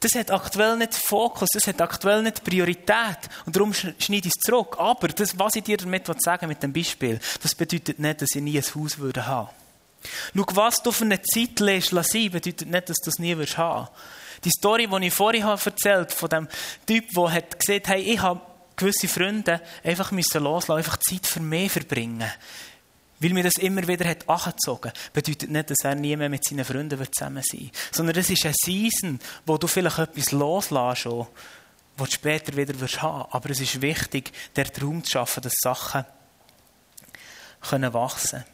das 0.00 0.14
hat 0.14 0.30
aktuell 0.30 0.76
nicht 0.76 0.94
Fokus, 0.94 1.48
das 1.52 1.66
hat 1.66 1.80
aktuell 1.80 2.22
nicht 2.22 2.42
Priorität. 2.42 3.18
Und 3.46 3.54
darum 3.54 3.72
schneide 3.72 3.96
ich 4.26 4.32
es 4.34 4.40
zurück. 4.44 4.76
Aber 4.78 5.08
das, 5.08 5.38
was 5.38 5.54
ich 5.54 5.62
dir 5.62 5.76
damit 5.76 6.06
sagen 6.20 6.48
mit 6.48 6.62
dem 6.62 6.72
Beispiel, 6.72 7.20
das 7.42 7.54
bedeutet 7.54 7.98
nicht, 7.98 8.20
dass 8.20 8.30
ich 8.34 8.42
nie 8.42 8.58
ein 8.58 8.64
Haus 8.74 8.98
würde 8.98 9.26
haben. 9.26 9.50
Schau, 10.34 10.46
was 10.54 10.82
du 10.82 10.92
für 10.92 11.04
eine 11.04 11.20
Zeit 11.22 11.60
lässt, 11.60 11.92
lass 11.92 12.08
sein, 12.08 12.30
bedeutet 12.30 12.68
nicht, 12.68 12.88
dass 12.88 12.98
du 12.98 13.10
es 13.10 13.18
nie 13.18 13.36
wirst 13.36 13.58
haben. 13.58 13.88
Die 14.44 14.50
Story, 14.50 14.88
die 14.88 15.06
ich 15.06 15.14
vorhin 15.14 15.44
habe 15.44 15.60
erzählt 15.64 16.12
von 16.12 16.28
dem 16.28 16.48
Typ, 16.86 17.08
der 17.10 17.32
hat 17.32 17.58
gesagt, 17.58 17.88
hey, 17.88 18.02
ich 18.02 18.20
habe 18.20 18.40
gewisse 18.76 19.08
Freunde 19.08 19.60
einfach 19.84 20.10
müssen 20.10 20.42
loslassen, 20.42 20.78
einfach 20.78 20.98
Zeit 20.98 21.26
für 21.26 21.40
mich 21.40 21.70
verbringen 21.70 22.30
weil 23.22 23.32
mir 23.32 23.44
das 23.44 23.54
immer 23.60 23.86
wieder 23.86 24.08
hat 24.08 24.28
angezogen, 24.28 24.92
bedeutet 25.12 25.48
nicht, 25.48 25.70
dass 25.70 25.78
er 25.84 25.94
nie 25.94 26.16
mehr 26.16 26.28
mit 26.28 26.44
seinen 26.44 26.64
Freunden 26.64 26.98
zusammen 27.12 27.42
sein 27.44 27.60
wird. 27.60 27.94
Sondern 27.94 28.16
es 28.16 28.30
ist 28.30 28.44
eine 28.44 28.54
Season, 28.64 29.20
wo 29.46 29.56
du 29.58 29.68
vielleicht 29.68 29.98
etwas 29.98 30.32
loslässt, 30.32 31.06
was 31.06 32.08
du 32.08 32.14
später 32.14 32.56
wieder 32.56 32.78
wirst 32.80 33.00
haben. 33.00 33.30
Aber 33.30 33.50
es 33.50 33.60
ist 33.60 33.80
wichtig, 33.80 34.32
der 34.56 34.66
Raum 34.80 35.04
zu 35.04 35.12
schaffen, 35.12 35.42
dass 35.42 35.52
Sachen 35.62 36.04
können 37.60 37.92
wachsen 37.92 38.44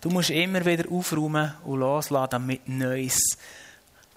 Du 0.00 0.10
musst 0.10 0.30
immer 0.30 0.64
wieder 0.64 0.90
aufräumen 0.90 1.54
und 1.64 1.80
loslassen, 1.80 2.30
damit 2.30 2.68
Neues 2.68 3.18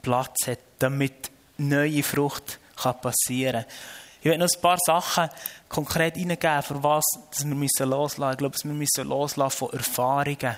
Platz 0.01 0.47
hat, 0.47 0.59
damit 0.79 1.31
neue 1.57 2.03
Frucht 2.03 2.59
passieren 3.01 3.63
kann. 3.63 3.71
Ich 4.19 4.25
werde 4.25 4.39
noch 4.39 4.49
ein 4.53 4.61
paar 4.61 4.77
Sachen 4.83 5.29
konkret 5.69 6.15
hineingeben, 6.15 6.63
für 6.63 6.83
was 6.83 7.05
dass 7.31 7.45
wir 7.45 7.85
loslassen 7.85 8.19
müssen. 8.19 8.31
Ich 8.31 8.37
glaube, 8.37 8.57
wir 8.63 8.73
müssen 8.73 9.07
loslassen 9.07 9.57
von 9.57 9.73
Erfahrungen. 9.73 10.57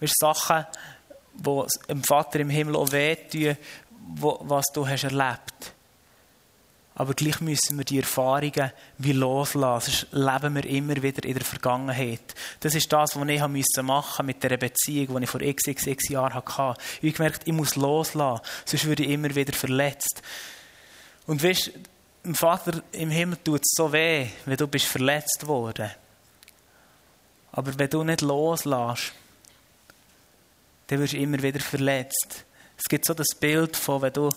Weißt, 0.00 0.18
Sachen, 0.18 0.66
die 1.34 1.62
dem 1.88 2.04
Vater 2.04 2.40
im 2.40 2.50
Himmel 2.50 2.76
auch 2.76 2.90
wehtun, 2.92 3.56
was 4.16 4.66
du 4.72 4.86
hast 4.86 5.04
erlebt 5.04 5.74
aber 7.02 7.14
gleich 7.14 7.40
müssen 7.40 7.76
wir 7.76 7.84
die 7.84 7.98
Erfahrungen 7.98 8.70
wie 8.98 9.10
loslassen. 9.10 9.90
Sonst 9.90 10.12
leben 10.12 10.54
wir 10.54 10.64
immer 10.64 11.02
wieder 11.02 11.24
in 11.24 11.34
der 11.34 11.44
Vergangenheit. 11.44 12.20
Das 12.60 12.76
ist 12.76 12.92
das, 12.92 13.16
was 13.16 13.28
ich 13.28 13.40
machen 13.40 13.56
musste 13.56 14.22
mit 14.22 14.40
der 14.40 14.56
Beziehung, 14.56 15.16
die 15.16 15.24
ich 15.24 15.30
vor 15.30 15.40
xxx 15.40 16.08
Jahren 16.10 16.32
hatte. 16.34 16.80
Ich 17.00 17.08
habe 17.08 17.12
gemerkt, 17.12 17.42
ich 17.44 17.52
muss 17.52 17.74
loslassen, 17.74 18.44
sonst 18.64 18.84
würde 18.84 19.02
ich 19.02 19.10
immer 19.10 19.34
wieder 19.34 19.52
verletzt. 19.52 20.22
Und 21.26 21.42
weißt, 21.42 21.72
dem 22.24 22.36
Vater 22.36 22.80
im 22.92 23.10
Himmel 23.10 23.38
tut 23.38 23.62
es 23.62 23.72
so 23.76 23.92
weh, 23.92 24.28
wenn 24.44 24.56
du 24.56 24.68
bist 24.68 24.86
verletzt 24.86 25.44
worden. 25.48 25.90
Aber 27.50 27.76
wenn 27.80 27.90
du 27.90 28.04
nicht 28.04 28.20
loslässt, 28.20 29.12
dann 30.86 31.00
wirst 31.00 31.14
du 31.14 31.18
immer 31.18 31.42
wieder 31.42 31.58
verletzt. 31.58 32.44
Es 32.78 32.84
gibt 32.84 33.06
so 33.06 33.12
das 33.12 33.34
Bild 33.34 33.76
von, 33.76 34.02
wenn 34.02 34.12
du 34.12 34.30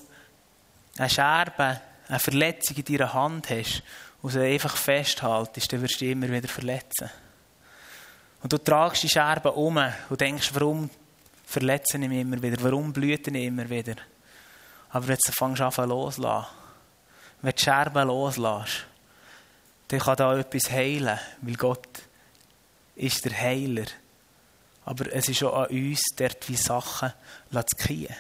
eine 0.98 1.10
Scherbe, 1.12 1.80
eine 2.08 2.20
Verletzung 2.20 2.78
in 2.78 2.86
deiner 2.86 3.14
Hand 3.14 3.50
hast 3.50 3.84
und 4.22 4.32
sie 4.32 4.42
einfach 4.42 4.76
festhaltest, 4.76 5.72
dann 5.72 5.82
wirst 5.82 5.96
du 5.96 6.00
dich 6.00 6.12
immer 6.12 6.30
wieder 6.30 6.48
verletzen. 6.48 7.10
Und 8.44 8.54
du 8.54 8.58
tragst 8.58 9.04
die 9.04 9.10
Scherbe 9.10 9.52
um 9.52 9.80
und 10.10 10.22
denkst, 10.22 10.52
warum 10.54 10.90
verletze 11.46 11.98
ich 11.98 12.08
mich 12.08 12.22
immer 12.22 12.42
wieder, 12.42 12.62
warum 12.62 12.94
blüht 12.94 13.28
ich 13.28 13.34
immer 13.34 13.70
wieder. 13.70 13.96
Aber 14.90 15.08
du 15.08 15.32
fängst 15.32 15.62
an 15.62 15.90
loslassen, 15.90 16.48
wenn 17.42 17.52
du 17.52 17.56
die 17.56 17.64
Scherben 17.64 18.08
loslässt, 18.08 18.86
dann 19.88 20.00
kann 20.00 20.16
da 20.16 20.38
etwas 20.38 20.72
heilen, 20.72 21.20
weil 21.42 21.56
Gott 21.56 21.88
ist 22.96 23.26
der 23.26 23.40
Heiler. 23.40 23.86
Aber 24.86 25.12
es 25.12 25.30
ist 25.30 25.44
auch 25.44 25.64
an 25.64 25.70
uns, 25.70 26.02
dort 26.16 26.48
wie 26.48 26.56
Sachen 26.56 27.14
zu 27.52 27.76
kriegen, 27.78 28.16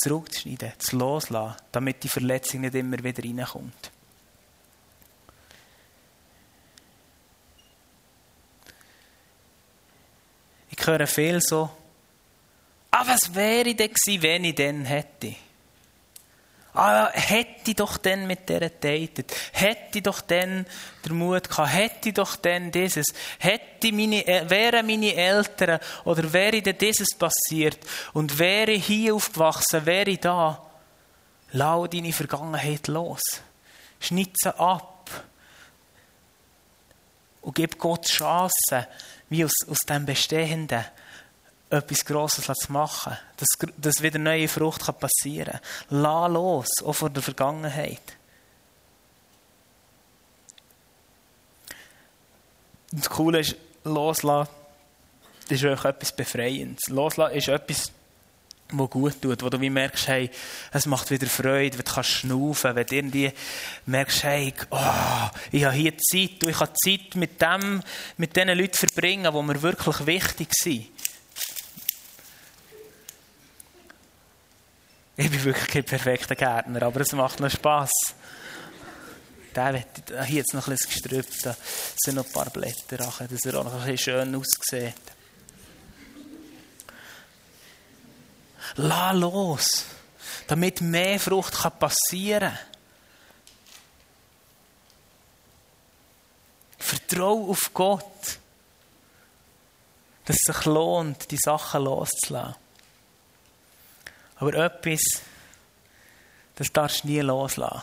zurückzuschneiden, 0.00 0.72
zu 0.78 0.96
loslassen, 0.96 1.56
damit 1.72 2.02
die 2.02 2.08
Verletzung 2.08 2.62
nicht 2.62 2.74
immer 2.74 3.02
wieder 3.02 3.22
reinkommt. 3.22 3.90
Ich 10.70 10.86
höre 10.86 11.06
viel 11.06 11.40
so, 11.40 11.70
ah, 12.90 13.06
was 13.06 13.34
wäre 13.34 13.74
denn 13.74 13.90
gewesen, 13.92 14.22
wenn 14.22 14.44
ich 14.44 14.54
den 14.54 14.84
hätte? 14.84 15.34
Ah, 16.72 17.10
hätte 17.12 17.70
ich 17.70 17.76
doch 17.76 17.96
dann 17.96 18.28
mit 18.28 18.48
der 18.48 18.70
datet, 18.70 19.34
hätte 19.52 19.98
ich 19.98 20.04
doch 20.04 20.20
dann 20.20 20.64
den 21.04 21.16
Mut 21.16 21.48
gehabt, 21.48 21.72
hätte 21.74 22.10
ich 22.10 22.14
doch 22.14 22.36
dann 22.36 22.70
dieses, 22.70 23.06
hätte 23.40 23.92
meine, 23.92 24.24
äh, 24.24 24.48
wären 24.48 24.86
meine 24.86 25.12
Eltern 25.14 25.80
oder 26.04 26.32
wäre 26.32 26.62
denn 26.62 26.78
dieses 26.78 27.16
passiert 27.18 27.78
und 28.12 28.38
wäre 28.38 28.70
hier 28.70 29.16
aufgewachsen, 29.16 29.84
wäre 29.84 30.10
ich 30.10 30.20
da, 30.20 30.64
lau 31.50 31.88
deine 31.88 32.12
Vergangenheit 32.12 32.86
los, 32.86 33.22
schneid 33.98 34.30
sie 34.40 34.56
ab 34.56 35.10
und 37.40 37.56
gib 37.56 37.78
Gott 37.78 38.06
Chancen, 38.06 38.86
wie 39.28 39.44
aus, 39.44 39.54
aus 39.68 39.78
dem 39.88 40.06
Bestehenden 40.06 40.84
etwas 41.70 42.04
Grosses 42.04 42.44
zu 42.44 42.72
machen, 42.72 43.16
dass, 43.36 43.48
dass 43.76 44.02
wieder 44.02 44.18
neue 44.18 44.48
Frucht 44.48 44.82
passieren 44.98 45.60
kann. 45.88 46.02
Lass 46.02 46.30
los, 46.30 46.68
auch 46.84 46.92
von 46.92 47.12
der 47.14 47.22
Vergangenheit. 47.22 48.02
Und 52.92 53.04
das 53.04 53.10
Coole 53.10 53.40
ist, 53.40 53.56
loslassen 53.84 54.50
ist 55.48 55.62
wirklich 55.62 55.84
etwas 55.84 56.12
Befreiendes. 56.12 56.88
Loslassen 56.88 57.36
ist 57.36 57.48
etwas, 57.48 57.92
was 58.72 58.90
gut 58.90 59.20
tut, 59.20 59.42
wo 59.42 59.48
du 59.48 59.60
wie 59.60 59.70
merkst, 59.70 60.08
hey, 60.08 60.30
es 60.72 60.86
macht 60.86 61.10
wieder 61.10 61.26
Freude, 61.26 61.78
wenn 61.78 61.84
du 61.84 61.92
kannst 61.92 62.10
schnaufen, 62.10 62.74
wenn 62.74 62.86
du 62.86 62.96
irgendwie 62.96 63.32
merkst, 63.86 64.24
hey, 64.24 64.54
oh, 64.70 65.28
ich 65.50 65.64
habe 65.64 65.74
hier 65.74 65.98
Zeit, 65.98 66.42
ich 66.42 66.60
habe 66.60 66.72
Zeit 66.84 67.14
mit 67.16 67.40
dem, 67.40 67.82
mit 68.16 68.36
den 68.36 68.56
Leuten 68.56 68.76
verbringen, 68.76 69.32
die 69.32 69.42
mir 69.42 69.62
wirklich 69.62 70.06
wichtig 70.06 70.48
sind. 70.52 70.86
Ich 75.20 75.30
bin 75.30 75.44
wirklich 75.44 75.68
kein 75.68 75.84
perfekter 75.84 76.34
Gärtner, 76.34 76.80
aber 76.80 77.02
es 77.02 77.12
macht 77.12 77.40
noch 77.40 77.50
Spass. 77.50 77.90
Da 79.52 79.70
hier 79.70 80.36
jetzt 80.38 80.54
noch 80.54 80.66
ein 80.66 80.70
bisschen 80.72 80.88
Gestrüpp, 80.92 81.26
da 81.42 81.54
sind 82.02 82.14
noch 82.14 82.24
ein 82.24 82.32
paar 82.32 82.48
Blätter, 82.48 82.96
dass 82.96 83.44
er 83.44 83.60
auch 83.60 83.64
noch 83.64 83.74
ein 83.74 83.80
bisschen 83.80 83.98
schön 83.98 84.34
aussieht. 84.34 84.94
Lass 88.76 89.14
los, 89.14 89.84
damit 90.46 90.80
mehr 90.80 91.20
Frucht 91.20 91.54
passieren 91.78 92.52
kann. 92.52 92.58
Vertrau 96.78 97.50
auf 97.50 97.70
Gott, 97.74 98.38
dass 100.24 100.36
es 100.36 100.56
sich 100.56 100.64
lohnt, 100.64 101.30
die 101.30 101.36
Sachen 101.36 101.84
loszulassen. 101.84 102.69
Aber 104.40 104.54
etwas, 104.54 105.00
das 106.56 106.72
darfst 106.72 107.04
du 107.04 107.08
nie 107.08 107.20
loslassen. 107.20 107.82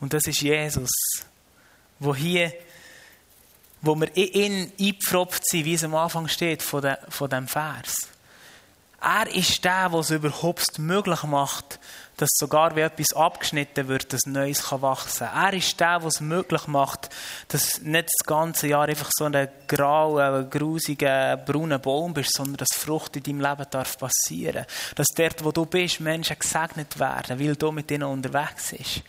Und 0.00 0.12
das 0.12 0.24
ist 0.26 0.42
Jesus, 0.42 0.90
wo 1.98 2.14
hier, 2.14 2.52
wo 3.80 3.94
wir 3.94 4.14
in 4.14 4.32
ihn 4.32 4.72
eingepfropft 4.78 5.48
sind, 5.48 5.64
wie 5.64 5.74
es 5.74 5.84
am 5.84 5.94
Anfang 5.94 6.28
steht 6.28 6.62
von, 6.62 6.82
de, 6.82 6.96
von 7.08 7.30
dem 7.30 7.48
Vers. 7.48 7.94
Er 9.00 9.34
ist 9.34 9.64
der, 9.64 9.88
der 9.88 10.00
es 10.00 10.10
überhaupt 10.10 10.78
möglich 10.78 11.22
macht, 11.22 11.80
dass 12.16 12.30
sogar 12.32 12.74
wenn 12.74 12.86
etwas 12.86 13.12
abgeschnitten 13.14 13.88
wird, 13.88 14.12
dass 14.12 14.24
Neues 14.24 14.68
kann 14.68 14.80
wachsen 14.80 15.26
kann. 15.26 15.52
Er 15.52 15.52
ist 15.52 15.78
der, 15.78 15.98
der 15.98 16.08
es 16.08 16.20
möglich 16.20 16.66
macht, 16.66 17.10
dass 17.48 17.82
nicht 17.82 18.08
das 18.08 18.26
ganze 18.26 18.68
Jahr 18.68 18.88
einfach 18.88 19.10
so 19.12 19.26
ein 19.26 19.48
grauer, 19.68 20.44
grusiger, 20.44 21.36
brauner 21.36 21.78
Baum 21.78 22.14
bist, 22.14 22.32
sondern 22.34 22.56
dass 22.56 22.74
Frucht 22.74 23.16
in 23.16 23.22
deinem 23.22 23.40
Leben 23.42 23.70
darf 23.70 23.98
passieren. 23.98 24.64
Dass 24.94 25.08
dort, 25.14 25.44
wo 25.44 25.52
du 25.52 25.66
bist, 25.66 26.00
Menschen 26.00 26.38
gesegnet 26.38 26.98
werden, 26.98 27.38
weil 27.38 27.54
du 27.54 27.70
mit 27.70 27.90
ihnen 27.90 28.04
unterwegs 28.04 28.70
bist. 28.70 29.02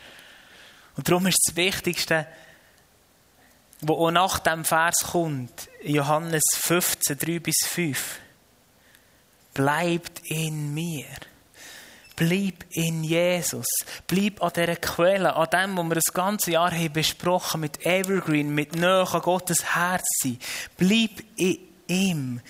Und 0.97 1.07
darum 1.07 1.27
ist 1.27 1.39
das 1.47 1.55
Wichtigste, 1.55 2.27
was 3.81 3.95
auch 3.95 4.11
nach 4.11 4.39
dem 4.39 4.65
Vers 4.65 5.05
kommt, 5.11 5.69
Johannes 5.83 6.43
15, 6.55 7.17
3 7.17 7.39
bis 7.39 7.55
5. 7.67 8.19
Bleibt 9.53 10.19
in 10.25 10.73
mir. 10.73 11.05
Bleib 12.18 12.65
in 12.72 13.03
Jesus. 13.03 13.68
Bleib 14.07 14.41
an 14.41 14.51
dieser 14.55 14.76
Quelle, 14.76 15.36
an 15.36 15.49
dem, 15.51 15.78
was 15.78 15.86
wir 15.86 15.95
das 15.95 16.13
ganze 16.13 16.51
Jahr 16.51 16.72
haben 16.72 16.91
besprochen 16.91 17.61
mit 17.61 17.86
Evergreen, 17.86 18.53
mit 18.53 18.76
Nähe 18.76 19.07
an 19.07 19.22
Gottes 19.22 19.76
Herz 19.76 20.07
sein. 20.24 20.39
Bleib 20.78 21.24
in 21.36 21.59
ihm. 21.88 22.41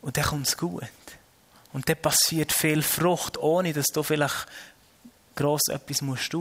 Und 0.00 0.16
dann 0.16 0.24
kommt 0.24 0.46
es 0.46 0.56
gut. 0.56 0.84
Und 1.72 1.88
dann 1.88 1.96
passiert 1.96 2.52
viel 2.52 2.80
Frucht, 2.80 3.36
ohne 3.36 3.72
dass 3.72 3.86
du 3.86 4.04
vielleicht 4.04 4.46
gross 5.34 5.62
etwas 5.70 5.98
tun 5.98 6.08
musst. 6.08 6.32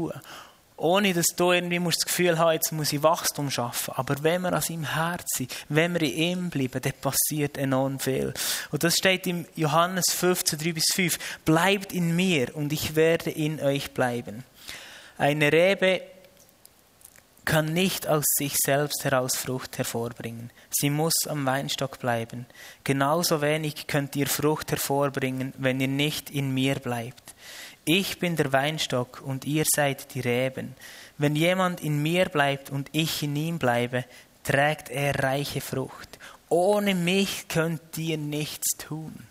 Ohne 0.84 1.14
dass 1.14 1.28
du 1.38 1.54
irgendwie 1.54 1.80
das 1.80 2.06
Gefühl 2.06 2.38
hast, 2.38 2.54
jetzt 2.56 2.72
muss 2.74 2.92
ich 2.92 3.02
Wachstum 3.02 3.50
schaffen. 3.50 3.94
Aber 3.96 4.22
wenn 4.22 4.42
wir 4.42 4.52
an 4.52 4.62
seinem 4.62 4.84
Herz 4.84 5.38
sind, 5.38 5.56
wenn 5.70 5.94
wir 5.94 6.02
in 6.02 6.18
ihm 6.18 6.50
bleiben, 6.50 6.82
dann 6.82 6.92
passiert 7.00 7.58
enorm 7.58 8.02
viel. 8.02 8.34
Und 8.70 8.84
das 8.84 8.96
steht 8.96 9.26
im 9.26 9.46
Johannes 9.56 10.04
15, 10.10 10.60
3 10.60 10.74
bis 10.74 10.88
5. 10.94 11.18
Bleibt 11.46 11.94
in 11.94 12.14
mir 12.14 12.54
und 12.54 12.74
ich 12.74 12.98
werde 12.98 13.30
in 13.30 13.62
euch 13.62 13.94
bleiben. 13.94 14.44
Eine 15.18 15.54
Rebe 15.54 16.02
kann 17.46 17.72
nicht 17.72 18.06
aus 18.06 18.26
sich 18.38 18.56
selbst 18.58 19.06
heraus 19.06 19.38
Frucht 19.38 19.78
hervorbringen. 19.78 20.52
Sie 20.70 20.90
muss 20.90 21.14
am 21.30 21.46
Weinstock 21.46 22.00
bleiben. 22.00 22.46
Genauso 22.84 23.42
wenig 23.42 23.88
könnt 23.88 24.18
ihr 24.18 24.28
Frucht 24.28 24.72
hervorbringen, 24.72 25.54
wenn 25.58 25.80
ihr 25.80 25.88
nicht 25.88 26.30
in 26.30 26.54
mir 26.54 26.76
bleibt. 26.76 27.33
Ich 27.86 28.20
bin 28.20 28.36
der 28.38 28.54
Weinstock 28.54 29.22
und 29.22 29.46
ihr 29.46 29.66
seid 29.66 30.14
die 30.16 30.22
Reben. 30.22 30.76
Wenn 31.18 31.36
jemand 31.36 31.82
in 31.82 32.02
mir 32.02 32.26
bleibt 32.26 32.70
und 32.70 32.90
ich 32.94 33.24
in 33.24 33.36
ihm 33.36 33.60
bleibe, 33.60 34.06
trägt 34.44 34.90
er 34.90 35.22
reiche 35.22 35.60
Frucht. 35.60 36.18
Ohne 36.48 36.96
mich 36.96 37.48
könnt 37.48 37.98
ihr 37.98 38.18
nichts 38.18 38.78
tun. 38.78 39.28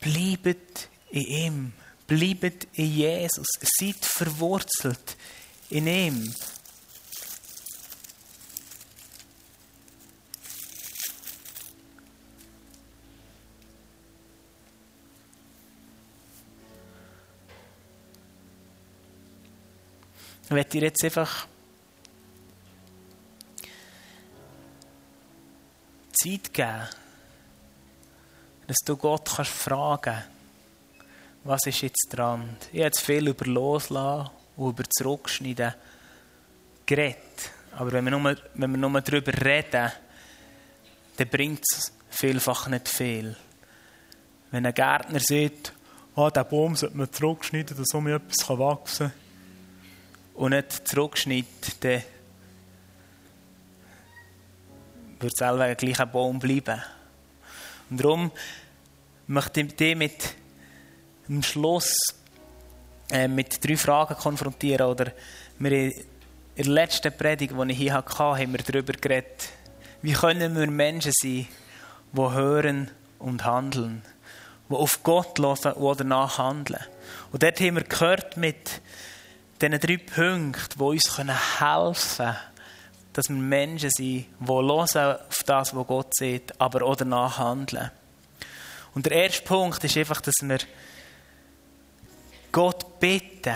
Bliebet 0.00 0.88
in 1.10 1.22
ihm, 1.22 1.72
bliebet 2.06 2.68
in 2.74 2.94
Jesus, 2.94 3.48
seid 3.60 4.04
verwurzelt 4.04 5.16
in 5.70 5.86
ihm. 5.86 6.34
Ich 20.48 20.54
werde 20.54 20.70
dir 20.70 20.82
jetzt 20.82 21.04
einfach 21.04 21.46
Zeit 26.12 26.54
geben, 26.54 26.88
dass 28.66 28.78
du 28.84 28.96
Gott 28.96 29.30
kannst 29.36 29.50
fragen 29.50 30.24
was 31.44 31.64
ist 31.66 31.80
jetzt 31.80 32.08
dran? 32.10 32.56
Ich 32.72 32.82
habe 32.82 32.94
viel 32.94 33.28
über 33.28 33.46
Loslassen 33.46 34.30
und 34.56 34.70
über 34.70 34.84
Zurückschneiden 34.88 35.74
geredet. 36.84 37.50
Aber 37.72 37.92
wenn 37.92 38.04
wir 38.04 38.10
nur, 38.10 38.36
wenn 38.54 38.70
wir 38.70 38.78
nur 38.78 39.00
darüber 39.00 39.32
reden, 39.32 39.92
dann 41.16 41.28
bringt 41.28 41.62
es 41.72 41.92
vielfach 42.10 42.68
nicht 42.68 42.88
viel. 42.88 43.36
Wenn 44.50 44.66
ein 44.66 44.74
Gärtner 44.74 45.20
sagt, 45.20 45.72
oh, 46.16 46.28
den 46.28 46.48
Baum 46.48 46.76
sollte 46.76 46.96
man 46.96 47.12
zurückschneiden, 47.12 47.76
dass 47.76 47.88
so 47.88 48.06
etwas 48.06 48.48
wachsen 48.58 49.08
kann, 49.08 49.27
und 50.38 50.50
nicht 50.50 50.86
zurückschneidet, 50.86 51.82
dann 51.82 52.02
wird 55.18 55.32
es 55.32 55.38
selber 55.38 55.74
gleich 55.74 55.98
ein 55.98 56.10
Baum 56.12 56.38
bleiben. 56.38 56.80
Und 57.90 58.00
darum 58.00 58.30
möchte 59.26 59.62
ich 59.62 59.74
dich 59.74 59.96
mit 59.96 60.34
dem 61.28 61.42
Schluss 61.42 61.92
äh, 63.10 63.26
mit 63.26 63.64
drei 63.64 63.76
Fragen 63.76 64.14
konfrontieren. 64.14 64.86
Oder 64.86 65.12
wir 65.58 65.72
in 65.72 65.94
der 66.54 66.66
letzten 66.66 67.16
Predigt, 67.16 67.52
die 67.52 67.72
ich 67.72 67.78
hier 67.78 67.94
hatte, 67.94 68.16
haben 68.16 68.52
wir 68.52 68.62
darüber 68.62 68.92
geredet, 68.92 69.48
wie 70.02 70.12
können 70.12 70.56
wir 70.56 70.70
Menschen 70.70 71.12
sein, 71.20 71.48
die 72.12 72.20
hören 72.20 72.92
und 73.18 73.44
handeln, 73.44 74.02
die 74.70 74.74
auf 74.74 75.02
Gott 75.02 75.40
hören 75.40 75.72
oder 75.72 75.96
danach 76.04 76.38
handeln. 76.38 76.80
Und 77.32 77.42
dort 77.42 77.58
haben 77.60 77.74
wir 77.74 77.82
gehört 77.82 78.36
mit 78.36 78.80
diesen 79.60 79.80
drei 79.80 79.96
Punkten, 79.96 80.78
die 80.78 80.82
uns 80.82 81.18
helfen 81.18 82.16
können, 82.16 82.36
dass 83.12 83.28
wir 83.28 83.36
Menschen 83.36 83.90
sind, 83.90 84.06
die 84.06 84.26
hören 84.46 85.18
auf 85.28 85.42
das, 85.44 85.74
was 85.74 85.86
Gott 85.86 86.14
sieht, 86.14 86.60
aber 86.60 86.82
auch 86.84 86.96
danach 86.96 87.38
handeln. 87.38 87.90
Und 88.94 89.06
der 89.06 89.12
erste 89.12 89.42
Punkt 89.42 89.82
ist 89.82 89.96
einfach, 89.96 90.20
dass 90.20 90.34
wir 90.42 90.58
Gott 92.52 93.00
bitten 93.00 93.54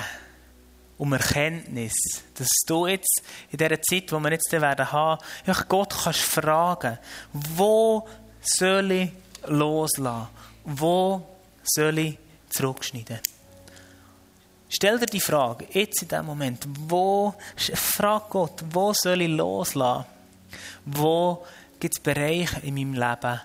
um 0.98 1.12
Erkenntnis. 1.12 1.94
Dass 2.34 2.48
du 2.66 2.86
jetzt 2.86 3.22
in 3.50 3.58
dieser 3.58 3.80
Zeit, 3.82 4.10
die 4.10 4.12
wir 4.12 4.30
jetzt 4.30 4.52
werden 4.52 4.92
haben, 4.92 5.20
einfach 5.46 5.68
Gott 5.68 5.94
kannst 6.04 6.20
fragen, 6.20 6.98
wo 7.32 8.08
soll 8.40 8.90
ich 8.92 9.10
loslassen? 9.46 10.28
Wo 10.64 11.26
soll 11.64 11.98
ich 11.98 12.18
zurückschneiden? 12.50 13.18
Stell 14.74 14.98
dir 14.98 15.06
die 15.06 15.20
Frage, 15.20 15.66
jetzt 15.70 16.00
in 16.00 16.08
dem 16.08 16.24
Moment, 16.24 16.66
wo, 16.88 17.34
frag 17.56 18.30
Gott, 18.30 18.64
wo 18.70 18.94
soll 18.94 19.20
ich 19.20 19.28
loslassen? 19.28 20.06
Wo 20.86 21.44
gibt 21.78 21.94
es 21.94 22.02
Bereiche 22.02 22.60
in 22.60 22.74
meinem 22.74 22.94
Leben, 22.94 23.40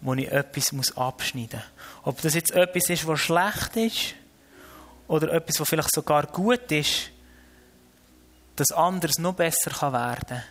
wo 0.00 0.14
ich 0.14 0.30
etwas 0.30 0.70
muss 0.70 0.96
abschneiden 0.96 1.58
muss? 1.58 2.04
Ob 2.04 2.22
das 2.22 2.34
jetzt 2.34 2.52
etwas 2.52 2.88
ist, 2.88 3.04
was 3.04 3.18
schlecht 3.18 3.76
ist, 3.76 4.14
oder 5.08 5.32
etwas, 5.32 5.58
was 5.58 5.68
vielleicht 5.68 5.92
sogar 5.92 6.26
gut 6.26 6.70
ist, 6.70 7.10
dass 8.54 8.70
anderes 8.70 9.18
noch 9.18 9.34
besser 9.34 9.72
werden 9.92 10.24
kann. 10.28 10.42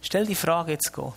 Stell 0.00 0.26
die 0.26 0.36
Frage 0.36 0.72
jetzt 0.72 0.92
Gott. 0.92 1.14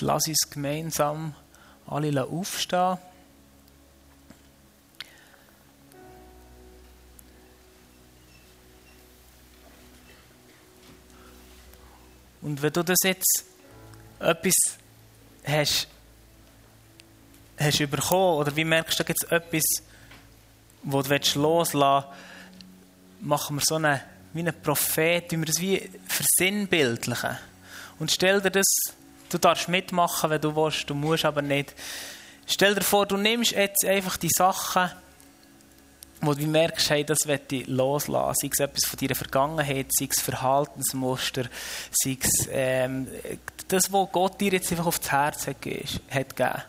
Jetzt 0.00 0.06
lasse 0.06 0.30
ich 0.30 0.38
es 0.42 0.48
gemeinsam 0.48 1.34
alle 1.86 2.24
aufstehen. 2.24 2.96
Und 12.40 12.62
wenn 12.62 12.72
du 12.72 12.82
das 12.82 12.96
jetzt 13.04 13.44
etwas 14.20 14.54
hast, 15.44 15.88
hast 17.58 17.90
bekommen, 17.90 18.38
oder 18.38 18.56
wie 18.56 18.64
merkst 18.64 18.98
du, 18.98 19.02
da 19.02 19.06
gibt 19.06 19.22
es 19.22 19.30
etwas, 19.30 19.64
wo 20.82 21.02
du 21.02 21.14
loslassen 21.34 21.78
willst, 21.78 23.20
machen 23.20 23.56
wir 23.56 23.62
so 23.66 23.74
eine, 23.74 24.00
wie 24.32 24.40
einen 24.40 24.62
Prophet, 24.62 25.30
wie 25.30 25.36
wir 25.36 25.48
es 25.50 25.60
wie 25.60 25.90
versinnbildlichen. 26.08 27.36
Und 27.98 28.10
stell 28.10 28.40
dir 28.40 28.50
das, 28.50 28.94
du 29.30 29.38
darfst 29.38 29.68
mitmachen, 29.68 30.30
wenn 30.30 30.40
du 30.40 30.54
willst, 30.54 30.88
du 30.90 30.94
musst 30.94 31.24
aber 31.24 31.42
nicht. 31.42 31.74
Stell 32.46 32.74
dir 32.74 32.82
vor, 32.82 33.06
du 33.06 33.16
nimmst 33.16 33.52
jetzt 33.52 33.84
einfach 33.84 34.16
die 34.16 34.30
Sachen, 34.36 34.90
wo 36.20 36.34
du 36.34 36.46
merkst, 36.46 36.90
hey, 36.90 37.04
das 37.04 37.24
möchte 37.26 37.56
ich 37.56 37.66
loslassen. 37.66 38.34
Sei 38.42 38.50
es 38.52 38.60
etwas 38.60 38.84
von 38.84 38.98
deiner 38.98 39.14
Vergangenheit, 39.14 39.86
sei 39.90 40.08
es 40.10 40.20
Verhaltensmuster, 40.20 41.44
sei 41.90 42.18
es 42.20 42.48
ähm, 42.50 43.08
das, 43.68 43.92
was 43.92 44.08
Gott 44.12 44.40
dir 44.40 44.52
jetzt 44.52 44.70
einfach 44.70 44.86
aufs 44.86 45.10
Herz 45.10 45.46
hat 45.46 45.62
gegeben. 45.62 46.62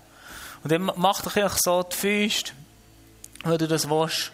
Und 0.63 0.71
dann 0.71 0.91
mach 0.95 1.21
doch 1.21 1.35
einfach 1.35 1.57
so 1.59 1.83
die 1.83 1.95
Füße, 1.95 2.53
wenn 3.43 3.57
du 3.57 3.67
das 3.67 3.89
willst. 3.89 4.31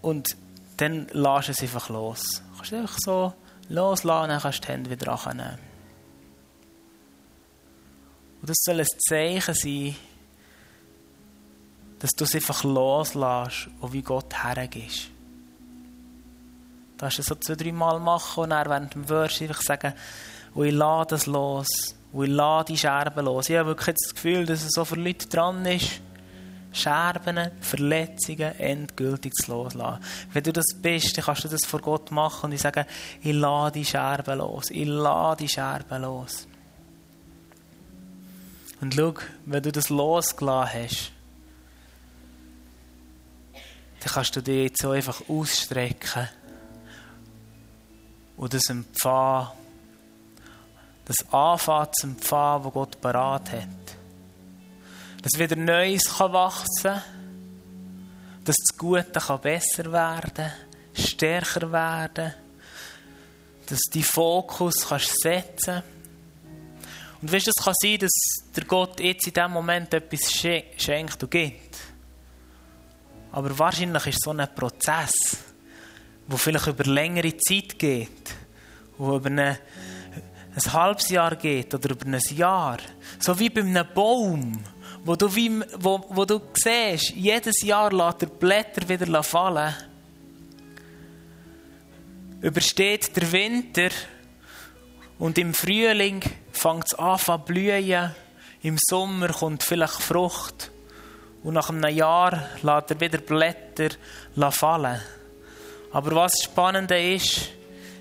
Und 0.00 0.36
dann 0.78 1.08
lass 1.12 1.48
es 1.48 1.60
einfach 1.60 1.88
los. 1.90 2.42
Du 2.52 2.56
kannst 2.56 2.72
einfach 2.72 2.96
so 3.04 3.32
loslassen, 3.68 4.28
dann 4.30 4.40
kannst 4.40 4.60
du 4.60 4.66
die 4.66 4.72
Hände 4.72 4.90
wieder 4.90 5.26
annehmen. 5.26 5.69
Und 8.40 8.48
das 8.48 8.56
soll 8.60 8.80
ein 8.80 8.86
Zeichen 9.08 9.54
sein, 9.54 9.96
dass 11.98 12.10
du 12.10 12.24
es 12.24 12.34
einfach 12.34 12.64
loslässt 12.64 13.68
und 13.80 13.92
wie 13.92 14.02
Gott 14.02 14.32
hergehst. 14.42 15.08
Du 16.96 17.04
kannst 17.04 17.18
es 17.18 17.26
so 17.26 17.34
zwei, 17.34 17.54
drei 17.54 17.72
Mal 17.72 18.00
machen 18.00 18.44
und 18.44 18.50
dann 18.50 18.68
während 18.68 18.94
dem 18.94 19.08
Worship 19.08 19.48
einfach 19.48 19.62
sagen, 19.62 19.94
und 20.54 20.66
ich 20.66 20.74
lade 20.74 21.10
das 21.10 21.26
los, 21.26 21.68
und 22.12 22.24
ich 22.24 22.30
lade 22.30 22.72
die 22.72 22.78
Scherben 22.78 23.24
los. 23.24 23.48
Ich 23.48 23.56
habe 23.56 23.68
wirklich 23.68 23.96
das 24.02 24.14
Gefühl, 24.14 24.46
dass 24.46 24.64
es 24.64 24.72
so 24.72 24.84
für 24.84 24.96
Leute 24.96 25.28
dran 25.28 25.64
ist, 25.66 26.00
Scherben, 26.72 27.50
Verletzungen 27.60 28.58
endgültig 28.58 29.34
zu 29.34 29.50
loslassen. 29.50 30.02
Wenn 30.32 30.42
du 30.44 30.52
das 30.52 30.66
bist, 30.80 31.16
dann 31.16 31.24
kannst 31.24 31.44
du 31.44 31.48
das 31.48 31.64
vor 31.66 31.80
Gott 31.80 32.10
machen 32.10 32.46
und 32.46 32.52
ich 32.52 32.60
sage, 32.60 32.86
ich 33.22 33.32
lade 33.32 33.80
die 33.80 33.84
Scherben 33.84 34.38
los, 34.38 34.70
ich 34.70 34.86
lade 34.86 35.44
die 35.44 35.48
Scherben 35.48 36.02
los. 36.02 36.46
Und 38.80 38.94
schau, 38.94 39.14
wenn 39.44 39.62
du 39.62 39.72
das 39.72 39.88
losgelassen 39.88 40.82
hast, 40.82 41.12
dann 44.00 44.12
kannst 44.12 44.36
du 44.36 44.42
dich 44.42 44.70
jetzt 44.70 44.82
so 44.82 44.90
einfach 44.90 45.22
ausstrecken 45.28 46.28
und 48.36 48.54
das 48.54 48.70
empfangen, 48.70 49.48
das 51.04 51.16
Anfangen 51.32 51.92
zu 51.92 52.06
empfangen, 52.06 52.64
was 52.64 52.72
Gott 52.72 53.00
parat 53.00 53.52
hat. 53.52 53.68
Dass 55.22 55.38
wieder 55.38 55.56
Neues 55.56 56.04
kann 56.16 56.32
wachsen 56.32 56.82
kann, 56.82 57.02
dass 58.44 58.56
das 58.56 58.78
Gute 58.78 59.20
kann 59.20 59.40
besser 59.42 59.92
werden 59.92 60.50
stärker 60.94 61.70
werden, 61.70 62.34
dass 63.66 63.78
du 63.78 63.90
die 63.94 64.02
Fokus 64.02 64.88
kannst 64.88 65.20
setzen 65.20 65.82
Und 67.22 67.32
weißt, 67.32 67.48
es 67.48 67.62
kann 67.62 67.74
sein, 67.82 67.98
dass 67.98 68.12
der 68.56 68.64
Gott 68.64 68.98
jetzt 69.00 69.26
in 69.26 69.34
diesem 69.34 69.52
Moment 69.52 69.92
etwas 69.92 70.32
schenkt 70.32 71.22
und 71.22 71.30
gibt. 71.30 71.78
Aber 73.32 73.56
wahrscheinlich 73.58 74.06
ist 74.06 74.22
so 74.22 74.30
ein 74.30 74.48
Prozess, 74.54 75.12
der 76.26 76.38
vielleicht 76.38 76.66
über 76.66 76.84
längere 76.84 77.36
Zeit 77.36 77.78
geht, 77.78 78.34
wo 78.96 79.16
über 79.16 79.28
eine, 79.28 79.58
ein 80.54 80.72
halbes 80.72 81.10
Jahr 81.10 81.36
geht 81.36 81.74
oder 81.74 81.90
über 81.90 82.06
ein 82.06 82.20
Jahr. 82.34 82.78
So 83.18 83.38
wie 83.38 83.50
bei 83.50 83.60
einem 83.60 83.86
Baum, 83.94 84.52
wo 85.04 85.14
du, 85.14 85.34
wie, 85.34 85.60
wo, 85.78 86.04
wo 86.08 86.24
du 86.24 86.40
siehst, 86.54 87.10
jedes 87.10 87.62
Jahr 87.62 87.92
lässt 87.92 88.22
er 88.22 88.28
Blätter 88.28 88.88
wieder 88.88 89.22
fallen. 89.22 89.74
Übersteht 92.40 93.14
der 93.14 93.30
Winter 93.30 93.90
und 95.18 95.36
im 95.36 95.52
Frühling 95.52 96.22
fängt 96.60 96.88
es 96.88 96.94
an 96.94 97.18
zu 97.18 97.38
blühen. 97.38 98.14
Im 98.62 98.76
Sommer 98.78 99.28
kommt 99.28 99.62
vielleicht 99.62 99.94
Frucht. 99.94 100.70
Und 101.42 101.54
nach 101.54 101.70
einem 101.70 101.94
Jahr 101.94 102.48
lässt 102.62 102.90
er 102.90 103.00
wieder 103.00 103.18
Blätter 103.18 103.96
fallen. 104.50 105.00
Aber 105.92 106.14
was 106.14 106.42
spannend 106.44 106.90
ist, 106.90 107.48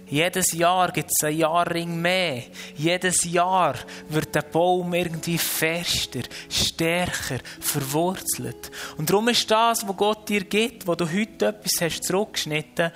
jedes 0.10 0.52
Jahr 0.52 0.92
gibt 0.92 1.10
es 1.10 1.26
einen 1.26 1.38
Jahrring 1.38 2.02
mehr. 2.02 2.44
Jedes 2.76 3.24
Jahr 3.24 3.76
wird 4.10 4.36
der 4.36 4.42
Baum 4.42 4.94
irgendwie 4.94 5.38
fester, 5.38 6.22
stärker, 6.50 7.40
verwurzelt. 7.62 8.72
Und 8.98 9.10
darum 9.10 9.30
ist 9.30 9.50
das, 9.50 9.88
was 9.88 9.96
Gott 9.96 10.28
dir 10.28 10.44
gibt, 10.44 10.86
wo 10.86 10.96
du 10.96 11.06
heute 11.06 11.48
etwas 11.48 11.80
hast 11.80 12.04
zurückgeschnitten, 12.04 12.92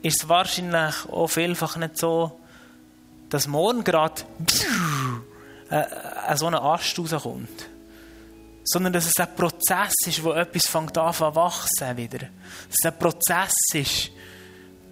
ist 0.00 0.26
wahrscheinlich 0.28 0.94
auch 1.10 1.26
vielfach 1.26 1.76
nicht 1.76 1.98
so, 1.98 2.40
dass 3.32 3.46
morgen 3.46 3.82
gerade 3.82 4.22
äh, 5.70 5.80
äh, 5.80 6.36
so 6.36 6.46
ein 6.46 6.54
Ast 6.54 6.98
rauskommt 6.98 7.68
sondern 8.64 8.92
dass 8.92 9.06
es 9.06 9.18
ein 9.18 9.34
Prozess 9.34 9.92
ist, 10.06 10.22
wo 10.22 10.32
etwas 10.32 10.68
fängt 10.68 10.96
an 10.96 11.12
zu 11.12 11.34
wachsen 11.34 11.96
wieder. 11.96 12.18
Dass 12.18 12.76
es 12.80 12.86
ein 12.86 12.96
Prozess 12.96 13.52
ist, 13.74 14.10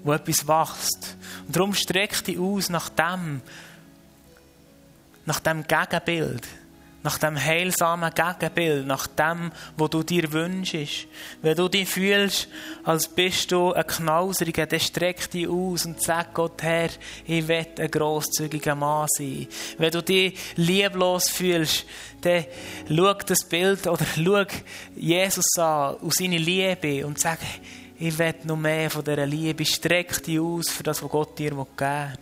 wo 0.03 0.12
etwas 0.12 0.47
wächst. 0.49 1.16
Und 1.47 1.55
darum 1.55 1.72
streck 1.74 2.24
dich 2.24 2.36
aus 2.36 2.68
nach 2.68 2.88
dem, 2.88 3.43
nach 5.24 5.38
dem 5.38 5.64
Gegenbild 5.64 6.49
nach 7.03 7.18
dem 7.18 7.42
heilsamen 7.42 8.12
Gegenbild, 8.14 8.86
nach 8.86 9.07
dem, 9.07 9.53
wo 9.76 9.88
du 9.88 10.03
dir 10.03 10.30
wünschst. 10.32 11.07
Wenn 11.40 11.57
du 11.57 11.68
dich 11.68 11.88
fühlst, 11.88 12.48
als 12.84 13.09
bist 13.09 13.53
du 13.53 13.72
ein 13.72 13.86
Knauseriger, 13.86 14.66
dann 14.66 14.80
streck 14.80 15.30
dich 15.30 15.48
aus 15.48 15.86
und 15.86 16.03
sag 16.03 16.34
Gott, 16.34 16.62
Herr, 16.62 16.90
ich 17.26 17.48
will 17.48 17.66
ein 17.78 17.90
grosszügiger 17.90 18.74
Mann 18.74 19.07
sein. 19.16 19.48
Wenn 19.78 19.90
du 19.90 20.03
dich 20.03 20.38
lieblos 20.57 21.30
fühlst, 21.30 21.86
dann 22.20 22.44
schau 22.88 23.14
das 23.14 23.44
Bild 23.44 23.86
oder 23.86 24.05
schau 24.14 24.44
Jesus 24.94 25.59
an, 25.59 25.96
aus 26.03 26.14
seiner 26.14 26.38
Liebe 26.38 27.07
und 27.07 27.18
sag, 27.18 27.38
ich 27.98 28.18
will 28.18 28.34
noch 28.44 28.57
mehr 28.57 28.90
von 28.90 29.05
dieser 29.05 29.26
Liebe. 29.26 29.64
Streck 29.64 30.22
dich 30.22 30.40
aus 30.40 30.70
für 30.70 30.82
das, 30.82 31.03
was 31.03 31.11
Gott 31.11 31.38
dir 31.38 31.51
geben 31.51 31.66
will. 31.78 32.12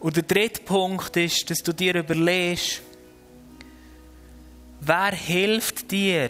Und 0.00 0.14
der 0.16 0.22
dritte 0.22 0.62
Punkt 0.62 1.16
ist, 1.16 1.50
dass 1.50 1.58
du 1.58 1.72
dir 1.72 1.96
überlegst, 1.96 2.82
Wer 4.80 5.12
hilft 5.12 5.90
dir? 5.90 6.28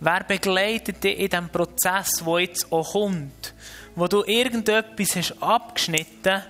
Wer 0.00 0.24
begleitet 0.24 1.04
dich 1.04 1.18
in 1.18 1.28
diesem 1.28 1.48
Prozess, 1.48 2.22
der 2.24 2.40
jetzt 2.40 2.72
auch 2.72 2.92
kommt? 2.92 3.54
Wo 3.94 4.08
du 4.08 4.24
irgendetwas 4.24 5.16
hast 5.16 5.42
abgeschnitten 5.42 6.42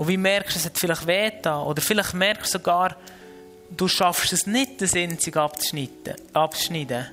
und 0.00 0.08
wie 0.08 0.16
merkst 0.16 0.56
du, 0.56 0.58
es 0.60 0.64
hat 0.64 0.78
vielleicht 0.78 1.06
weh 1.06 1.30
Oder 1.46 1.82
vielleicht 1.82 2.14
merkst 2.14 2.54
du 2.54 2.58
sogar, 2.58 2.96
du 3.76 3.86
schaffst 3.86 4.32
es 4.32 4.46
nicht, 4.46 4.80
das 4.80 4.94
einzige 4.94 5.42
abzuschneiden. 5.42 7.06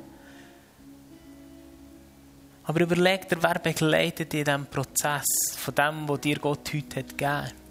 Aber 2.63 2.81
überleg 2.81 3.27
dir, 3.27 3.43
wer 3.43 3.59
begleitet 3.59 4.31
dich 4.31 4.39
in 4.39 4.45
diesem 4.45 4.65
Prozess 4.67 5.25
von 5.57 5.75
dem, 5.75 6.07
was 6.07 6.21
dir 6.21 6.39
Gott 6.39 6.73
heute 6.73 7.03
gegeben 7.03 7.29
hat. 7.29 7.66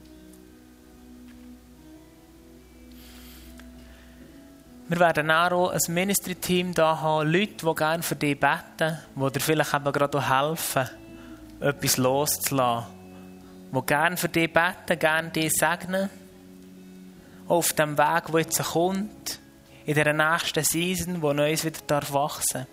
Wir 4.89 5.01
werden 5.01 5.31
auch 5.33 5.71
ein 5.71 5.81
Ministry-Team 5.89 6.73
da 6.73 7.01
haben, 7.01 7.29
Leute, 7.29 7.67
die 7.67 7.75
gerne 7.75 8.05
für 8.05 8.15
dich 8.15 8.39
beten, 8.39 8.97
die 9.17 9.33
dir 9.33 9.41
vielleicht 9.41 9.75
eben 9.75 9.93
gerade 9.93 10.29
helfen, 10.29 10.89
etwas 11.59 11.97
loszulassen. 11.97 12.87
Die 13.73 13.87
gerne 13.87 14.17
für 14.17 14.29
dich 14.29 14.53
beten, 14.53 14.99
gerne 14.99 15.31
dich 15.31 15.53
segnen. 15.55 16.09
Auf 17.49 17.73
dem 17.73 17.99
Weg, 17.99 18.27
der 18.31 18.41
jetzt 18.41 18.63
kommt, 18.63 19.41
in 19.87 19.95
der 19.95 20.13
nächsten 20.13 20.63
Season, 20.63 21.21
wo 21.21 21.33
Neues 21.33 21.65
wieder 21.65 21.81
darf 21.87 22.13
wachsen 22.13 22.67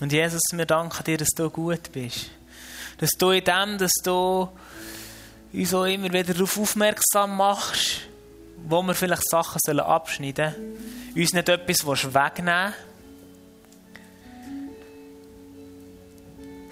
Und 0.00 0.12
Jesus, 0.12 0.40
wir 0.52 0.66
danken 0.66 1.04
dir, 1.04 1.16
dass 1.16 1.30
du 1.30 1.48
gut 1.48 1.92
bist. 1.92 2.30
Dass 2.98 3.10
du 3.10 3.30
in 3.30 3.44
dem, 3.44 3.78
dass 3.78 3.92
du 4.02 4.48
uns 5.52 5.74
auch 5.74 5.84
immer 5.84 6.12
wieder 6.12 6.34
darauf 6.34 6.58
aufmerksam 6.58 7.36
machst, 7.36 8.02
wo 8.68 8.82
wir 8.82 8.94
vielleicht 8.94 9.28
Sachen 9.28 9.80
abschneiden 9.80 10.54
sollen. 10.54 10.76
Uns 11.16 11.32
nicht 11.32 11.48
etwas 11.48 12.14
wegnehmen 12.14 12.74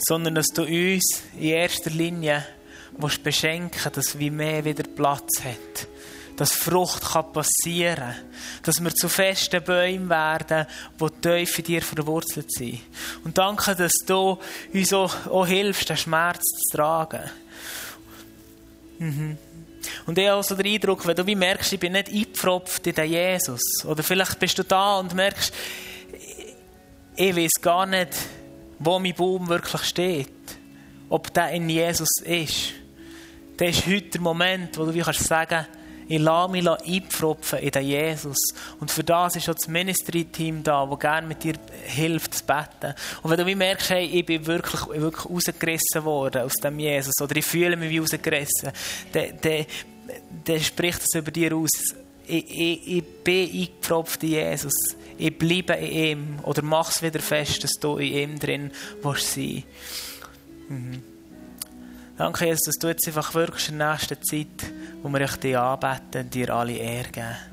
sondern 0.01 0.35
dass 0.35 0.49
du 0.49 0.63
uns 0.63 1.23
in 1.35 1.49
erster 1.49 1.91
Linie 1.91 2.45
beschenken 3.23 3.93
dass 3.93 4.19
wir 4.19 4.33
mehr 4.33 4.65
wieder 4.65 4.83
Platz 4.83 5.43
hat. 5.45 5.89
Dass 6.37 6.53
Frucht 6.53 7.03
kann 7.13 7.33
passieren 7.33 7.97
kann. 7.97 8.15
Dass 8.63 8.83
wir 8.83 8.95
zu 8.95 9.09
festen 9.09 9.63
Bäumen 9.63 10.09
werden, 10.09 10.67
die 10.99 11.21
tief 11.21 11.59
in 11.59 11.65
dir 11.65 11.83
verwurzelt 11.83 12.51
sind. 12.53 12.81
Und 13.25 13.37
danke, 13.37 13.75
dass 13.75 13.93
du 14.07 14.39
uns 14.73 14.93
auch, 14.93 15.27
auch 15.27 15.47
hilfst, 15.47 15.89
den 15.89 15.97
Schmerz 15.97 16.43
zu 16.43 16.77
tragen. 16.77 17.31
Mhm. 19.01 19.39
Und 20.05 20.19
ich 20.19 20.29
habe 20.29 20.39
auch 20.39 20.45
so 20.45 20.55
den 20.55 20.75
Eindruck, 20.75 21.07
wenn 21.07 21.17
du 21.17 21.27
wie 21.27 21.35
merkst, 21.35 21.73
ich 21.73 21.81
bin 21.81 21.93
nicht 21.93 22.09
eingepfropft 22.09 22.87
in 22.87 22.95
den 22.95 23.11
Jesus. 23.11 23.63
Oder 23.87 24.03
vielleicht 24.03 24.39
bist 24.39 24.59
du 24.59 24.63
da 24.63 24.99
und 24.99 25.15
merkst, 25.15 25.55
ich 27.17 27.37
weiß 27.37 27.63
gar 27.63 27.87
nicht, 27.87 28.15
wo 28.79 28.99
mein 28.99 29.15
Baum 29.15 29.49
wirklich 29.49 29.83
steht. 29.85 30.29
Ob 31.09 31.33
der 31.33 31.51
in 31.51 31.69
Jesus 31.69 32.11
ist. 32.25 32.73
Dann 33.57 33.69
ist 33.69 33.87
heute 33.87 34.11
der 34.11 34.21
Moment, 34.21 34.77
wo 34.79 34.85
du 34.85 34.95
wie 34.95 35.01
kannst 35.01 35.25
sagen 35.25 35.67
ich 36.11 36.19
lasse 36.19 36.51
mich 36.51 36.69
einpfropfen 36.69 37.61
in 37.61 37.71
den 37.71 37.85
Jesus. 37.85 38.37
Und 38.81 38.91
für 38.91 39.05
das 39.05 39.37
ist 39.37 39.49
auch 39.49 39.55
das 39.55 39.69
Ministry-Team 39.69 40.65
da, 40.65 40.85
das 40.85 40.99
gerne 40.99 41.29
mit 41.29 41.45
dir 41.45 41.55
hilft, 41.85 42.35
zu 42.35 42.45
beten. 42.45 42.97
Und 43.23 43.31
wenn 43.31 43.47
du 43.47 43.55
merkst, 43.55 43.91
hey, 43.91 44.07
ich 44.07 44.27
bin 44.27 44.45
wirklich, 44.45 44.89
wirklich 44.89 45.25
rausgerissen 45.25 46.05
worden 46.05 46.43
aus 46.43 46.55
dem 46.55 46.81
Jesus, 46.81 47.15
oder 47.23 47.37
ich 47.37 47.45
fühle 47.45 47.77
mich 47.77 47.91
wie 47.91 47.99
rausgerissen, 47.99 48.73
dann, 49.13 49.39
dann, 49.41 49.67
dann 50.47 50.61
spricht 50.61 51.01
es 51.01 51.17
über 51.17 51.31
dir 51.31 51.55
aus. 51.55 51.71
Ich, 52.27 52.59
ich, 52.59 52.97
ich 52.97 53.05
bin 53.23 53.49
eingepfropft 53.49 54.25
in 54.25 54.31
Jesus. 54.31 54.75
Ich 55.17 55.39
bleibe 55.39 55.75
in 55.75 55.93
ihm. 55.93 56.41
Oder 56.43 56.63
mach 56.63 56.91
es 56.91 57.05
wieder 57.05 57.21
fest, 57.21 57.63
dass 57.63 57.75
du 57.75 57.99
in 57.99 58.15
ihm 58.15 58.39
drin 58.41 58.73
willst 59.01 59.35
sein. 59.35 59.63
Mhm. 60.69 61.10
Danke, 62.21 62.45
Jesus, 62.45 62.65
dass 62.67 62.75
du 62.77 62.89
jetzt 62.89 63.07
einfach 63.07 63.33
wirkst 63.33 63.71
in 63.71 63.79
der 63.79 63.93
nächsten 63.93 64.23
Zeit, 64.23 64.71
wo 65.03 65.09
wir 65.09 65.21
dich 65.21 65.57
anbeten, 65.57 66.29
dir 66.29 66.51
alle 66.51 66.75
Ehre 66.75 67.09
geben. 67.09 67.50